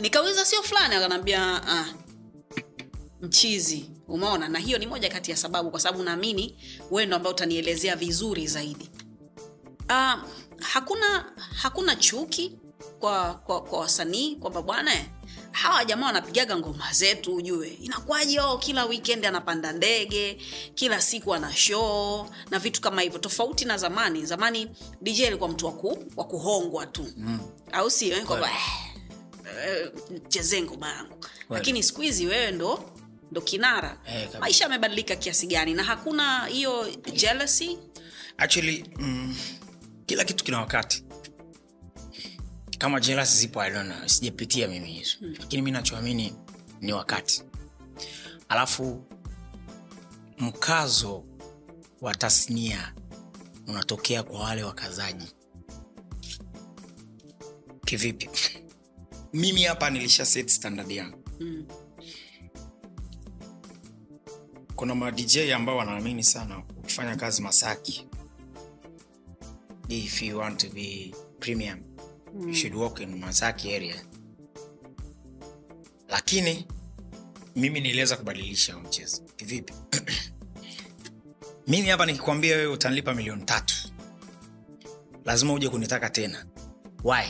nikauliza 0.00 0.44
sio 0.44 0.62
fulani 0.62 0.94
akanaambia 0.94 1.62
ah, 1.68 1.86
mchizi 3.20 3.90
umeona? 4.08 4.48
Na 4.48 4.58
hiyo 4.58 4.78
ni 4.78 4.86
moja 4.86 5.08
kati 5.08 5.30
ya 5.30 5.36
sababu 5.36 5.70
kwa 5.70 5.80
sababu 5.80 6.02
naamini 6.02 6.56
wewe 6.90 7.06
ndo 7.06 7.16
ambao 7.16 7.32
utanielezea 7.32 7.96
vizuri 7.96 8.46
zaidi. 8.46 8.90
Ah, 9.88 10.16
hakuna 10.60 11.32
hakuna 11.62 11.96
chuki 11.96 12.58
kwa 13.00 13.34
kwa, 13.34 13.62
kwa 13.62 13.80
wasanii 13.80 14.36
kwamba 14.36 14.62
bwana 14.62 14.90
hawa 15.52 15.84
jamaa 15.84 16.06
wanapigaga 16.06 16.56
ngoma 16.56 16.92
zetu 16.92 17.34
ujue. 17.36 17.68
Inakuwaje 17.68 18.40
oh, 18.40 18.58
kila 18.58 18.84
weekend 18.84 19.26
anapanda 19.26 19.72
ndege 19.72 20.38
kila 20.74 21.00
siku 21.00 21.34
ana 21.34 21.52
show 21.52 22.30
na 22.50 22.58
vitu 22.58 22.80
kama 22.80 23.02
hivyo. 23.02 23.18
Tofauti 23.18 23.64
na 23.64 23.78
zamani. 23.78 24.26
Zamani 24.26 24.70
dj 25.02 25.20
alikuwa 25.20 25.48
mtu 25.48 25.66
wa 25.66 25.72
ku- 25.72 25.96
kuhongwa 26.24 26.86
tu. 26.86 27.06
Mm. 27.16 27.40
au 27.72 27.90
sio? 27.90 28.16
Eh, 28.16 28.22
eh, 29.66 29.76
eh, 29.82 30.20
chezee 30.28 30.62
ngoma 30.62 30.88
yangu. 30.92 31.16
Lakini 31.50 31.82
siku 31.82 32.00
hizi 32.00 32.26
wewe 32.26 32.50
ndo 32.50 32.90
ndo 33.30 33.40
kinara. 33.40 33.98
Hey, 34.04 34.26
maisha 34.40 34.64
yamebadilika 34.64 35.16
kiasi 35.16 35.46
gani? 35.46 35.74
Na 35.74 35.82
hakuna 35.84 36.46
hiyo 36.46 36.88
jealousy? 37.12 37.78
Actually 38.38 38.84
mm, 38.98 39.36
kila 40.06 40.24
kitu 40.24 40.44
kina 40.44 40.60
wakati 40.60 41.04
kama 42.80 43.00
jealous 43.00 43.36
zipo 43.38 43.60
I 43.62 43.70
don't 43.70 43.92
know, 43.92 44.08
sijapitia 44.08 44.68
mimi 44.68 44.92
hizo. 44.92 45.16
Mm. 45.20 45.34
lakini 45.38 45.62
mi 45.62 45.70
nachoamini 45.70 46.34
ni 46.80 46.92
wakati. 46.92 47.42
Alafu 48.48 49.04
mkazo 50.38 51.24
wa 52.00 52.14
tasnia 52.14 52.94
unatokea 53.66 54.22
kwa 54.22 54.40
wale 54.40 54.62
wakazaji. 54.64 55.26
Kivipi? 57.84 58.30
Mimi 59.32 59.62
hapa 59.62 59.90
nilisha 59.90 60.26
set 60.26 60.48
standard 60.48 60.90
yangu. 60.90 61.18
Mm. 61.40 61.66
kuna 64.76 64.94
madj 64.94 65.38
ambao 65.38 65.76
wanaamini 65.76 66.24
sana 66.24 66.62
ukifanya 66.78 67.16
kazi 67.16 67.42
masaki. 67.42 68.06
If 69.88 70.22
you 70.22 70.38
want 70.38 70.60
to 70.60 70.68
be 70.74 71.14
premium 71.40 71.89
mm. 72.34 72.48
you 72.48 72.54
should 72.54 72.74
work 72.74 73.00
in 73.00 73.16
masaki 73.18 73.74
area. 73.74 73.96
Lakini 76.08 76.66
mimi 77.56 77.80
niliweza 77.80 78.16
kubadilisha 78.16 78.78
mchezo. 78.78 79.22
Kivipi? 79.36 79.72
Mimi 81.68 81.88
hapa 81.88 82.06
nikikwambia 82.06 82.56
wewe 82.56 82.72
utanilipa 82.72 83.14
milioni 83.14 83.42
tatu. 83.44 83.74
Lazima 85.24 85.52
uje 85.52 85.68
kunitaka 85.68 86.10
tena. 86.10 86.46
Why? 87.04 87.24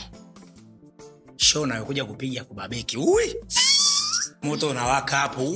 Show 1.37 1.65
nayokuja 1.65 2.05
kupiga 2.05 2.43
kubabeki 2.43 2.97
ui! 2.97 3.35
Moto 4.41 4.69
unawaka 4.69 5.17
hapo. 5.17 5.55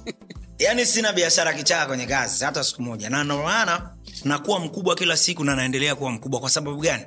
Yaani 0.58 0.86
sina 0.86 1.12
biashara 1.12 1.52
kichaa 1.52 1.86
kwenye 1.86 2.06
kazi 2.06 2.44
hata 2.44 2.64
siku 2.64 2.82
moja. 2.82 3.10
Na 3.10 3.24
ndomaana 3.24 3.94
nakuwa 4.24 4.60
mkubwa 4.60 4.94
kila 4.94 5.16
siku 5.16 5.44
na 5.44 5.56
naendelea 5.56 5.94
kuwa 5.94 6.10
mkubwa. 6.12 6.40
Kwa 6.40 6.50
sababu 6.50 6.80
gani 6.80 7.06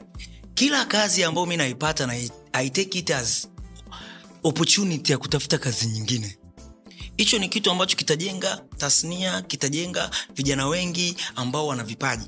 kila 0.53 0.85
kazi 0.85 1.23
ambayo 1.23 1.47
mi 1.47 1.57
naipata 1.57 2.07
na 2.07 2.13
I 2.53 2.69
take 2.69 2.99
it 2.99 3.11
as 3.11 3.47
opportunity 4.43 5.11
ya 5.11 5.17
kutafuta 5.17 5.57
kazi 5.57 5.85
nyingine. 5.87 6.37
Hicho 7.17 7.39
ni 7.39 7.49
kitu 7.49 7.71
ambacho 7.71 7.97
kitajenga 7.97 8.61
tasnia 8.77 9.41
kitajenga 9.41 10.11
vijana 10.35 10.67
wengi 10.67 11.17
ambao 11.35 11.67
wana 11.67 11.83
vipaji. 11.83 12.27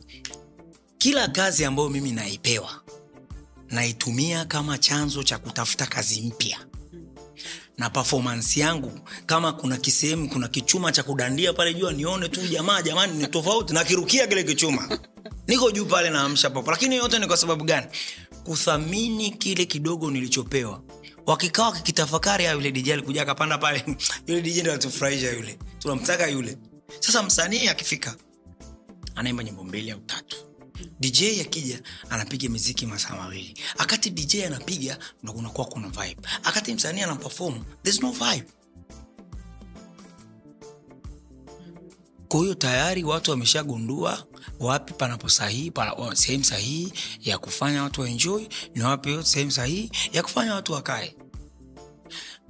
Kila 0.98 1.28
kazi 1.28 1.66
ambayo 1.66 1.90
mimi 1.90 2.12
naipewa 2.12 2.82
naitumia 3.70 4.46
kama 4.46 4.78
chanzo 4.78 5.24
cha 5.24 5.38
kutafuta 5.38 5.86
kazi 5.86 6.22
mpya. 6.22 6.58
Na 7.78 7.90
performance 7.90 8.60
yangu 8.60 9.00
kama 9.26 9.54
kuna 9.54 9.78
kisehemu 9.78 10.30
kuna 10.30 10.48
kichuma 10.48 10.92
cha 10.92 11.04
kudandia 11.04 11.54
pale 11.54 11.74
jua 11.74 11.94
nione 11.94 12.30
tu 12.30 12.48
jamaa 12.48 12.82
jamani 12.82 13.18
ni 13.18 13.28
tofauti 13.28 13.74
nakirukia 13.74 14.28
kile 14.28 14.44
kichuma 14.44 15.00
niko 15.48 15.72
juu 15.72 15.86
pale 15.86 16.10
naamsha 16.10 16.50
popo. 16.50 16.72
Lakini 16.72 16.96
yote 16.96 17.20
ni 17.20 17.28
kwa 17.28 17.38
sababu 17.38 17.64
gani? 17.64 17.88
Kuthamini 18.44 19.32
kile 19.32 19.66
kidogo 19.66 20.12
nilichopewa. 20.12 20.82
Wakikaa 21.26 21.64
wakikitafakari 21.66 22.48
"Ah, 22.48 22.52
yule 22.52 22.72
dj 22.72 22.90
alikuja 22.90 23.22
akapanda 23.22 23.58
pale. 23.58 23.84
Yule 24.28 24.42
dj 24.42 24.60
ndo 24.60 24.80
yule. 25.36 25.60
Tunamtaka 25.80 26.28
yule. 26.28 26.58
Sasa 27.00 27.24
msanii 27.24 27.68
akifika 27.68 28.16
anaimba 29.16 29.44
nyimbo 29.44 29.64
mbili 29.64 29.92
au 29.92 30.00
tatu. 30.00 30.38
Dj 31.00 31.24
akija 31.42 31.82
anapiga 32.10 32.50
miziki 32.50 32.86
masaa 32.86 33.16
mawili. 33.16 33.58
Akati 33.78 34.10
dj 34.10 34.36
anapiga 34.36 34.98
ndo 35.24 35.34
kunakuwa 35.34 35.68
kuna 35.68 35.90
vibe. 35.90 36.18
Akati 36.44 36.74
msanii 36.74 37.02
anapefom 37.02 37.64
there's 37.84 38.02
no 38.02 38.12
vibe 38.12 38.46
kwa 42.36 42.44
hiyo 42.44 42.56
tayari 42.56 43.04
watu 43.04 43.32
wameshagundua 43.32 44.24
wapi 44.60 44.94
panapo 44.94 45.30
sahihi 45.30 45.72
sehemu 46.14 46.44
sahihi 46.44 46.94
ya 47.22 47.38
kufanya 47.38 47.84
watu 47.84 48.02
waenjoy 48.02 48.44
ni 48.76 48.82
wapi 48.84 49.18
sehemu 49.24 49.52
sahihi 49.52 49.92
ya 50.14 50.24
kufanya 50.24 50.56
watu 50.56 50.74
wakae. 50.74 51.16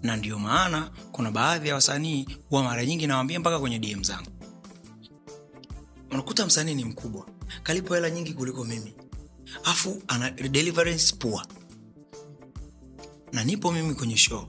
Na 0.03 0.15
ndio 0.15 0.39
maana 0.39 0.91
kuna 1.11 1.31
baadhi 1.31 1.69
ya 1.69 1.75
wasanii 1.75 2.27
huwa 2.49 2.63
mara 2.63 2.85
nyingi 2.85 3.07
nawambia 3.07 3.39
mpaka 3.39 3.59
kwenye 3.59 3.79
dm 3.79 4.03
zangu. 4.03 4.31
Unakuta 6.11 6.45
msanii 6.45 6.75
ni 6.75 6.85
mkubwa 6.85 7.27
kalipo 7.63 7.93
hela 7.95 8.09
nyingi 8.09 8.33
kuliko 8.33 8.63
mimi. 8.63 8.93
Afu 9.63 10.03
ana 10.07 10.31
deliverance 10.31 11.15
poor. 11.15 11.45
Na 13.31 13.43
nipo 13.43 13.71
mimi 13.71 13.93
kwenye 13.95 14.17
show. 14.17 14.47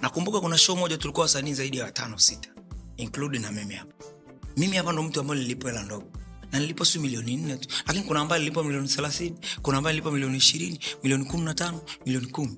Nakumbuka 0.00 0.40
kuna 0.40 0.58
show 0.58 0.76
moja 0.76 0.98
tulikuwa 0.98 1.22
wasanii 1.24 1.54
zaidi 1.54 1.78
ya 1.78 1.84
watano 1.84 2.18
sita 2.18 2.48
include 2.96 3.38
na 3.38 3.52
mimi 3.52 3.74
hapa 3.74 4.15
mimi 4.56 4.76
hapa 4.76 4.92
ndo 4.92 5.02
mtu 5.02 5.20
ambaye 5.20 5.40
nilipo 5.40 5.68
hela 5.68 5.82
ndogo. 5.82 6.06
Na 6.52 6.58
nilipo 6.58 6.84
si 6.84 6.98
milioni 6.98 7.36
nne 7.36 7.56
tu. 7.56 7.68
Lakini 7.86 8.04
kuna 8.04 8.20
ambaye 8.20 8.40
nilipo 8.42 8.62
milioni 8.64 8.88
thelathini 8.88 9.36
kuna 9.62 9.78
ambaye 9.78 9.94
nilipo 9.94 10.10
milioni 10.10 10.36
ishirini 10.36 10.80
milioni 11.02 11.24
kumi 11.24 11.44
na 11.44 11.54
tano 11.54 11.80
milioni 12.06 12.26
kumi. 12.26 12.56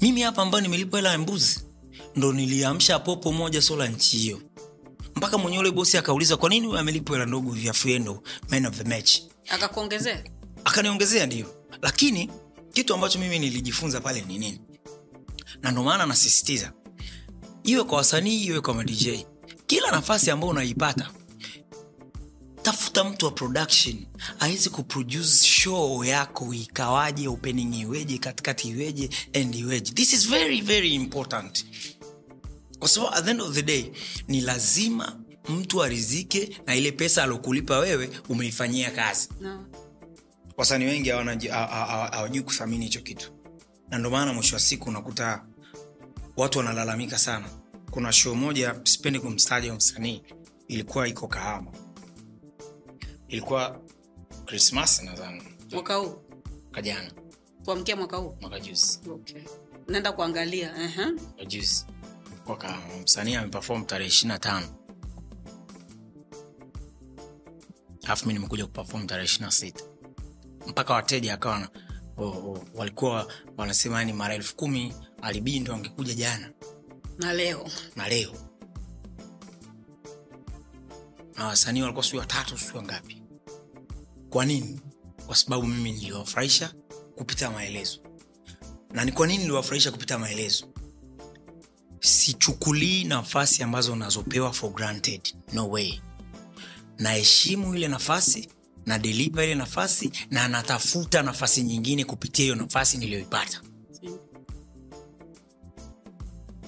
Mimi 0.00 0.20
hapa 0.22 0.42
ambayo 0.42 0.62
nimelipo 0.62 0.96
hela 0.96 1.12
ya 1.12 1.18
mbuzi 1.18 1.60
ndo 2.16 2.32
niliamsha 2.32 2.98
popo 2.98 3.32
moja 3.32 3.62
sola 3.62 3.88
nchi 3.88 4.16
hiyo. 4.18 4.42
Mpaka 5.14 5.38
mwenye 5.38 5.58
ule 5.58 5.70
bosi 5.70 5.98
akauliza 5.98 6.36
kwa 6.36 6.48
nini 6.48 6.78
amelipo 6.78 7.12
hela 7.12 7.26
ndogo 7.26 7.50
vya 7.52 7.72
fuendo 7.72 8.22
man 8.48 8.66
of 8.66 8.76
the 8.76 8.84
match? 8.84 9.18
Akakuongezea? 9.48 10.24
Akaniongezea 10.64 11.26
ndio. 11.26 11.54
Lakini 11.82 12.30
kitu 12.72 12.94
ambacho 12.94 13.18
mimi 13.18 13.38
nilijifunza 13.38 14.00
pale 14.00 14.20
ni 14.20 14.38
nini? 14.38 14.60
Na 15.62 15.70
ndo 15.70 15.82
maana 15.84 16.06
nasisitiza 16.06 16.72
iwe 17.64 17.84
kwa 17.84 17.98
wasanii 17.98 18.44
iwe 18.44 18.60
kwa 18.60 18.74
madj 18.74 19.08
kila 19.66 19.90
nafasi 19.90 20.30
ambayo 20.30 20.50
unaipata 20.50 21.10
tafuta 22.62 23.04
mtu 23.04 23.26
wa 23.26 23.32
production 23.32 24.06
awezi 24.40 24.70
kuproduce 24.70 25.46
show 25.46 26.04
yako 26.04 26.54
ikawaje 26.54 27.28
opening 27.28 27.74
iweje 27.74 28.18
katikati 28.18 28.68
iweje 28.68 29.10
end 29.32 29.54
iweje. 29.54 29.92
This 29.92 30.12
is 30.12 30.28
very 30.28 30.60
very 30.60 30.94
important. 30.94 31.64
Kwa 32.78 32.88
sababu 32.88 33.14
at 33.14 33.24
the 33.24 33.30
end 33.30 33.40
of 33.40 33.54
the 33.54 33.62
day 33.62 33.92
ni 34.28 34.40
lazima 34.40 35.20
mtu 35.48 35.82
arizike 35.82 36.60
na 36.66 36.74
ile 36.76 36.92
pesa 36.92 37.22
alokulipa 37.22 37.78
wewe 37.78 38.10
umeifanyia 38.28 38.90
kazi. 38.90 39.28
No. 39.40 39.66
wasanii 40.56 40.84
wengi 40.86 41.08
hawajui 41.48 42.42
kuthamini 42.42 42.84
hicho 42.84 43.00
kitu. 43.00 43.32
Na 43.88 43.98
ndio 43.98 44.10
maana 44.10 44.32
mwisho 44.32 44.56
wa 44.56 44.60
siku 44.60 44.88
unakuta 44.88 45.44
watu 46.36 46.58
wanalalamika 46.58 47.18
sana. 47.18 47.48
Kuna 47.90 48.12
show 48.12 48.34
moja 48.34 48.80
sipendi 48.84 49.20
kumstaja 49.20 49.74
msanii 49.74 50.22
ilikuwa 50.68 51.08
iko 51.08 51.28
kahama 51.28 51.72
ilikuwa 53.30 53.80
krismas 54.46 55.02
nadhani. 55.02 55.42
Mwaka 55.72 55.94
huu? 55.94 56.14
Kajana 56.72 57.10
kuamkia 57.64 57.96
mwaka 57.96 58.16
huu? 58.16 58.36
Mwaka 58.40 58.60
juzi. 58.60 59.00
Okay. 59.10 59.42
naenda 59.88 60.12
kuangalia 60.12 60.74
uh-huh. 60.74 61.46
juzi. 61.46 61.86
Kwaka 62.44 62.78
msanii 63.02 63.34
amepefom 63.34 63.84
tarehe 63.84 64.08
ishiri 64.08 64.28
na 64.28 64.38
tano. 64.38 64.66
Alafu 68.04 68.26
mi 68.26 68.32
nimekuja 68.32 68.66
kupefom 68.66 69.06
tarehe 69.06 69.24
ishiri 69.24 69.44
na 69.44 69.50
sita. 69.50 69.84
Mpaka 70.66 70.94
wateja 70.94 71.34
akawa 71.34 71.68
oh, 72.16 72.22
o- 72.24 72.28
o- 72.52 72.64
walikuwa 72.74 73.32
wanasema 73.56 73.98
yani 73.98 74.12
mara 74.12 74.34
elfu 74.34 74.56
kumi 74.56 74.94
alibii 75.22 75.60
ndo 75.60 75.74
angekuja 75.74 76.14
jana. 76.14 76.50
Na 77.18 77.32
leo. 77.32 77.68
Na 77.96 78.08
leo. 78.08 78.32
Na 81.36 81.46
wasanii 81.46 81.80
walikuwa 81.82 82.04
sijui 82.04 82.18
watatu 82.20 82.58
sijui 82.58 82.82
ngapi 82.82 83.19
kwa 84.30 84.46
nini? 84.46 84.80
Kwa 85.26 85.36
sababu 85.36 85.66
mimi 85.66 85.92
niliwafurahisha 85.92 86.72
kupita 87.16 87.50
maelezo. 87.50 87.98
Na 88.92 89.04
ni 89.04 89.12
kwa 89.12 89.26
nini 89.26 89.38
niliwafurahisha 89.38 89.90
kupita 89.92 90.18
maelezo? 90.18 90.66
Sichukulii 92.00 93.04
nafasi 93.04 93.62
ambazo 93.62 93.92
unazopewa 93.92 94.52
for 94.52 94.70
granted. 94.72 95.20
No 95.52 95.68
way. 95.70 96.00
Naheshimu 96.98 97.74
ile 97.74 97.88
nafasi 97.88 98.48
na 98.86 98.98
deliver 98.98 99.44
ile 99.44 99.54
nafasi 99.54 100.10
na 100.30 100.48
natafuta 100.48 101.22
nafasi 101.22 101.62
nyingine 101.62 102.04
kupitia 102.04 102.42
hiyo 102.42 102.54
nafasi 102.54 102.98
niliyoipata. 102.98 103.60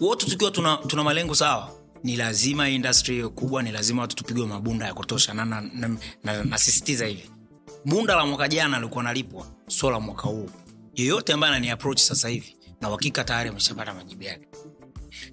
Wote 0.00 0.26
tukiwa 0.26 0.50
tuna, 0.50 0.76
tuna 0.76 1.04
malengo 1.04 1.34
sawa 1.34 1.72
ni 2.04 2.16
lazima 2.16 2.68
industry 2.68 3.14
hiyo 3.14 3.30
kubwa 3.30 3.62
ni 3.62 3.70
lazima 3.72 4.02
watu 4.02 4.16
tupigwe 4.16 4.46
mabunda 4.46 4.86
ya 4.86 4.94
kutosha. 4.94 5.34
Na 5.34 5.44
na, 5.44 5.60
na, 5.60 5.96
na, 6.24 6.44
nasisitiza 6.44 7.06
hivi 7.06 7.30
bunda 7.84 8.16
la 8.16 8.26
mwaka 8.26 8.48
jana 8.48 8.76
alikuwa 8.76 9.04
nalipwa 9.04 9.46
sio 9.68 9.90
la 9.90 10.00
mwaka 10.00 10.22
huu. 10.22 10.50
Yeyote 10.94 11.32
ambaye 11.32 11.52
anani 11.52 11.70
approach 11.70 12.00
sasa 12.00 12.28
hivi 12.28 12.56
na 12.80 12.88
uhakika 12.88 13.24
tayari 13.24 13.48
ameshapata 13.48 13.94
majibu 13.94 14.22
yake. 14.22 14.48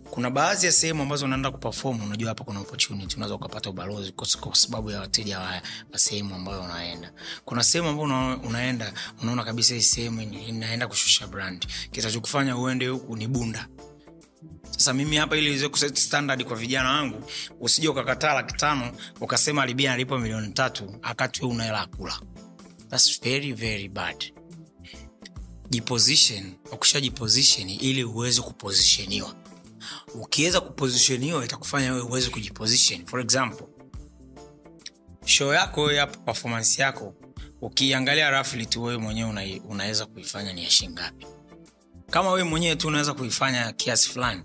Kuna 0.10 0.30
baadhi 0.30 0.66
ya 0.66 0.72
sehemu 0.72 1.04
ambazo 1.04 1.26
unaenda 1.26 1.52
kupefom 1.52 2.04
unajua 2.04 2.30
hapa 2.30 2.44
kuna 2.44 2.60
opportunity 2.60 3.16
unaweza 3.16 3.36
ukapata 3.36 3.70
ubalozi 3.70 4.12
kwa 4.12 4.56
sababu 4.56 4.92
ya 4.92 5.00
wateja 5.00 5.40
wa, 5.40 5.62
wa 5.92 6.00
sehemu 6.00 6.36
ambayo 6.36 6.62
unaenda. 6.64 7.12
Kuna 7.46 7.64
sehemu 7.64 7.90
ambayo 7.90 8.06
una, 8.06 8.38
unaenda 8.38 8.94
unaona 9.22 9.44
kabisa 9.44 9.74
hii 9.74 9.82
sehemu 9.82 10.22
inaenda 10.22 10.88
kushusha 10.88 11.28
brand. 11.28 11.68
Kitachokufanya 11.92 12.58
uende 12.58 12.88
huku 12.88 13.16
ni 13.16 13.28
bunda. 13.28 13.68
Sasa 14.72 14.94
mimi 14.94 15.16
hapa 15.18 15.38
ili 15.38 15.70
kuset 15.70 15.96
standard 15.98 16.44
kwa 16.44 16.56
vijana 16.58 16.90
wangu 16.92 17.24
usije 17.60 17.88
ukakataa 17.88 18.34
laki 18.34 18.54
tano 18.56 18.92
ukasema 19.22 19.64
alibia 19.64 19.92
nalipa 19.92 20.18
milioni 20.20 20.54
tatu 20.54 20.96
akati 21.02 21.46
we 21.46 21.52
una 21.52 21.64
hela 21.64 21.78
ya 21.78 21.86
kula 21.88 22.20
thats 22.90 23.22
very 23.22 23.54
very 23.54 23.88
bad. 23.90 24.34
Jiposition 25.70 26.54
ukishajiposition 26.72 27.70
ili 27.70 28.04
uweze 28.04 28.42
kupositioniwa. 28.42 29.36
Ukiweza 30.14 30.62
kupositioniwa 30.62 31.46
itakufanya 31.46 31.94
wewe 31.94 32.06
uweze 32.06 32.30
kujiposition. 32.30 33.06
For 33.06 33.20
example 33.20 33.68
show 35.26 35.54
yako 35.54 35.88
hapo 35.90 36.20
performance 36.20 36.82
yako 36.82 37.16
ukiangalia 37.62 38.30
rafli 38.30 38.66
tu 38.66 38.84
wewe 38.84 38.98
mwenyewe 38.98 39.30
una, 39.30 39.42
unaweza 39.70 40.06
kuifanya 40.06 40.54
ni 40.54 40.64
ya 40.64 40.70
kama 42.10 42.32
wewe 42.32 42.44
mwenyewe 42.44 42.76
tu 42.76 42.88
unaweza 42.88 43.14
kuifanya 43.14 43.72
kiasi 43.72 44.10
fulani 44.10 44.42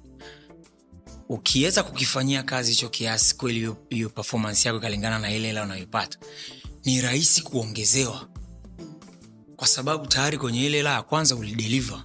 ukiweza 1.28 1.82
kukifanyia 1.82 2.42
kazi 2.42 2.70
hicho 2.70 2.88
kiasi 2.88 3.36
kweli 3.36 3.74
hiyo 3.90 4.10
performance 4.10 4.68
yako 4.68 4.78
ikalingana 4.78 5.18
na 5.18 5.34
ile 5.34 5.46
hela 5.46 5.62
unayoipata 5.62 6.18
ni 6.84 7.00
rahisi 7.00 7.42
kuongezewa 7.42 8.28
kwa 9.64 9.68
sababu 9.70 10.06
tayari 10.06 10.38
kwenye 10.38 10.66
ile 10.66 10.76
hela 10.76 10.92
ya 10.92 11.02
kwanza 11.02 11.36
ulideliver. 11.36 12.04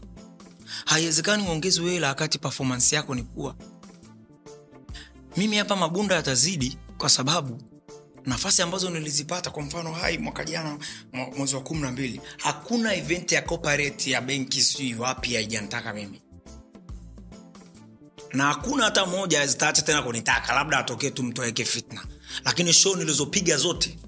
Haiwezekani 0.86 1.43
uongeze 1.47 1.82
hela 1.82 2.07
wakati 2.07 2.39
performance 2.39 2.95
yako 2.95 3.16
ni 3.16 3.24
pua 3.24 3.55
mimi 5.38 5.57
hapa 5.57 5.76
mabunda 5.76 6.16
yatazidi 6.16 6.78
kwa 6.97 7.10
sababu 7.10 7.62
nafasi 8.26 8.62
ambazo 8.62 8.89
nilizipata 8.89 9.49
kwa 9.49 9.64
mfano 9.64 9.91
hai 9.93 10.18
mwaka 10.18 10.43
jana 10.45 10.78
mwezi 11.38 11.55
wa 11.55 11.62
kumi 11.62 11.82
na 11.82 11.91
mbili 11.91 12.22
hakuna 12.38 12.95
event 12.95 13.32
ya 13.32 13.41
corporate 13.41 14.12
ya 14.12 14.22
benki 14.22 14.62
sijui 14.62 14.95
wapi 14.95 15.36
haijanitaka 15.36 15.93
mimi. 15.93 16.22
Na 18.34 18.43
hakuna 18.45 18.84
hata 18.84 19.05
moja 19.05 19.47
zitaacha 19.47 19.82
tena 19.82 20.01
kunitaka 20.01 20.53
labda 20.53 20.78
atokee 20.78 21.10
tu 21.12 21.24
mtu 21.24 21.41
aweke 21.41 21.66
fitna. 21.66 22.05
Lakini 22.45 22.74
show 22.74 22.95
nilizopiga 22.95 23.57
zote 23.57 23.99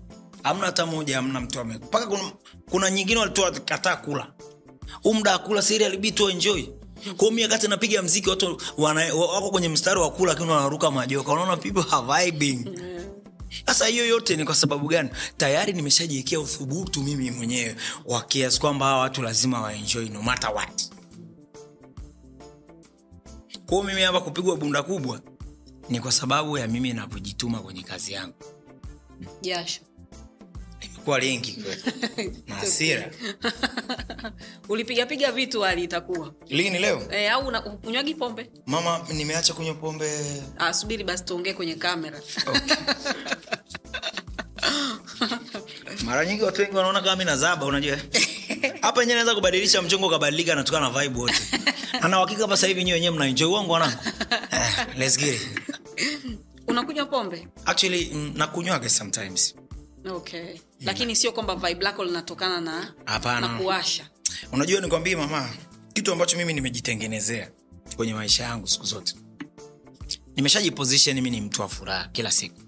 hamna 0.43 0.65
hata 0.65 0.85
moja 0.85 1.15
hamna 1.15 1.41
mtu 1.41 1.65
mpaka 1.65 2.07
kuna, 2.07 2.31
kuna 2.71 2.91
nyingine 2.91 3.19
walitoa 3.19 3.51
kataa 3.51 3.95
kula. 3.95 4.27
Huu 5.03 5.13
muda 5.13 5.33
akula 5.33 5.61
siri 5.61 5.85
alibitu 5.85 6.29
enjoy. 6.29 6.63
Kwao 7.17 7.31
mi 7.31 7.43
wakati 7.43 7.67
napiga 7.67 8.01
mziki 8.01 8.29
watu 8.29 8.57
wako 8.77 9.49
kwenye 9.51 9.69
mstari 9.69 9.99
wa 9.99 10.11
kula 10.11 10.33
lakini 10.33 10.51
wanaruka 10.51 10.91
majoka. 10.91 11.31
Unaona 11.31 11.57
people 11.57 11.83
are 11.91 12.05
sasa 13.65 13.85
hiyo 13.87 14.05
yote 14.07 14.35
ni 14.35 14.45
kwa 14.45 14.55
sababu 14.55 14.87
gani? 14.87 15.09
Tayari 15.37 15.73
nimeshajiwekea 15.73 16.39
uthubutu 16.39 17.01
mimi 17.03 17.31
mwenyewe 17.31 17.75
wa 18.05 18.21
kiasi 18.21 18.59
kwamba 18.59 18.85
hawa 18.85 18.99
watu 18.99 19.21
lazima 19.21 19.61
waenjoy 19.61 20.09
no 20.09 20.21
matter 20.21 20.51
what. 20.53 20.91
Kwao 23.65 23.83
mimi 23.83 24.01
hapa 24.01 24.21
kupigwa 24.21 24.55
bunda 24.57 24.83
kubwa 24.83 25.21
ni 25.89 25.99
kwa 25.99 26.11
sababu 26.11 26.57
ya 26.57 26.67
mimi 26.67 26.93
navyojituma 26.93 27.59
kwenye 27.59 27.83
kazi 27.83 28.13
yangu. 28.13 28.35
Jasho 29.41 29.81
imekuwa 31.01 31.19
lingi 31.19 31.57
na 32.47 32.55
hasira. 32.55 33.11
Ulipigapiga 34.69 35.31
vitu 35.31 35.61
hali 35.61 35.83
itakuwa. 35.83 36.33
Lini 36.49 36.79
leo? 36.79 37.07
E, 37.11 37.29
au 37.29 37.53
unywagi 37.83 38.15
pombe? 38.15 38.49
Mama 38.65 39.05
nimeacha 39.13 39.53
kunywa 39.53 39.73
pombe. 39.73 40.19
Ah, 40.57 40.73
subiri 40.73 41.03
basi 41.03 41.23
tuongee 41.23 41.53
kwenye 41.53 41.75
kamera. 41.75 42.21
Okay. 42.47 42.75
mara 46.05 46.25
nyingi 46.25 46.43
watu 46.43 46.61
wengi 46.61 46.75
wanaona 46.75 47.01
kama 47.01 47.15
mi 47.15 47.25
nazaba 47.25 47.65
unajua. 47.65 47.97
Hapa 48.81 49.05
nyewe 49.05 49.15
naweza 49.15 49.35
kubadilisha 49.35 49.81
mchongo 49.81 50.07
ukabadilika 50.07 50.55
natokana 50.55 50.89
na 50.89 50.99
vibe 51.01 51.19
wote. 51.19 51.41
Ana 52.01 52.17
uhakika 52.17 52.41
hapa 52.41 52.55
sasa 52.57 52.67
hivi 52.67 52.83
nyewe 52.83 52.95
wenyewe 52.95 53.15
mnaenjoy 53.15 53.53
wangu 53.53 53.71
wanangu? 53.71 53.97
Eh, 54.51 54.87
let's 54.97 55.17
unakunywa 56.67 57.05
pombe? 57.05 57.47
Actually 57.65 58.09
mm, 58.13 58.33
nakunywaga 58.35 58.89
sometimes 58.89 59.55
okay. 60.09 60.57
Lakini 60.79 61.15
sio 61.15 61.31
kwamba 61.31 61.55
vibe 61.55 61.83
lako 61.83 62.03
linatokana 62.03 62.61
na, 62.61 62.93
Hapana. 63.05 63.47
na 63.47 63.57
kuwasha. 63.59 64.09
Unajua 64.51 64.81
nikwambie 64.81 65.15
mama 65.15 65.49
kitu 65.93 66.11
ambacho 66.11 66.37
mimi 66.37 66.53
nimejitengenezea 66.53 67.51
kwenye 67.95 68.13
maisha 68.13 68.43
yangu 68.43 68.67
siku 68.67 68.85
zote. 68.85 69.15
Nimeshajiposition 70.35 71.15
mimi 71.15 71.29
ni 71.29 71.41
mtu 71.41 71.61
wa 71.61 71.69
furaha 71.69 72.07
kila 72.07 72.31
siku. 72.31 72.61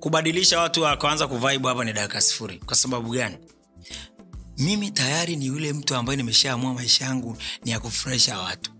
Kubadilisha 0.00 0.60
watu 0.60 0.82
wakaanza 0.82 1.26
kuvaibu 1.28 1.68
hapa 1.68 1.84
ni 1.84 1.92
dakika 1.92 2.20
sifuri. 2.20 2.58
Kwa 2.58 2.76
sababu 2.76 3.10
gani? 3.10 3.36
Mimi 4.58 4.90
tayari 4.90 5.36
ni 5.36 5.46
yule 5.46 5.72
mtu 5.72 5.94
ambaye 5.94 6.16
nimeshaamua 6.16 6.74
maisha 6.74 7.04
yangu 7.04 7.36
ni 7.64 7.70
ya 7.70 7.80
kufurahisha 7.80 8.38
watu 8.38 8.70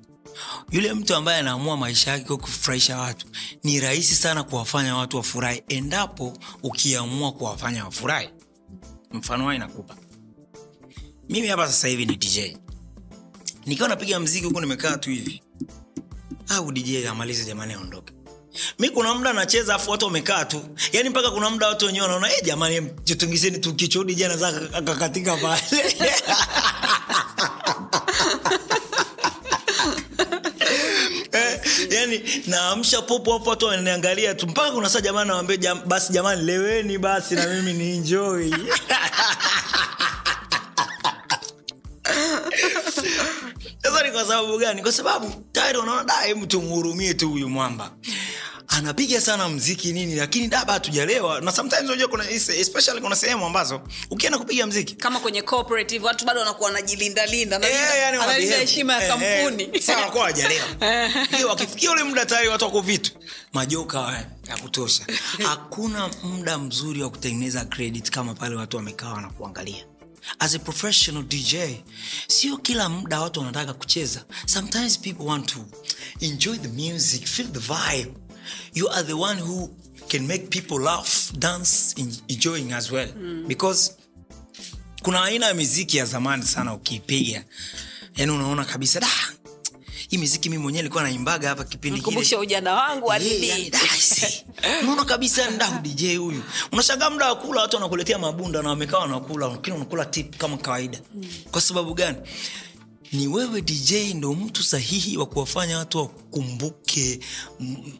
yule 0.70 0.92
mtu 0.94 1.14
ambaye 1.14 1.38
anaamua 1.38 1.76
maisha 1.76 2.10
yake 2.10 2.36
kufurahisha 2.36 2.98
watu 2.98 3.26
ni 3.64 3.80
rahisi 3.80 4.14
sana 4.14 4.42
kuwafanya 4.42 4.96
watu 4.96 5.16
wafurahi 5.16 5.62
endapo 5.68 6.38
ukiamua 6.62 7.32
kuwafanya 7.32 7.84
wafurahi. 7.84 8.28
Mfano 9.12 9.46
wai 9.46 9.58
nakupa 9.58 9.96
mimi 11.28 11.48
hapa 11.48 11.66
sasa 11.66 11.88
hivi 11.88 12.06
ni 12.06 12.16
dj 12.16 12.38
nikiwa 13.66 13.88
napiga 13.88 14.20
mziki 14.20 14.46
huku 14.46 14.60
nimekaa 14.60 14.96
tu 14.96 15.10
hivi. 15.10 15.42
Au 16.48 16.72
dj 16.72 17.06
amalize 17.06 17.44
jamani 17.44 17.74
aondoke. 17.74 18.12
Mi 18.78 18.90
kuna 18.90 19.14
muda 19.14 19.32
nacheza 19.32 19.74
afu 19.74 19.90
watu 19.90 20.04
wamekaa 20.04 20.44
tu. 20.44 20.62
Yani 20.92 21.08
mpaka 21.08 21.30
kuna 21.30 21.50
muda 21.50 21.68
watu 21.68 21.86
wenyewe 21.86 22.02
wanaona 22.06 22.26
hey, 22.26 22.40
jamani 22.42 22.90
jitungizeni 23.04 23.58
tukichudi 23.58 24.14
jana 24.14 24.36
za 24.36 24.48
akakatika 24.72 25.36
pale 25.36 25.62
Eh, 31.32 31.60
yani 31.90 32.22
naamsha 32.46 33.02
popo 33.02 33.32
hapo 33.32 33.50
watu 33.50 33.66
wananiangalia 33.66 34.34
tu. 34.34 34.46
Mpaka 34.46 34.70
kuna 34.70 34.88
saa 34.88 35.00
jamani 35.00 35.28
nawambia 35.28 35.56
jam, 35.56 35.80
basi 35.86 36.12
jamani 36.12 36.42
leweni 36.42 36.98
basi 36.98 37.34
na 37.34 37.46
mimi 37.46 37.72
ni 37.72 37.96
enjoy. 37.96 38.50
Sasa 43.82 44.02
ni 44.02 44.10
kwa 44.10 44.24
sababu 44.24 44.58
gani? 44.58 44.82
Kwa 44.82 44.92
sababu 44.92 45.32
tayari 45.52 45.78
wanaona 45.78 46.04
da 46.04 46.14
mtu 46.36 46.46
tumhurumie 46.46 47.14
tu 47.14 47.28
huyu 47.28 47.48
mwamba 47.48 47.90
anapiga 48.76 49.20
sana 49.20 49.48
mziki 49.48 49.92
nini 49.92 50.14
lakini 50.14 50.48
daba 50.48 50.72
hatujalewa. 50.72 51.40
Na 51.40 51.52
sometimes 51.52 51.84
unajua 51.84 52.08
kuna 52.08 52.30
especially 52.30 53.00
kuna 53.00 53.16
sehemu 53.16 53.46
ambazo 53.46 53.82
ukienda 54.10 54.38
kupiga 54.38 54.66
mziki. 54.66 54.94
Kama 54.94 55.20
kwenye 55.20 55.42
cooperative 55.42 56.06
watu 56.06 56.24
bado 56.24 56.40
wanakuwa 56.40 56.66
wanajilindalinda 56.66 57.56
Eh, 57.56 58.08
analinda- 58.08 58.58
heshima 58.58 58.92
ya 58.94 59.02
Eh, 59.02 59.08
kampuni. 59.08 59.68
Eh, 59.72 59.82
sawa, 59.82 59.98
wanakuwa 59.98 60.22
hawajalewa. 60.24 60.66
Hiyo 61.36 61.48
wakifikia 61.48 61.90
ule 61.92 62.02
muda 62.02 62.26
tayari 62.26 62.48
watu 62.48 62.64
wako 62.64 62.80
vitu. 62.80 63.12
Majoka 63.52 64.24
ya 64.48 64.56
kutosha. 64.56 65.06
Hakuna 65.48 66.10
muda 66.22 66.58
mzuri 66.58 67.02
wa 67.02 67.10
kutengeneza 67.10 67.64
credit 67.64 68.10
kama 68.10 68.34
pale 68.34 68.54
watu 68.56 68.76
wamekaa 68.76 69.12
wanakuangalia. 69.12 69.84
As 70.38 70.54
a 70.54 70.58
professional 70.58 71.22
dj 71.22 71.54
sio 72.28 72.56
kila 72.56 72.88
muda 72.88 73.20
watu 73.20 73.40
wanataka 73.40 73.72
kucheza. 73.72 74.24
Sometimes 74.46 74.98
people 74.98 75.22
want 75.24 75.46
to 75.54 75.58
enjoy 76.20 76.56
the 76.58 76.68
music 76.68 77.26
feel 77.26 77.48
the 77.52 77.58
vibe 77.58 78.12
you 78.74 78.88
are 78.90 79.02
the 79.06 79.12
one 79.12 79.40
who 79.42 79.68
can 80.08 80.26
make 80.26 80.48
people 80.50 80.78
laugh 80.84 81.32
dance 81.38 81.94
enjoying 82.28 82.72
as 82.72 82.90
well. 82.92 83.08
Because 83.48 83.92
kuna 85.02 85.22
aina 85.24 85.46
ya 85.46 85.54
miziki 85.54 85.96
ya 85.96 86.04
zamani 86.04 86.42
sana 86.42 86.74
ukiipiga. 86.74 87.44
Yani 88.16 88.32
unaona 88.32 88.64
kabisa 88.64 89.00
da 89.00 89.08
hii 90.08 90.18
miziki 90.18 90.50
mi 90.50 90.58
mwenyewe 90.58 90.82
nilikuwa 90.82 91.02
naimbaga 91.02 91.48
hapa 91.48 91.64
kipindi 91.64 92.00
kumbusha 92.00 92.38
ujana 92.38 92.74
wangu 92.74 93.12
unaona 94.82 95.04
kabisa 95.04 95.50
ndau 95.50 95.78
dj 95.82 96.16
huyu. 96.16 96.42
Unashangaa 96.72 97.10
muda 97.10 97.28
wa 97.28 97.36
kula 97.36 97.60
watu 97.62 97.76
wanakuletea 97.76 98.18
mabunda 98.18 98.62
na 98.62 98.68
wamekaa 98.68 98.98
wanakula 98.98 99.48
lakini 99.48 99.76
unakula 99.76 100.04
tip 100.04 100.36
kama 100.36 100.56
kawaida. 100.56 100.98
Kwa 101.50 101.60
sababu 101.60 101.94
gani 101.94 102.16
ni 103.16 103.26
wewe 103.26 103.62
dj 103.62 103.92
ndo 104.14 104.34
mtu 104.34 104.62
sahihi 104.62 105.16
wa 105.16 105.26
kuwafanya 105.26 105.78
watu 105.78 105.98
wakumbuke 105.98 107.20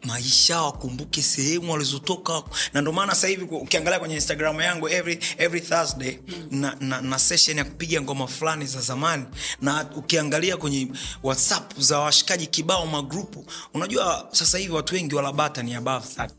maisha 0.05 0.63
wakumbuke 0.63 1.23
sehemu 1.23 1.73
walizotoka. 1.73 2.43
Na 2.73 2.81
ndio 2.81 2.93
maana 2.93 3.15
sasa 3.15 3.29
hivi 3.29 3.45
ukiangalia 3.45 3.99
kwenye 3.99 4.15
instagram 4.15 4.61
yangu 4.61 4.89
every, 4.89 5.19
every 5.39 5.61
thursday 5.61 6.19
na, 6.51 6.77
na, 6.81 7.01
na 7.01 7.19
session 7.19 7.59
ya 7.59 7.65
kupiga 7.65 8.01
ngoma 8.01 8.27
fulani 8.27 8.67
za 8.67 8.81
zamani. 8.81 9.25
Na 9.61 9.87
ukiangalia 9.97 10.57
kwenye 10.57 10.89
whatsapp 11.23 11.79
za 11.79 11.99
washikaji 11.99 12.47
kibao 12.47 12.87
magrupu 12.87 13.47
unajua 13.75 14.29
sasa 14.33 14.59
hivi 14.59 14.73
watu 14.73 14.95
wengi 14.95 15.15
walabata 15.15 15.63
ni 15.63 15.75
above 15.75 16.07
30 16.17 16.31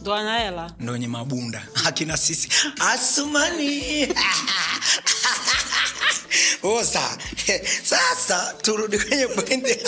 ndo 0.00 0.14
anaela 0.14 0.74
ndo 0.80 0.92
wenye 0.92 1.08
mabunda. 1.08 1.68
Akina 1.86 2.16
sisi. 2.16 2.48
Asumani 2.80 4.08
osa 6.62 7.18
sasa 7.90 8.54
turudi 8.62 8.98
kwenye 8.98 9.26
pointi 9.26 9.74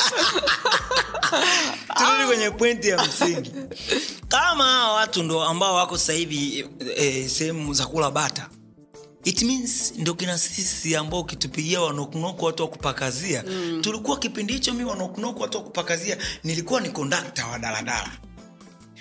turudi 1.99 2.24
kwenye 2.26 2.51
pointi 2.51 2.88
ya 2.88 3.05
msingi. 3.05 3.53
Kama 4.28 4.64
hawa 4.64 4.94
watu 4.94 5.22
ndo 5.22 5.44
ambao 5.44 5.74
wako 5.74 5.99
sasa 5.99 6.12
hivi 6.12 6.68
eh, 6.97 7.28
sehemu 7.30 7.74
za 7.74 7.86
kula 7.86 8.11
bata 8.11 8.49
it 9.24 9.42
means 9.42 9.92
ndo 9.97 10.14
kina 10.14 10.38
sisi 10.38 10.97
ambao 10.97 11.20
ukitupigia 11.20 11.80
wanoknoko 11.80 12.47
watu 12.47 12.62
wa 12.62 12.68
kupakazia. 12.68 13.44
Mm. 13.47 13.80
tulikuwa 13.82 14.18
kipindi 14.18 14.53
hicho 14.53 14.74
mi 14.74 14.84
wanoknoko 14.84 15.40
watu 15.40 15.59
wa 15.59 15.64
kupakazia 15.64 16.16
nilikuwa 16.44 16.80
ni 16.80 16.88
kondakta 16.90 17.47
wa 17.47 17.59
daladala. 17.59 18.11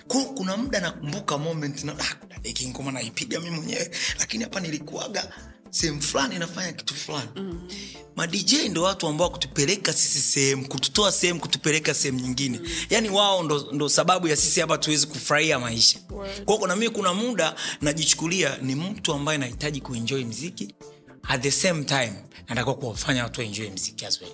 Ku- 0.08 0.34
kuna 0.34 0.58
muda 0.58 0.80
nakumbuka 0.80 1.38
moment 1.38 1.84
na 1.84 1.92
ah, 2.00 2.16
kuna 2.20 2.40
deki 2.40 2.68
ngoma 2.68 2.92
naipiga 2.92 3.40
mi 3.40 3.50
mwenyewe 3.50 3.92
lakini 4.20 4.44
hapa 4.44 4.60
nilikuaga 4.60 5.32
sehemu 5.76 6.02
fulani 6.02 6.40
nafanya 6.40 6.74
kitu 6.74 6.96
fulani. 6.96 7.30
Mm. 7.36 7.68
madj 8.16 8.54
ndo 8.70 8.84
watu 8.84 9.08
ambao 9.08 9.30
kutupeleka 9.30 9.94
sisi 9.94 10.20
sehemu 10.20 10.68
kututoa 10.68 11.12
sehemu 11.12 11.40
kutupeleka 11.40 11.94
sehemu 11.94 12.20
nyingine. 12.20 12.60
Mm. 12.60 12.68
yaani 12.90 13.10
wao 13.10 13.44
ndo, 13.44 13.68
ndo 13.72 13.90
sababu 13.90 14.28
ya 14.28 14.36
sisi 14.36 14.60
hapa 14.60 14.78
tuwezi 14.78 15.08
kufurahia 15.08 15.60
maisha. 15.60 16.00
Kwao 16.46 16.58
kuna 16.58 16.76
mii 16.76 16.90
kuna 16.90 17.14
muda 17.14 17.56
najichukulia 17.82 18.58
ni 18.62 18.76
mtu 18.76 19.14
ambaye 19.14 19.38
nahitaji 19.38 19.82
kuenjoy 19.82 20.24
mziki 20.26 20.76
at 21.24 21.42
the 21.42 21.52
same 21.52 21.84
time 21.84 22.14
natakiwa 22.50 22.76
kuwafanya 22.76 23.24
watu 23.24 23.40
waenjoy 23.42 23.70
mziki 23.70 24.06
as 24.06 24.22
well. 24.22 24.32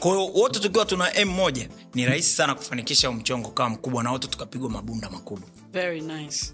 Kwa 0.00 0.24
wote 0.24 0.60
tukiwa 0.60 0.84
tuna 0.86 1.14
m 1.16 1.28
moja 1.28 1.68
ni 1.94 2.06
rahisi 2.06 2.30
sana 2.36 2.54
kufanikisha 2.54 3.12
mchongo 3.12 3.48
kama 3.48 3.70
mkubwa 3.70 4.02
na 4.02 4.10
wote 4.12 4.28
tukapigwa 4.28 4.70
mabunda 4.70 5.10
makubwa. 5.10 5.48
Very 5.72 6.00
nice. 6.00 6.52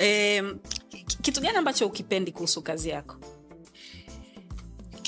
Um, 0.00 0.58
kitu 1.22 1.40
gani 1.40 1.56
ambacho 1.56 1.86
ukipendi 1.86 2.32
kuhusu 2.32 2.62
kazi 2.62 2.88
yako 2.88 3.16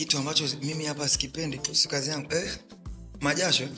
kitu 0.01 0.19
ambacho 0.19 0.45
mimi 0.63 0.85
hapa 0.85 1.09
sikipendi 1.09 1.59
kuhusu 1.59 1.89
kazi 1.89 2.11
yangu. 2.11 2.33
Eh, 2.35 2.59
majasho. 3.21 3.69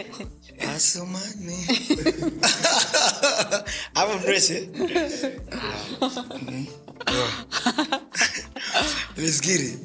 Asumani 0.76 1.66
hapo 3.94 4.18
mreshe 4.18 4.70
nisikiri 9.16 9.78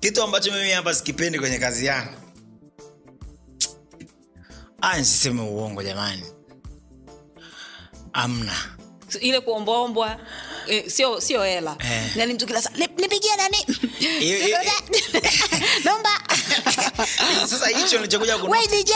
kitu 0.00 0.22
ambacho 0.22 0.52
mimi 0.52 0.70
hapa 0.70 0.94
sikipendi 0.94 1.38
kwenye 1.38 1.58
kazi 1.58 1.86
yangu. 1.86 2.14
Aya 4.80 4.98
nisiseme 4.98 5.42
uongo 5.42 5.82
jamani. 5.82 6.22
Amna. 8.12 8.54
Ile 9.20 9.40
kuombaombwa 9.40 10.20
eh, 10.68 10.84
sio 10.90 11.20
sio 11.20 11.42
hela. 11.42 11.76
Eh. 11.80 12.02
yani 12.16 12.34
mtu 12.34 12.46
kila 12.46 12.62
saa 12.62 12.70
"Nip- 12.70 13.00
nipigie 13.00 13.30
nani? 13.36 13.56
Naomba. 15.84 16.10
Sasa 17.50 17.66
hicho 17.68 17.96
nilichokuja 17.96 18.38
kuna 18.38 18.52
wewe 18.52 18.66
DJ 18.66 18.90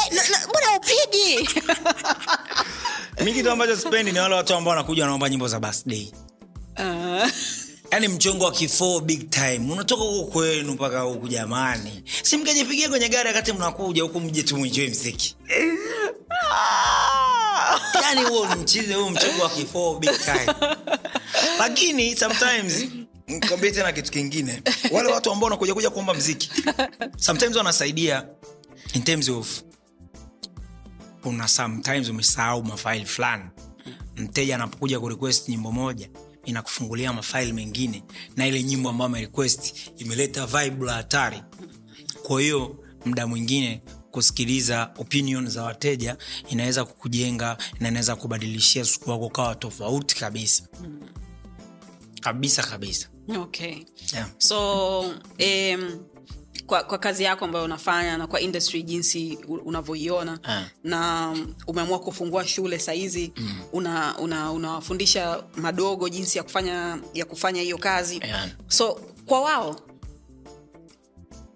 mbona 0.49 0.77
upigi? 0.77 1.49
Mimi 3.19 3.35
kitu 3.35 3.51
ambacho 3.51 3.77
sipendi 3.77 4.13
ni 4.13 4.19
wale 4.19 4.35
watu 4.35 4.55
ambao 4.55 4.71
wanakuja 4.71 5.03
wanaomba 5.03 5.29
nyimbo 5.29 5.49
za 5.49 5.61
birthday. 5.61 6.07
Ah. 6.77 7.31
yaani 7.93 8.09
mchongo 8.09 8.45
wa 8.45 8.53
kifoo 8.53 9.01
big 9.01 9.31
time. 9.31 9.73
Unatoka 9.73 10.03
huku 10.03 10.31
kwenu 10.33 10.73
mpaka 10.73 11.01
huku 11.01 11.29
jamani. 11.29 12.03
Si 12.23 12.37
mkajipigia 12.37 12.89
kwenye 12.89 13.09
gari 13.09 13.29
wakati 13.29 13.53
mnakuja 13.53 14.03
huku 14.03 14.21
mje 14.21 14.43
tumwijoi 14.43 14.89
mziki? 14.89 15.37
Yaani 18.03 18.23
huo 18.25 18.47
mchize 18.47 18.95
huo 18.95 19.11
mchongo 19.11 19.43
wa 19.43 19.51
kifoo 19.51 19.95
big 19.99 20.11
time 20.25 20.55
lakini 21.59 22.17
sometimes 22.17 22.87
nikwambie 23.29 23.71
tena 23.71 23.93
kitu 23.93 24.11
kingine. 24.13 24.63
Wale 24.91 25.09
watu 25.13 25.33
ambao 25.33 25.45
wanakuja 25.45 25.75
kuja 25.75 25.91
kuomba 25.91 26.15
mziki 26.15 26.51
sometimes 27.17 27.57
wanasaidia 27.57 28.27
in 28.95 29.03
terms 29.03 29.29
of 29.29 29.63
kuna 31.23 31.49
sometimes 31.49 32.09
umesahau 32.09 32.65
mafaili 32.65 33.07
fulani. 33.07 33.45
Mteja 34.17 34.55
anapokuja 34.55 35.01
kurequest 35.01 35.49
nyimbo 35.49 35.73
moja 35.73 36.09
inakufungulia 36.45 37.13
mafaili 37.13 37.53
mengine 37.53 38.03
na 38.37 38.47
ile 38.47 38.63
nyimbo 38.63 38.89
ambayo 38.91 39.07
amerequest 39.07 39.91
imeleta 39.97 40.47
vibe 40.47 40.87
la 40.87 40.93
hatari. 40.93 41.43
Kwa 42.23 42.41
hiyo 42.41 42.77
mda 43.07 43.27
mwingine 43.27 43.83
kusikiliza 44.11 44.91
opinion 44.97 45.49
za 45.51 45.63
wateja 45.63 46.17
inaweza 46.49 46.85
kukujenga 46.85 47.57
na 47.81 47.89
inaweza 47.89 48.17
kubadilishia 48.17 48.85
siku 48.85 49.11
wako 49.11 49.29
kawa 49.31 49.55
tofauti 49.55 50.17
kabisa 50.17 50.63
kabisa 52.27 52.63
kabisa 52.63 53.09
okay 53.39 53.85
yeah. 54.13 54.29
so 54.39 55.01
um, 55.01 56.05
kwa, 56.67 56.83
kwa 56.85 56.99
kazi 56.99 57.25
yako 57.25 57.45
ambayo 57.45 57.65
unafanya 57.65 58.19
na 58.19 58.27
kwa 58.27 58.41
industry 58.41 58.83
jinsi 58.83 59.39
unavyoiona 59.65 60.39
Ah. 60.45 60.65
na 60.85 61.31
um, 61.31 61.55
umeamua 61.67 61.99
kufungua 62.01 62.47
shule 62.47 62.79
sahizi 62.79 63.33
mm. 63.37 63.61
unawafundisha 64.55 65.29
una, 65.31 65.39
una 65.39 65.63
madogo 65.63 66.09
jinsi 66.09 66.39
ya 66.39 66.45
kufanya 66.45 66.99
ya 67.15 67.25
kufanya 67.25 67.63
hiyo 67.63 67.79
kazi 67.79 68.21
Yeah. 68.25 68.49
so 68.69 69.01
kwa 69.27 69.41
wao 69.41 69.81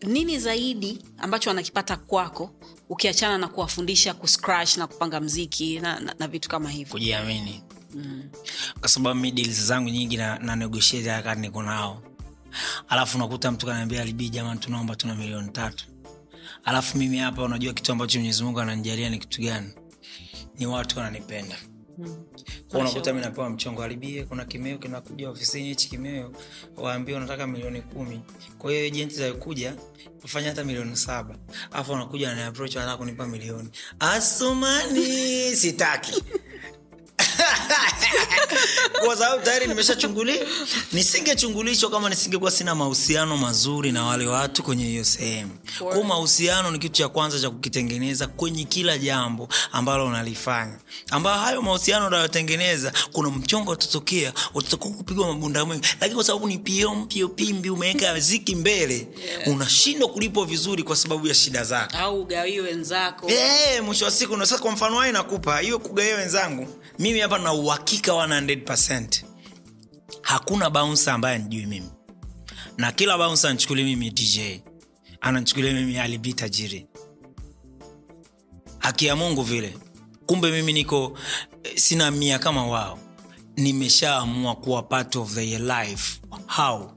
nini 0.02 0.38
zaidi 0.38 0.98
ambacho 1.18 1.50
wanakipata 1.50 1.96
kwako 1.96 2.50
ukiachana 2.88 3.38
na 3.38 3.48
kuwafundisha 3.48 4.14
kuscratch 4.14 4.76
na 4.76 4.86
kupanga 4.86 5.20
mziki 5.20 5.80
na, 5.80 6.00
na, 6.00 6.14
na 6.18 6.28
vitu 6.28 6.48
kama 6.48 6.70
hivyo 6.70 6.92
kujiamini 6.92 7.62
kwa 8.80 8.88
sababu 8.88 9.20
mi 9.20 9.30
deals 9.32 9.62
zangu 9.66 9.88
nyingi 9.88 10.16
na, 10.16 10.38
na 10.38 10.56
negotiate 10.56 11.10
wakati 11.10 11.40
niko 11.40 11.62
nao. 11.62 12.02
Alafu 12.88 13.18
nakuta 13.18 13.50
mtu 13.50 13.66
kanaambia 13.66 14.04
libii 14.04 14.28
jamani 14.28 14.60
tunaomba 14.60 14.96
tuna 14.96 15.14
milioni 15.14 15.50
tatu. 15.50 15.84
Alafu 16.64 16.98
mimi 16.98 17.18
hapa 17.18 17.42
unajua 17.42 17.72
kitu 17.72 17.92
ambacho 17.92 18.18
mwenyezi 18.18 18.42
mungu 18.44 18.60
ananijalia 18.60 19.10
ni 19.10 19.18
kitu 19.18 19.42
gani? 19.42 19.70
Ni 20.58 20.66
watu 20.66 20.98
wananipenda. 20.98 21.56
Kwa 22.68 22.80
unakuta 22.80 23.12
mi 23.12 23.20
napewa 23.20 23.50
mchongo 23.50 23.82
haribie 23.82 24.24
kuna 24.24 24.44
kimeo 24.44 24.78
kinakuja 24.78 25.30
ofisini 25.30 25.68
hichi 25.68 25.88
kimeo 25.88 26.32
waambia 26.76 27.16
unataka 27.16 27.46
milioni 27.46 27.82
kumi. 27.82 28.20
Kwa 28.58 28.70
hiyo 28.72 28.84
ejenti 28.86 29.14
zakuja 29.14 29.74
kufanya 30.22 30.48
hata 30.48 30.64
milioni 30.64 30.96
saba. 30.96 31.38
Alafu 31.70 31.92
wanakuja 31.92 32.34
na 32.34 32.42
wanataka 32.44 32.96
kunipa 32.96 33.26
milioni. 33.26 33.68
Asumani 34.00 35.56
sitaki 35.56 36.22
kwa 39.06 39.16
sababu 39.16 39.44
tayari 39.44 39.66
nimeshachunguli 39.66 40.40
nisingechungulishwa 40.92 41.90
kama 41.90 42.08
nisingekuwa 42.08 42.50
sina 42.50 42.74
mahusiano 42.74 43.36
mazuri 43.36 43.92
na 43.92 44.04
wale 44.04 44.26
watu 44.26 44.62
kwenye 44.62 44.84
hiyo 44.84 45.04
sehemu. 45.04 45.50
Kwa 45.78 46.04
mahusiano 46.04 46.70
ni 46.70 46.78
kitu 46.78 46.94
cha 46.94 47.08
kwanza 47.08 47.40
cha 47.40 47.50
kukitengeneza 47.50 48.26
kwenye 48.26 48.64
kila 48.64 48.98
jambo 48.98 49.48
ambalo 49.72 50.06
unalifanya. 50.06 50.78
Ambayo 51.10 51.38
hayo 51.40 51.62
mahusiano 51.62 52.06
unayotengeneza 52.06 52.92
kuna 53.12 53.30
mchongo 53.30 53.72
utatokea 53.72 54.32
utatakiwa 54.54 54.94
kupigwa 54.94 55.26
mabunda 55.26 55.64
mwingi. 55.64 55.88
Lakini 56.00 56.14
kwa 56.14 56.24
sababu 56.24 56.48
ni 56.48 56.58
pio 56.58 57.06
pimbi 57.36 57.70
umeweka 57.70 58.20
ziki 58.20 58.54
mbele 58.56 59.08
unashindwa 59.46 60.08
kulipwa 60.08 60.46
vizuri 60.46 60.82
kwa 60.82 60.96
sababu 60.96 61.26
ya 61.26 61.34
shida 61.34 61.64
zako. 61.64 61.96
Au 61.98 62.20
ugawie 62.20 62.60
wenzako. 62.60 63.28
Eh, 63.30 63.82
mwisho 63.84 64.04
wa 64.04 64.10
siku 64.10 64.36
kwa 64.60 64.72
mfano 64.72 64.96
wai 64.96 65.12
nakupa 65.12 65.58
hiyo 65.58 65.78
kugaia 65.78 66.16
wenzangu 66.16 66.68
mimi 67.00 67.22
hapa 67.30 67.42
na 67.42 67.52
uhakika 67.52 68.12
100 68.12 69.24
hakuna 70.22 70.70
baunsa 70.70 71.14
ambaye 71.14 71.36
anijui 71.36 71.66
mimi. 71.66 71.90
Na 72.76 72.92
kila 72.92 73.18
baunsa 73.18 73.50
anchukulia 73.50 73.84
mimi 73.84 74.10
dj 74.10 74.38
ananchukulia 75.20 75.72
mimi 75.72 75.98
alibi 75.98 76.32
tajiri. 76.34 76.86
Haki 78.78 79.06
ya 79.06 79.16
mungu 79.16 79.42
vile. 79.42 79.78
Kumbe 80.26 80.50
mimi 80.50 80.72
niko 80.72 81.18
eh, 81.62 81.76
sina 81.76 82.10
mia 82.10 82.38
kama 82.38 82.66
wao. 82.66 82.98
Nimeshaamua 83.56 84.54
kuwa 84.56 84.82
part 84.82 85.16
of 85.16 85.34
their 85.34 85.60
life. 85.60 86.20
How? 86.46 86.90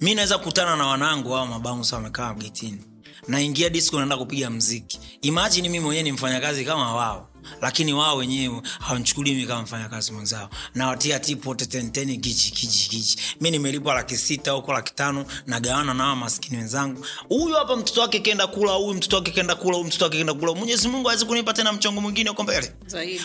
Mi 0.00 0.14
naweza 0.14 0.38
kukutana 0.38 0.76
na 0.76 0.86
wanangu 0.86 1.36
au 1.36 1.46
mabaunsa 1.46 1.96
wamekaa 1.96 2.34
getini. 2.34 2.80
Naingia 3.28 3.68
disco 3.68 3.96
naenda 3.96 4.16
kupiga 4.16 4.50
mziki. 4.50 5.00
Imajini 5.22 5.68
mi 5.68 5.80
mwenyewe 5.80 6.02
ni 6.02 6.12
mfanyakazi 6.12 6.64
kama 6.64 6.94
wao 6.94 7.28
lakini 7.62 7.92
wao 7.92 8.16
wenyewe 8.16 8.62
hawanchukuli 8.80 9.34
mi 9.34 9.46
kama 9.46 9.62
mfanyakazi 9.62 10.12
mwenzao. 10.12 10.50
Nawatia 10.74 11.18
tip 11.18 11.46
wote 11.46 11.66
tenteni 11.66 12.16
kichi 12.18 12.50
kichi 12.50 12.88
kichi 12.88 13.18
mi 13.40 13.50
nimelipwa 13.50 13.94
laki 13.94 14.16
sita 14.16 14.50
huko 14.50 14.72
laki 14.72 14.94
tano 14.94 15.26
nagawana 15.46 15.94
nao 15.94 16.16
maskini 16.16 16.56
wenzangu. 16.56 17.06
Huyu 17.28 17.54
hapa 17.54 17.76
mtoto 17.76 18.00
wake 18.00 18.18
kenda 18.20 18.46
kula 18.46 18.72
huyu 18.72 18.94
mtoto 18.94 19.16
wake 19.16 19.30
kenda 19.30 19.54
kula 19.54 19.76
huyu 19.76 19.86
mtoto 19.88 20.04
wake 20.04 20.16
kenda 20.16 20.34
kula. 20.34 20.52
Mwenyezi 20.54 20.88
mungu 20.88 21.08
awezi 21.08 21.24
kunipa 21.24 21.52
tena 21.52 21.72
mchongo 21.72 22.00
mwingine 22.00 22.30
huko 22.30 22.42
mbele 22.42 22.72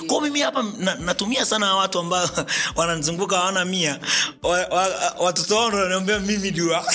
kwao 0.08 0.22
mimi 0.22 0.42
hapa 0.42 0.64
na, 0.78 0.96
natumia 0.96 1.46
sana 1.46 1.76
watu 1.76 2.00
ambao 2.00 2.30
wananizunguka 2.76 3.38
hawana 3.38 3.66
mia. 3.66 4.00
Wa, 4.44 4.50
wa, 4.50 5.16
watoto 5.20 5.56
wao 5.56 5.66
wananiambia 5.66 6.20
mimi 6.20 6.52
dua. 6.52 6.86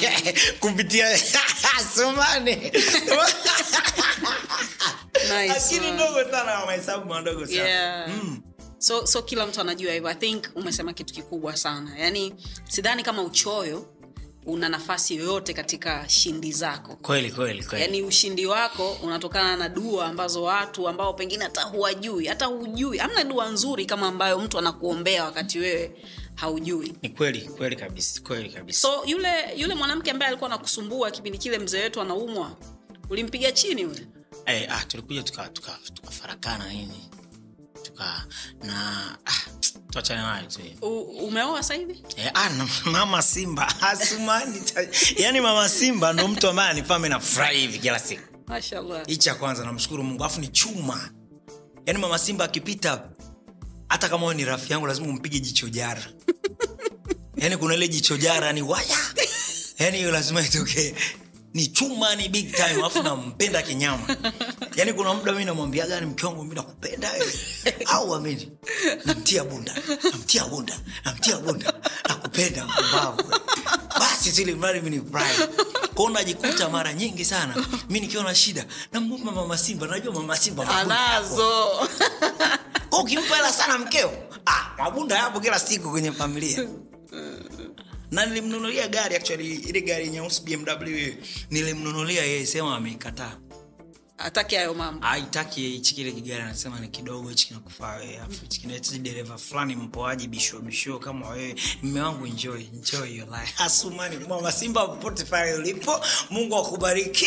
Kupitia 0.60 1.18
sumani 1.94 2.72
Nice. 5.22 5.48
Lakini 5.48 5.90
ndogo 5.90 6.30
sana 6.30 6.66
mahesabu 6.66 7.06
madogo 7.08 7.46
sana. 7.46 7.68
Yeah. 7.68 8.08
Mm. 8.08 8.40
so 8.78 9.06
so 9.06 9.22
kila 9.22 9.46
mtu 9.46 9.60
anajua 9.60 9.92
hivyo. 9.92 10.08
I 10.08 10.14
think 10.14 10.44
umesema 10.54 10.92
kitu 10.92 11.14
kikubwa 11.14 11.56
sana. 11.56 11.98
Yaani 11.98 12.34
sidhani 12.68 13.02
kama 13.02 13.22
uchoyo 13.22 13.86
una 14.46 14.68
nafasi 14.68 15.16
yoyote 15.16 15.52
katika 15.54 16.08
shindi 16.08 16.52
zako. 16.52 16.96
Kweli 16.96 17.30
kweli 17.32 17.62
kweli. 17.64 17.84
Yaani 17.84 18.02
ushindi 18.02 18.46
wako 18.46 18.92
unatokana 18.92 19.56
na 19.56 19.68
dua 19.68 20.06
ambazo 20.06 20.42
watu 20.42 20.88
ambao 20.88 21.12
pengine 21.14 21.44
hata 21.44 21.62
huwajui 21.62 22.26
hata 22.26 22.46
hujui. 22.46 23.00
Amna 23.00 23.24
dua 23.24 23.48
nzuri 23.48 23.86
kama 23.86 24.08
ambayo 24.08 24.38
mtu 24.38 24.58
anakuombea 24.58 25.24
wakati 25.24 25.58
wewe 25.58 25.96
haujui. 26.34 26.94
Ni 27.02 27.08
kweli 27.08 27.40
kweli 27.40 27.76
kabisa 27.76 28.20
kweli 28.20 28.48
kabisa. 28.50 28.80
So 28.80 29.02
yule 29.06 29.28
yule 29.56 29.74
mwanamke 29.74 30.10
ambaye 30.10 30.28
alikuwa 30.28 30.50
anakusumbua 30.50 31.10
kipindi 31.10 31.38
kile 31.38 31.58
mzee 31.58 31.82
wetu 31.82 32.00
anaumwa 32.00 32.56
ulimpiga 33.10 33.52
chini 33.52 33.82
yule 33.82 34.06
Eh, 34.46 34.66
ah, 34.70 34.84
tulikuja 34.84 35.22
tukafarakana 35.22 35.78
tuka, 35.92 36.36
tuka 36.36 36.68
nini? 36.68 37.10
Tuka 37.82 38.26
na 38.62 39.18
ah, 39.26 39.50
tuachane 39.90 40.22
nayo 40.22 40.46
tu. 40.46 40.60
Umeoa 41.26 41.62
sasa 41.62 41.74
Eh, 42.16 42.30
ah, 42.34 42.48
na, 42.50 42.68
mama 42.84 43.22
simba. 43.22 43.68
Asumani 43.80 44.60
yani 45.16 45.40
mama 45.40 45.68
simba 45.68 46.12
ndo 46.12 46.28
mtu 46.28 46.48
ambaye 46.48 46.70
anifame 46.70 47.08
na 47.08 47.20
furahi 47.20 47.60
hivi 47.60 47.78
kila 47.78 47.98
siku. 47.98 48.22
Hichi 49.06 49.16
cha 49.20 49.34
kwanza 49.34 49.64
namshukuru 49.64 50.02
mungu. 50.02 50.22
Alafu 50.24 50.40
ni 50.40 50.48
chuma. 50.48 51.10
Yaani 51.86 51.98
mama 51.98 52.18
simba 52.18 52.44
akipita 52.44 53.02
hata 53.88 54.08
kama 54.08 54.34
ni 54.34 54.44
rafiki 54.44 54.72
yangu 54.72 54.86
lazima 54.86 55.06
umpige 55.08 55.40
jicho 55.40 55.68
jara. 55.68 56.02
Yaani 57.36 57.56
kuna 57.56 57.74
ile 57.74 57.88
jicho 57.88 58.16
jara 58.16 58.52
ni 58.52 58.62
waya. 58.62 58.98
Yaani 59.78 59.96
hiyo 59.98 60.10
lazima 60.10 60.40
itokee 60.42 60.94
ni 61.54 61.66
chuma 61.66 62.14
ni 62.16 62.28
big 62.28 62.54
time 62.54 62.68
alafu 62.80 63.02
nampenda 63.02 63.62
kinyama. 63.62 64.16
Yaani 64.76 64.92
kuna 64.92 65.14
muda 65.14 65.32
mi 65.32 65.44
namwambiaga 65.44 66.00
ni 66.00 66.06
mke 66.06 66.26
wangu 66.26 66.44
mi 66.44 66.54
nakupenda 66.54 67.10
au 67.86 68.14
amini? 68.14 68.48
Namtia 69.04 69.44
bunda 69.44 69.74
namtia 70.12 70.44
bunda 70.44 70.78
namtia 71.04 71.36
bunda. 71.36 71.72
Nakupenda 72.08 72.64
mpumbavu. 72.66 73.22
Basi 74.00 74.30
zile 74.30 74.54
mradi 74.54 74.80
mi 74.80 74.90
ni 74.90 75.00
kwao 75.94 76.10
najikuta 76.10 76.68
mara 76.68 76.92
nyingi 76.92 77.24
sana 77.24 77.54
mi 77.88 78.00
nikiwa 78.00 78.24
na 78.24 78.34
shida 78.34 78.66
namwomba 78.92 79.32
mama 79.32 79.58
simba 79.58 79.86
najua 79.86 80.12
mama 80.14 80.36
simba 80.36 80.68
anazo. 80.68 81.88
Kwa 82.90 83.00
ukimpa 83.00 83.36
hela 83.36 83.52
sana 83.52 83.78
mkeo 83.78 84.12
ah, 84.46 84.64
mabunda 84.78 85.16
yapo 85.18 85.40
kila 85.40 85.58
siku 85.58 85.90
kwenye 85.90 86.12
familia 86.12 86.68
na 88.10 88.26
nilimnunulia 88.26 88.88
gari 88.88 89.16
actually 89.16 89.54
ile 89.54 89.80
gari 89.80 90.08
nyeusi 90.08 90.42
bmw 90.42 91.08
nilimnunulia 91.50 92.22
yeye 92.24 92.46
sema 92.46 92.76
ameikataa 92.76 93.36
atake 94.20 94.56
hayo 94.56 94.74
mambo. 94.74 95.06
Aitaki 95.06 95.60
hichi 95.60 95.94
kile 95.94 96.12
kigari 96.12 96.42
anasema 96.42 96.80
ni 96.80 96.88
kidogo 96.88 97.28
hichi 97.28 97.46
kinakufaa 97.46 97.96
wewe 97.96 98.18
afu 98.18 98.40
hichi 98.42 98.60
kinahitaji 98.60 98.98
dereva 98.98 99.38
fulani 99.38 99.76
mpoaji 99.76 100.28
bisho 100.28 100.58
bisho 100.58 100.98
kama 100.98 101.28
wewe. 101.28 101.54
Mme 101.82 102.00
wangu 102.00 102.26
enjoy 102.26 102.62
enjoy 102.74 103.16
your 103.16 103.28
life. 103.28 103.54
Asumani 103.64 104.16
mama 104.28 104.52
simba 104.52 104.86
popote 104.86 105.24
pale 105.24 105.54
ulipo. 105.54 106.00
Mungu 106.30 106.56
akubariki. 106.56 107.26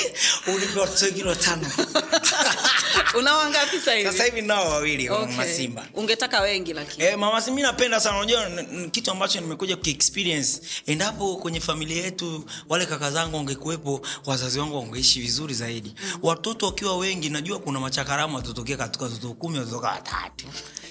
Ulipe 0.55 0.79
watoto 0.79 1.11
kilo 1.11 1.35
tano. 1.35 1.67
Una 3.19 3.33
wangapi 3.35 3.77
sasa 3.79 3.93
hivi? 3.93 4.11
Sasa 4.11 4.23
hivi 4.23 4.41
nao 4.41 4.69
wawili 4.69 5.09
okay. 5.09 5.25
mama 5.25 5.45
simba. 5.47 5.87
Ungetaka 5.93 6.41
wengi 6.41 6.73
lakini. 6.73 7.05
Eh, 7.05 7.17
mama 7.17 7.41
Simba 7.41 7.61
napenda 7.61 7.99
sana. 7.99 8.17
Unajua 8.17 8.49
kitu 8.91 9.11
ambacho 9.11 9.41
nimekuja 9.41 9.77
kuexperience 9.77 10.61
endapo 10.85 11.35
kwenye 11.35 11.59
familia 11.59 12.03
yetu 12.03 12.45
wale 12.69 12.85
kaka 12.85 13.11
zangu 13.11 13.35
wangekuwepo 13.37 14.01
wazazi 14.25 14.59
wangu 14.59 14.75
wangeishi 14.77 15.21
vizuri 15.21 15.53
zaidi. 15.53 15.95
Mm. 16.03 16.19
watoto 16.21 16.65
wakiwa 16.83 16.97
wengi 16.97 17.29
najua 17.29 17.59
kuna 17.59 17.79
machakaramu 17.79 18.35
watotokea 18.35 18.77
katika 18.77 19.05
watoto 19.05 19.33
kumi 19.33 19.59
watotoka 19.59 19.87
watatu 19.87 20.45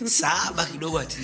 saba 0.05 0.65
kidogo 0.67 0.99
at 0.99 1.17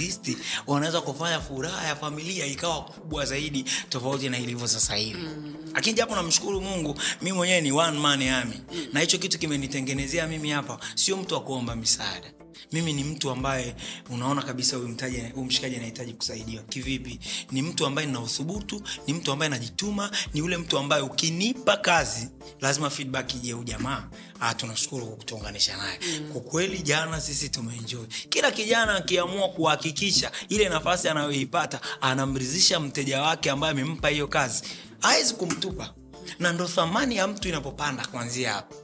wanaweza 0.67 1.01
kufanya 1.01 1.41
furaha 1.41 1.87
ya 1.87 1.97
familia 1.97 2.47
ikawa 2.47 2.83
kubwa 2.83 3.25
zaidi 3.27 3.65
tofauti 3.89 4.29
na 4.29 4.39
ilivyo 4.39 4.69
sasa 4.69 4.95
hivi. 4.95 5.29
Lakini 5.75 5.97
japo 5.97 6.15
namshukuru 6.17 6.61
mungu 6.61 7.01
mi 7.23 7.33
mwenyewe 7.33 7.61
ni 7.61 7.73
one 7.73 7.99
man 7.99 8.23
army. 8.23 8.61
Na 8.93 9.01
hicho 9.01 9.19
kitu 9.19 9.39
kimenitengenezea 9.39 10.27
mimi 10.27 10.51
hapa. 10.51 10.79
Sio 10.95 11.17
mtu 11.17 11.35
wa 11.35 11.41
kuomba 11.41 11.77
misaada 11.77 12.33
mimi 12.73 12.93
ni 12.93 13.05
mtu 13.05 13.31
ambaye 13.31 13.75
unaona 14.11 14.43
kabisa 14.43 14.77
huyu 14.77 14.89
mtaji- 14.89 15.31
huyu 15.33 15.45
mshikaji 15.47 15.77
anahitaji 15.77 16.13
kusaidiwa. 16.13 16.63
Kivipi? 16.63 17.21
Ni 17.51 17.63
mtu 17.63 17.87
ambaye 17.87 18.07
nina 18.07 18.21
uthubutu 18.21 18.83
ni 19.07 19.13
mtu 19.15 19.33
ambaye 19.33 19.49
najituma 19.49 20.11
ni 20.35 20.41
yule 20.41 20.57
mtu 20.57 20.79
ambaye 20.79 21.03
ukinipa 21.03 21.77
kazi 21.77 22.29
lazima 22.61 22.91
feedback 22.91 23.35
ije 23.35 23.55
ujamaa 23.55 24.05
ah, 24.41 24.55
tunashukuru 24.55 25.07
kwa 25.07 25.17
kutuunganisha 25.17 25.77
naye. 25.77 25.99
Mm. 26.21 26.33
kwa 26.33 26.41
kweli 26.41 26.79
jana 26.79 27.21
sisi 27.21 27.49
tumeenjoy. 27.49 28.07
Kila 28.29 28.51
kijana 28.51 28.95
akiamua 28.95 29.49
kuhakikisha 29.49 30.33
ile 30.49 30.69
nafasi 30.69 31.09
anayoipata 31.09 31.81
anamridhisha 32.01 32.81
mteja 32.81 33.23
wake 33.23 33.51
ambaye 33.51 33.71
amempa 33.73 34.09
hiyo 34.09 34.29
kazi 34.29 34.63
hawezi 35.01 35.35
kumtupa. 35.35 35.95
Na 36.39 36.53
ndo 36.53 36.69
thamani 36.69 37.17
ya 37.17 37.27
mtu 37.29 37.49
inapopanda 37.49 38.07
kuanzia 38.07 38.53
hapo. 38.53 38.75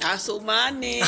Asumani 0.00 1.00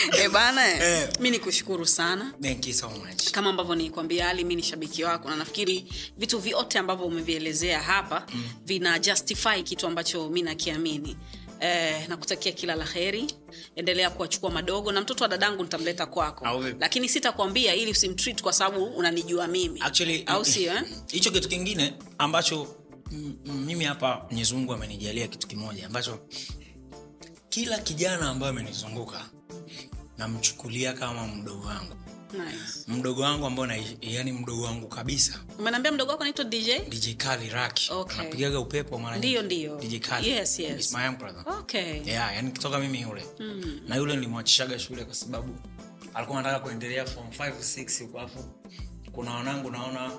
e 0.24 0.28
bana 0.28 0.68
Eh. 0.84 1.08
mi 1.20 1.30
ni 1.30 1.38
kushukuru 1.38 1.86
sana. 1.86 2.32
Thank 2.42 2.66
you 2.66 2.74
so 2.74 2.90
much. 2.90 3.30
Kama 3.30 3.50
ambavyo 3.50 3.74
nikuambia 3.74 4.28
ali 4.28 4.44
mi 4.44 4.56
ni 4.56 4.62
shabiki 4.62 5.04
wako 5.04 5.30
na 5.30 5.36
nafikiri 5.36 5.92
vitu 6.16 6.38
vyote 6.38 6.78
ambavyo 6.78 7.06
umevielezea 7.06 7.82
hapa 7.82 8.26
mm. 8.34 8.44
vina 8.64 8.98
justify 8.98 9.62
kitu 9.62 9.86
ambacho 9.86 10.28
mi 10.28 10.42
nakiamini. 10.42 11.16
Eh, 11.60 12.08
nakutakia 12.08 12.52
kila 12.52 12.74
la 12.74 12.84
heri. 12.84 13.26
Endelea 13.76 14.10
kuwachukua 14.10 14.50
madogo 14.50 14.92
na 14.92 15.00
mtoto 15.00 15.24
wa 15.24 15.28
dadangu 15.28 15.62
nitamleta 15.62 16.06
kwako. 16.06 16.62
Lakini 16.80 17.08
sitakwambia 17.08 17.74
ili 17.74 17.90
usimtreat 17.90 18.42
kwa 18.42 18.52
sababu 18.52 18.84
unanijua 18.84 19.46
mimi. 19.48 19.80
Actually, 19.82 20.22
au 20.26 20.44
sio 20.44 20.72
eh? 20.72 20.82
kitu 21.10 21.48
kingine 21.48 21.94
ambacho 22.18 22.76
m- 23.12 23.36
m- 23.46 23.64
mimi 23.64 23.84
hapa 23.84 24.24
mwenyezimungu 24.30 24.72
amenijalia 24.72 25.28
kitu 25.28 25.46
kimoja 25.46 25.86
ambacho 25.86 26.18
kila 27.48 27.78
kijana 27.78 28.28
ambayo 28.28 28.50
amenizunguka 28.52 29.24
namchukulia 30.18 30.92
kama 30.92 31.26
mdogo 31.26 31.66
wangu. 31.66 31.94
Nice. 32.32 32.84
mdogo 32.88 33.22
wangu 33.22 33.46
ambao 33.46 33.66
yani 34.00 34.32
mdogo 34.32 34.62
wangu 34.62 34.88
kabisa. 34.88 35.40
Umeniambia 35.58 35.92
mdogo 35.92 36.10
wako 36.10 36.22
anaitwa 36.22 36.44
dj 36.44 36.68
dj 36.88 37.14
kali 37.16 37.48
raki. 37.48 37.92
Okay. 37.92 38.20
anapigaga 38.20 38.60
upepo 38.60 38.98
mara 38.98 39.16
ndio 39.16 39.42
ndiyo. 39.42 39.76
dj 39.78 39.98
kali 39.98 40.28
Yes, 40.28 40.58
yes. 40.58 40.76
He's 40.76 40.92
my 40.92 41.04
young 41.04 41.16
brother. 41.18 41.44
Okay. 41.58 42.02
Yeah, 42.06 42.34
yani 42.36 42.50
kutoka 42.50 42.78
mimi 42.78 43.00
yule. 43.00 43.26
Mm. 43.40 43.80
na 43.88 43.96
yule 43.96 44.14
nilimwachishaga 44.16 44.78
shule 44.78 45.04
kwa 45.04 45.14
sababu 45.14 45.56
alikuwa 46.14 46.38
anataka 46.40 46.60
kuendelea 46.60 47.06
form 47.06 47.28
5 47.28 47.50
6 47.60 48.02
huko. 48.06 48.20
Afu 48.20 48.44
kuna 49.12 49.30
wanangu 49.34 49.70
naona 49.70 50.10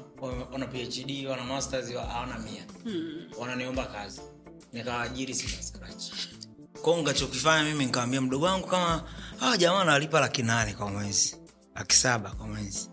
wana 0.51 0.67
phd 0.67 1.25
wana 1.29 1.43
masters 1.43 1.89
wa- 1.95 2.05
hawana 2.05 2.39
mia. 2.39 2.65
Mm. 2.85 3.29
wananiomba 3.37 3.85
kazi. 3.85 4.21
Nikawaajiri 4.73 5.33
sina 5.35 5.61
scratch. 5.63 6.03
Kwao 6.81 7.01
ngachokifanya 7.01 7.63
mimi 7.69 7.85
nikawambia 7.85 8.21
mdogo 8.21 8.45
wangu 8.45 8.67
kama 8.67 9.03
hawa 9.39 9.57
jamaa 9.57 9.83
nalipa 9.83 10.19
laki 10.19 10.43
nane 10.43 10.73
kwa 10.73 10.89
mwezi. 10.91 11.35
Laki 11.75 11.95
saba 11.95 12.31
kwa 12.31 12.47
mwezi. 12.47 12.89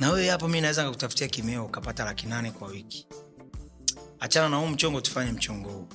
Na 0.00 0.10
wewe 0.10 0.28
hapo 0.28 0.48
mi 0.48 0.60
naweza 0.60 0.84
kakutafutia 0.84 1.28
kimeo 1.28 1.64
ukapata 1.64 2.04
laki 2.04 2.26
nane 2.26 2.50
kwa 2.50 2.68
wiki. 2.68 3.06
Achana 4.20 4.48
na 4.48 4.56
huu 4.56 4.66
mchongo 4.66 5.00
tufanye 5.00 5.32
mchongo 5.32 5.68
huu. 5.70 5.88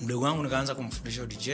Mdogo 0.00 0.24
wangu 0.24 0.42
nikaanza 0.42 0.74
kumfundisha 0.74 1.26
dj. 1.26 1.48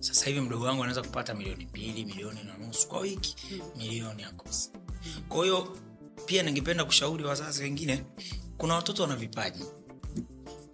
Sasa 0.00 0.26
hivi 0.26 0.40
mdogo 0.40 0.64
wangu 0.64 0.82
anaweza 0.82 1.02
kupata 1.02 1.34
milioni 1.34 1.66
mbili 1.66 2.04
milioni 2.04 2.44
na 2.44 2.66
nusu 2.66 2.88
kwa 2.88 3.00
wiki. 3.00 3.36
Milioni 3.76 4.24
akosa 4.24 4.70
kwa 5.28 5.44
hiyo 5.44 5.76
pia 6.26 6.42
ningependa 6.42 6.84
kushauri 6.84 7.24
wazazi 7.24 7.62
wengine 7.62 8.04
kuna 8.58 8.74
watoto 8.74 9.02
wana 9.02 9.16
vipaji 9.16 9.64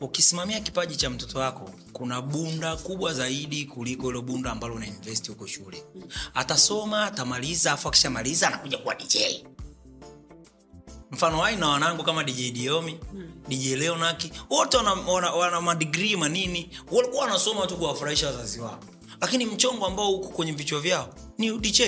ukisimamia 0.01 0.61
kipaji 0.61 0.97
cha 0.97 1.11
mtoto 1.11 1.39
wako 1.39 1.71
kuna 1.93 2.23
bunda 2.23 2.77
kubwa 2.77 3.15
zaidi 3.15 3.65
kuliko 3.65 4.09
ilo 4.11 4.23
bunda 4.23 4.51
ambalo 4.53 4.75
una 4.75 4.87
invest 4.87 5.29
huko 5.29 5.47
shule. 5.47 5.85
Atasoma 6.35 7.05
atamaliza 7.05 7.73
afu 7.73 7.89
akishamaliza 7.89 8.47
anakuja 8.49 8.79
kuwa 8.79 8.95
dj 8.95 9.17
mfano 11.11 11.39
wai 11.39 11.57
na 11.57 11.69
wanangu 11.69 12.03
kama 12.05 12.25
dj 12.25 12.51
diomi 12.53 12.99
dj 13.49 13.67
leonaki 13.67 14.33
wote 14.51 14.77
wana, 14.77 14.93
wana, 14.93 15.31
wana 15.33 15.61
madigrii 15.61 16.17
manini 16.17 16.71
walikuwa 16.93 17.23
wanasoma 17.23 17.67
tu 17.67 17.77
kuwafurahisha 17.77 18.27
wazazi 18.27 18.61
wao. 18.61 18.79
Lakini 19.21 19.47
mchongo 19.47 19.87
ambao 19.87 20.13
uko 20.15 20.29
kwenye 20.29 20.53
vichwa 20.53 20.81
vyao 20.81 21.15
ni 21.39 21.59
dj 21.59 21.81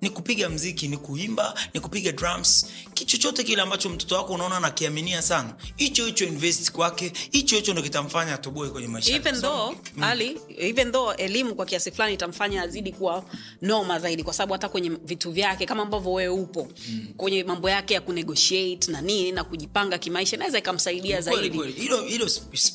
ni 0.00 0.10
kupiga 0.10 0.48
mziki 0.48 0.88
ni 0.88 0.96
kuimba 0.96 1.54
ni 1.74 1.80
kupiga 1.80 2.12
drums 2.12 2.66
kichochote 3.04 3.44
kile 3.44 3.62
ambacho 3.62 3.88
mtoto 3.88 4.14
wako 4.14 4.32
unaona 4.32 4.56
anakiaminia 4.56 5.22
sana. 5.22 5.54
Hicho 5.76 6.06
hicho 6.06 6.24
invest 6.24 6.72
kwake 6.72 7.12
hicho 7.30 7.56
hicho 7.56 7.72
ndo 7.72 7.82
kitamfanya 7.82 8.34
atoboe 8.34 8.68
kwenye 8.70 8.88
maisha 8.88 9.14
even 9.14 9.34
yake. 9.34 9.46
though 9.46 9.76
ali 10.00 10.38
even 10.58 10.92
though 10.92 11.14
elimu 11.20 11.54
kwa 11.54 11.66
kiasi 11.66 11.90
fulani 11.90 12.14
itamfanya 12.14 12.62
azidi 12.62 12.92
kuwa 12.92 13.24
noma 13.62 13.98
zaidi 13.98 14.22
kwa 14.24 14.34
sababu 14.34 14.52
hata 14.52 14.68
kwenye 14.68 14.88
vitu 14.90 15.32
vyake 15.32 15.66
kama 15.66 15.82
ambavyo 15.82 16.12
wewe 16.12 16.34
upo 16.40 16.68
mm. 16.88 17.06
kwenye 17.16 17.44
mambo 17.44 17.70
yake 17.70 17.94
ya 17.94 18.00
kunegotiate 18.00 18.92
na 18.92 19.00
nini 19.00 19.32
na 19.32 19.44
kujipanga 19.44 19.98
kimaisha 19.98 20.36
inaweza 20.36 20.58
ikamsaidia 20.58 21.20
zaidi. 21.20 21.58
hilo 21.76 22.02
hilo 22.04 22.28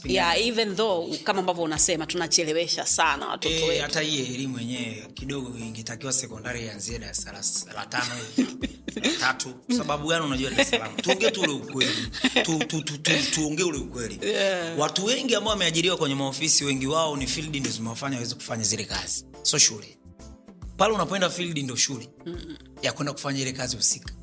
yeah, 0.05 0.47
even 0.47 0.75
though 0.75 1.15
kama 1.23 1.39
ambavyo 1.39 1.63
unasema 1.63 2.05
tunachelewesha 2.05 2.85
sana 2.85 3.27
watoto 3.27 3.55
e, 3.55 3.63
wetu. 3.69 3.81
hata 3.81 4.01
hii 4.01 4.19
elimu 4.35 4.59
yenyewe 4.59 5.07
kidogo 5.13 5.57
ingetakiwa 5.59 6.13
sekondari 6.13 6.65
ianzie 6.65 6.99
darasa 6.99 7.31
la- 7.75 7.85
tano 7.85 8.05
tatu. 9.19 9.53
Sababu 9.77 10.07
gani 10.17 10.25
unajua 10.25 10.49
Dar 10.49 10.61
es 10.61 10.69
Salaam. 10.69 10.95
Tuongee 10.95 11.31
tu 11.31 11.41
ule 11.41 11.51
ukweli. 11.51 12.07
Tu, 12.43 12.59
tu, 12.59 12.81
tu, 12.83 12.97
tu, 12.97 13.11
tuongee 13.35 13.63
ule 13.63 13.77
ukweli. 13.77 14.19
Yeah. 14.27 14.79
watu 14.79 15.05
wengi 15.05 15.35
ambao 15.35 15.49
wameajiriwa 15.53 15.97
kwenye 15.97 16.15
maofisi 16.15 16.65
wengi 16.65 16.87
wao 16.87 17.17
ni 17.17 17.27
field 17.27 17.55
ndio 17.55 17.71
zimewafanya 17.71 18.15
waweze 18.15 18.35
kufanya 18.35 18.63
zile 18.63 18.83
kazi. 18.83 19.25
So 19.43 19.57
shule. 19.57 19.97
Pale 20.77 20.93
unapoenda 20.93 21.29
field 21.29 21.57
ndo 21.57 21.75
shule. 21.75 22.09
Ya 22.81 22.93
kwenda 22.93 23.13
kufanya 23.13 23.39
ile 23.41 23.51
kazi 23.51 23.75
husika. 23.75 24.13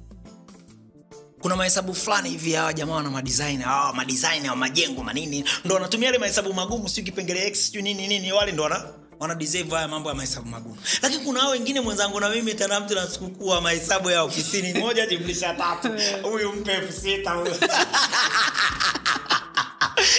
Kuna 1.41 1.57
mahesabu 1.57 1.95
fulani 1.95 2.31
hivi 2.31 2.53
hawa 2.53 2.73
jamaa 2.73 2.95
wana 2.95 3.11
madesign 3.11 3.63
hawa 3.63 3.93
madesign 3.95 4.49
wa 4.49 4.57
majengo 4.57 5.03
manini. 5.03 5.45
Ndo 5.65 5.75
wanatumia 5.75 6.09
ile 6.09 6.19
mahesabu 6.19 6.55
magumu 6.55 6.89
sio 6.89 7.05
kipengele 7.05 7.47
x 7.47 7.71
sio 7.71 7.81
nini 7.81 8.07
nini. 8.09 8.33
Wale 8.33 8.53
ndo 8.53 8.63
wana 8.63 8.89
wana 9.21 9.35
deserve 9.35 9.75
haya 9.75 9.89
mambo 9.89 10.09
ya 10.09 10.15
mahesabu 10.15 10.49
magumu. 10.49 10.77
Lakini 11.03 11.25
kuna 11.25 11.41
hao 11.41 11.51
wengine 11.51 11.81
mwenzangu 11.81 12.21
na 12.21 12.29
mimi 12.29 12.55
tena 12.55 12.81
mtu 12.81 12.95
na 12.95 13.07
sikukuu 13.07 13.47
wa 13.47 13.61
mahesabu 13.61 14.11
ya 14.11 14.23
ofisini 14.23 14.81
moja 14.81 15.07
jumlisha 15.11 15.55
tatu. 15.55 15.89
Huyu 16.23 16.53
mpe 16.53 16.73
elfu 16.73 16.93
sita 17.01 17.35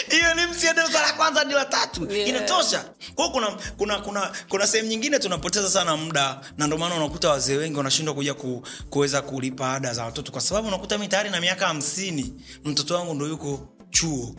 hiyo 0.09 0.33
ni 0.33 0.47
msia 0.47 0.73
la 0.73 1.13
kwanza 1.13 1.43
ni 1.43 1.55
watatu 1.55 2.11
Yeah. 2.11 2.29
inatosha. 2.29 2.85
Kwao 3.15 3.29
kuna 3.29 3.47
kuna 3.77 3.99
kuna 3.99 4.31
kuna 4.49 4.67
sehemu 4.67 4.89
nyingine 4.89 5.19
tunapoteza 5.19 5.69
sana 5.69 5.97
muda 5.97 6.39
na 6.57 6.65
ndio 6.67 6.77
maana 6.77 6.95
unakuta 6.95 7.29
wazee 7.29 7.55
wengi 7.57 7.77
wanashindwa 7.77 8.13
kuja 8.15 8.33
ku, 8.33 8.63
kuweza 8.89 9.21
kulipa 9.21 9.73
ada 9.73 9.93
za 9.93 10.05
watoto. 10.05 10.31
Kwa 10.31 10.41
sababu 10.41 10.67
unakuta 10.67 10.97
mi 10.97 11.07
tayari 11.07 11.29
na 11.29 11.41
miaka 11.41 11.67
hamsini 11.67 12.33
mtoto 12.63 12.95
wangu 12.95 13.13
ndo 13.13 13.27
yuko 13.27 13.67
chuo 13.89 14.35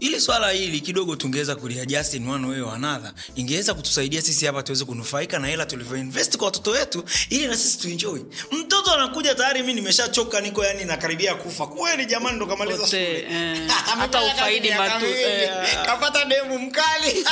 ili 0.00 0.20
swala 0.20 0.50
hili 0.50 0.80
kidogo 0.80 1.16
tungeweza 1.16 1.56
kuliadjust 1.56 2.14
in 2.14 2.28
one 2.28 2.46
way 2.46 2.60
or 2.60 2.74
another 2.74 3.12
ingeweza 3.34 3.74
kutusaidia 3.74 4.22
sisi 4.22 4.46
hapa 4.46 4.62
tuweze 4.62 4.84
kunufaika 4.84 5.38
na 5.38 5.48
hela 5.48 5.66
tulivyoinvest 5.66 6.36
kwa 6.36 6.46
watoto 6.46 6.70
wetu 6.70 7.04
ili 7.30 7.46
na 7.46 7.56
sisi 7.56 7.78
tuenjoy. 7.78 8.20
Mtoto 8.52 8.92
anakuja 8.92 9.34
tayari 9.34 9.62
mi 9.62 9.74
nimeshachoka 9.74 10.40
niko 10.40 10.64
yani 10.64 10.84
nakaribia 10.84 11.34
kufa. 11.34 11.66
Kweli 11.66 12.06
jamani 12.06 12.36
ndo 12.36 12.46
kamaliza 12.46 12.86
shule. 12.86 13.18
eh, 13.30 13.68
hata 13.98 14.22
ufaidi 14.22 14.68
matu- 14.70 15.06
eh, 15.06 15.50
kapata 15.86 16.24
demu 16.24 16.58
mkali. 16.58 17.26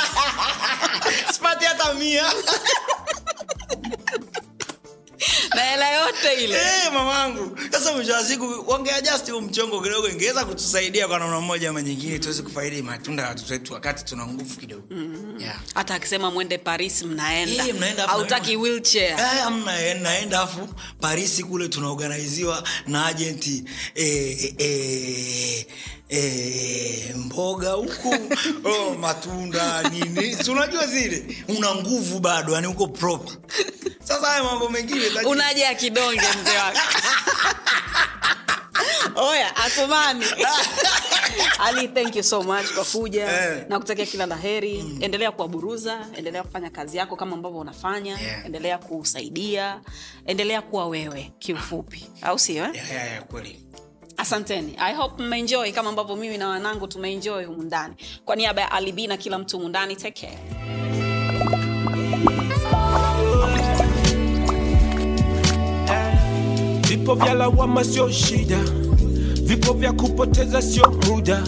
Sipati 1.33 1.65
hata 1.65 1.93
mia 1.93 2.23
na 5.55 5.61
hela 5.61 5.89
yote 5.91 6.33
ile. 6.43 6.57
Hey, 6.59 6.89
mamangu. 6.93 7.57
Sasa 7.71 7.93
mwisho 7.93 8.13
wa 8.13 8.23
siku 8.23 8.63
wangeajasti 8.67 9.31
huu 9.31 9.41
mchongo 9.41 9.81
kidogo 9.81 10.09
ingeweza 10.09 10.45
kutusaidia 10.45 11.07
kwa 11.07 11.19
namna 11.19 11.41
moja 11.41 11.69
ama 11.69 11.81
nyingine 11.81 12.19
tuweze 12.19 12.41
kufaidi 12.43 12.81
matunda 12.81 13.23
ya 13.23 13.29
watoto 13.29 13.53
wetu 13.53 13.73
wakati 13.73 14.05
tuna 14.05 14.27
nguvu 14.27 14.59
kidogo. 14.59 14.83
Yeah. 15.39 15.59
hata 15.75 15.95
akisema 15.95 16.31
mwende 16.31 16.57
paris 16.57 17.03
mnaenda. 17.03 17.63
Hey, 17.63 17.73
mnaenda 17.73 18.03
afu 18.03 18.11
hautaki 18.17 18.55
wheelchair. 18.57 19.15
Hey, 19.17 19.49
mnaenda 19.51 20.09
naenda 20.09 20.41
afu 20.41 20.67
paris 20.99 21.41
kule 21.45 21.67
tunaorganiziwa 21.69 22.63
na 22.87 23.05
ajenti 23.05 23.63
eh, 23.95 24.43
eh, 24.43 24.53
eh, 24.57 25.65
mboga 27.15 27.71
huku. 27.71 28.15
Oh, 28.65 28.93
matunda 28.95 29.83
nini? 29.89 30.37
Unajua 30.51 30.87
zile? 30.87 31.25
Una 31.57 31.75
nguvu 31.75 32.19
bado 32.19 32.53
yani 32.53 32.67
uko 32.67 32.87
proper. 32.87 33.37
Sasa 34.03 34.27
haya 34.27 34.43
mambo 34.43 34.69
mengine 34.69 35.09
taki- 35.09 35.25
unaja 35.27 35.75
kidonge 35.75 36.21
mzee 36.41 36.57
wako. 36.57 36.79
Oya 39.29 39.55
atumani 39.55 40.25
ali 41.65 41.87
thank 41.87 42.15
you 42.15 42.23
so 42.23 42.43
much 42.43 42.65
kwa 42.75 42.85
kuja. 42.85 43.23
Yeah. 43.31 43.69
na 43.69 43.79
kutakia 43.79 44.05
kila 44.05 44.25
la 44.25 44.35
heri. 44.35 44.97
Endelea 45.01 45.31
kuwaburuza 45.31 46.07
endelea 46.17 46.43
kufanya 46.43 46.69
kazi 46.69 46.97
yako 46.97 47.15
kama 47.15 47.33
ambavyo 47.35 47.59
unafanya. 47.59 48.19
Yeah. 48.21 48.45
endelea 48.45 48.77
kusaidia. 48.77 49.81
Endelea 50.25 50.61
kuwa 50.61 50.87
wewe 50.87 51.31
kiufupi. 51.39 52.05
Au 52.21 52.39
sio 52.39 52.63
eh? 52.63 52.69
yeah, 52.75 52.91
yeah, 52.91 53.07
yeah, 53.11 53.23
kweli 53.23 53.61
asanteni. 54.17 54.75
I 54.77 54.93
hope 54.95 55.23
mmeenjoy 55.23 55.71
kama 55.71 55.89
ambavyo 55.89 56.15
mimi 56.15 56.37
na 56.37 56.47
wanangu 56.49 56.87
tumeenjoy 56.87 57.45
humu 57.45 57.63
ndani. 57.63 57.93
Kwa 58.25 58.35
niaba 58.35 58.61
ya 58.61 58.71
alibi 58.71 59.07
na 59.07 59.17
kila 59.17 59.39
mtu 59.39 59.57
humu 59.57 59.69
ndani 59.69 59.95
tekee 59.95 60.37
Vipo 66.87 67.15
vya 67.15 67.33
lawama 67.33 67.83
sio 67.83 68.11
shida, 68.11 68.59
vipo 69.43 69.73
vya 69.73 69.93
kupoteza 69.93 70.61
sio 70.61 70.91
muda. 71.07 71.43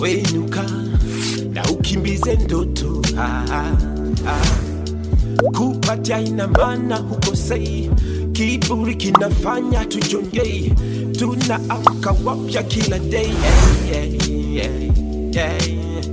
Wenuka 0.00 0.62
na 1.52 1.64
ukimbize 1.70 2.36
ndoto. 2.36 3.02
Ah, 3.18 3.44
ah, 3.52 3.72
ah. 4.28 4.46
Kupatia 5.58 6.20
ina 6.20 6.96
hukosei, 6.96 7.90
kiburi 8.38 8.94
kinafanya 8.94 9.84
tujongei, 9.84 10.72
tunaamka 11.18 12.14
wapya 12.24 12.62
kila 12.62 12.98
day. 12.98 13.30
Hey, 13.90 14.18
hey, 14.18 14.60
hey, 14.60 14.90
hey. 15.34 16.06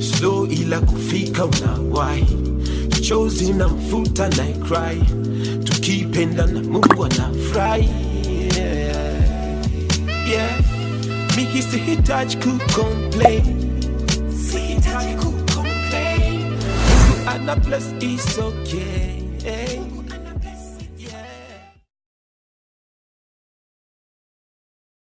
Slow 0.00 0.46
ila 0.46 0.80
kufika 0.80 1.44
unawahi, 1.44 2.36
chozi 3.00 3.52
na 3.52 3.68
mfuta 3.68 4.28
na 4.28 4.44
cry, 4.44 5.02
tukipenda 5.64 6.46
na 6.46 6.60
Mungu 6.60 7.04
anafurahi. 7.04 7.88
Yeah. 8.56 9.14
yeah. 10.30 10.60
Mimi 11.36 11.62
sihitaji 11.62 12.36
sihitaji 12.36 13.42
ana 17.26 17.56
bless 17.56 17.84
is 18.00 18.38
okay 18.38 19.91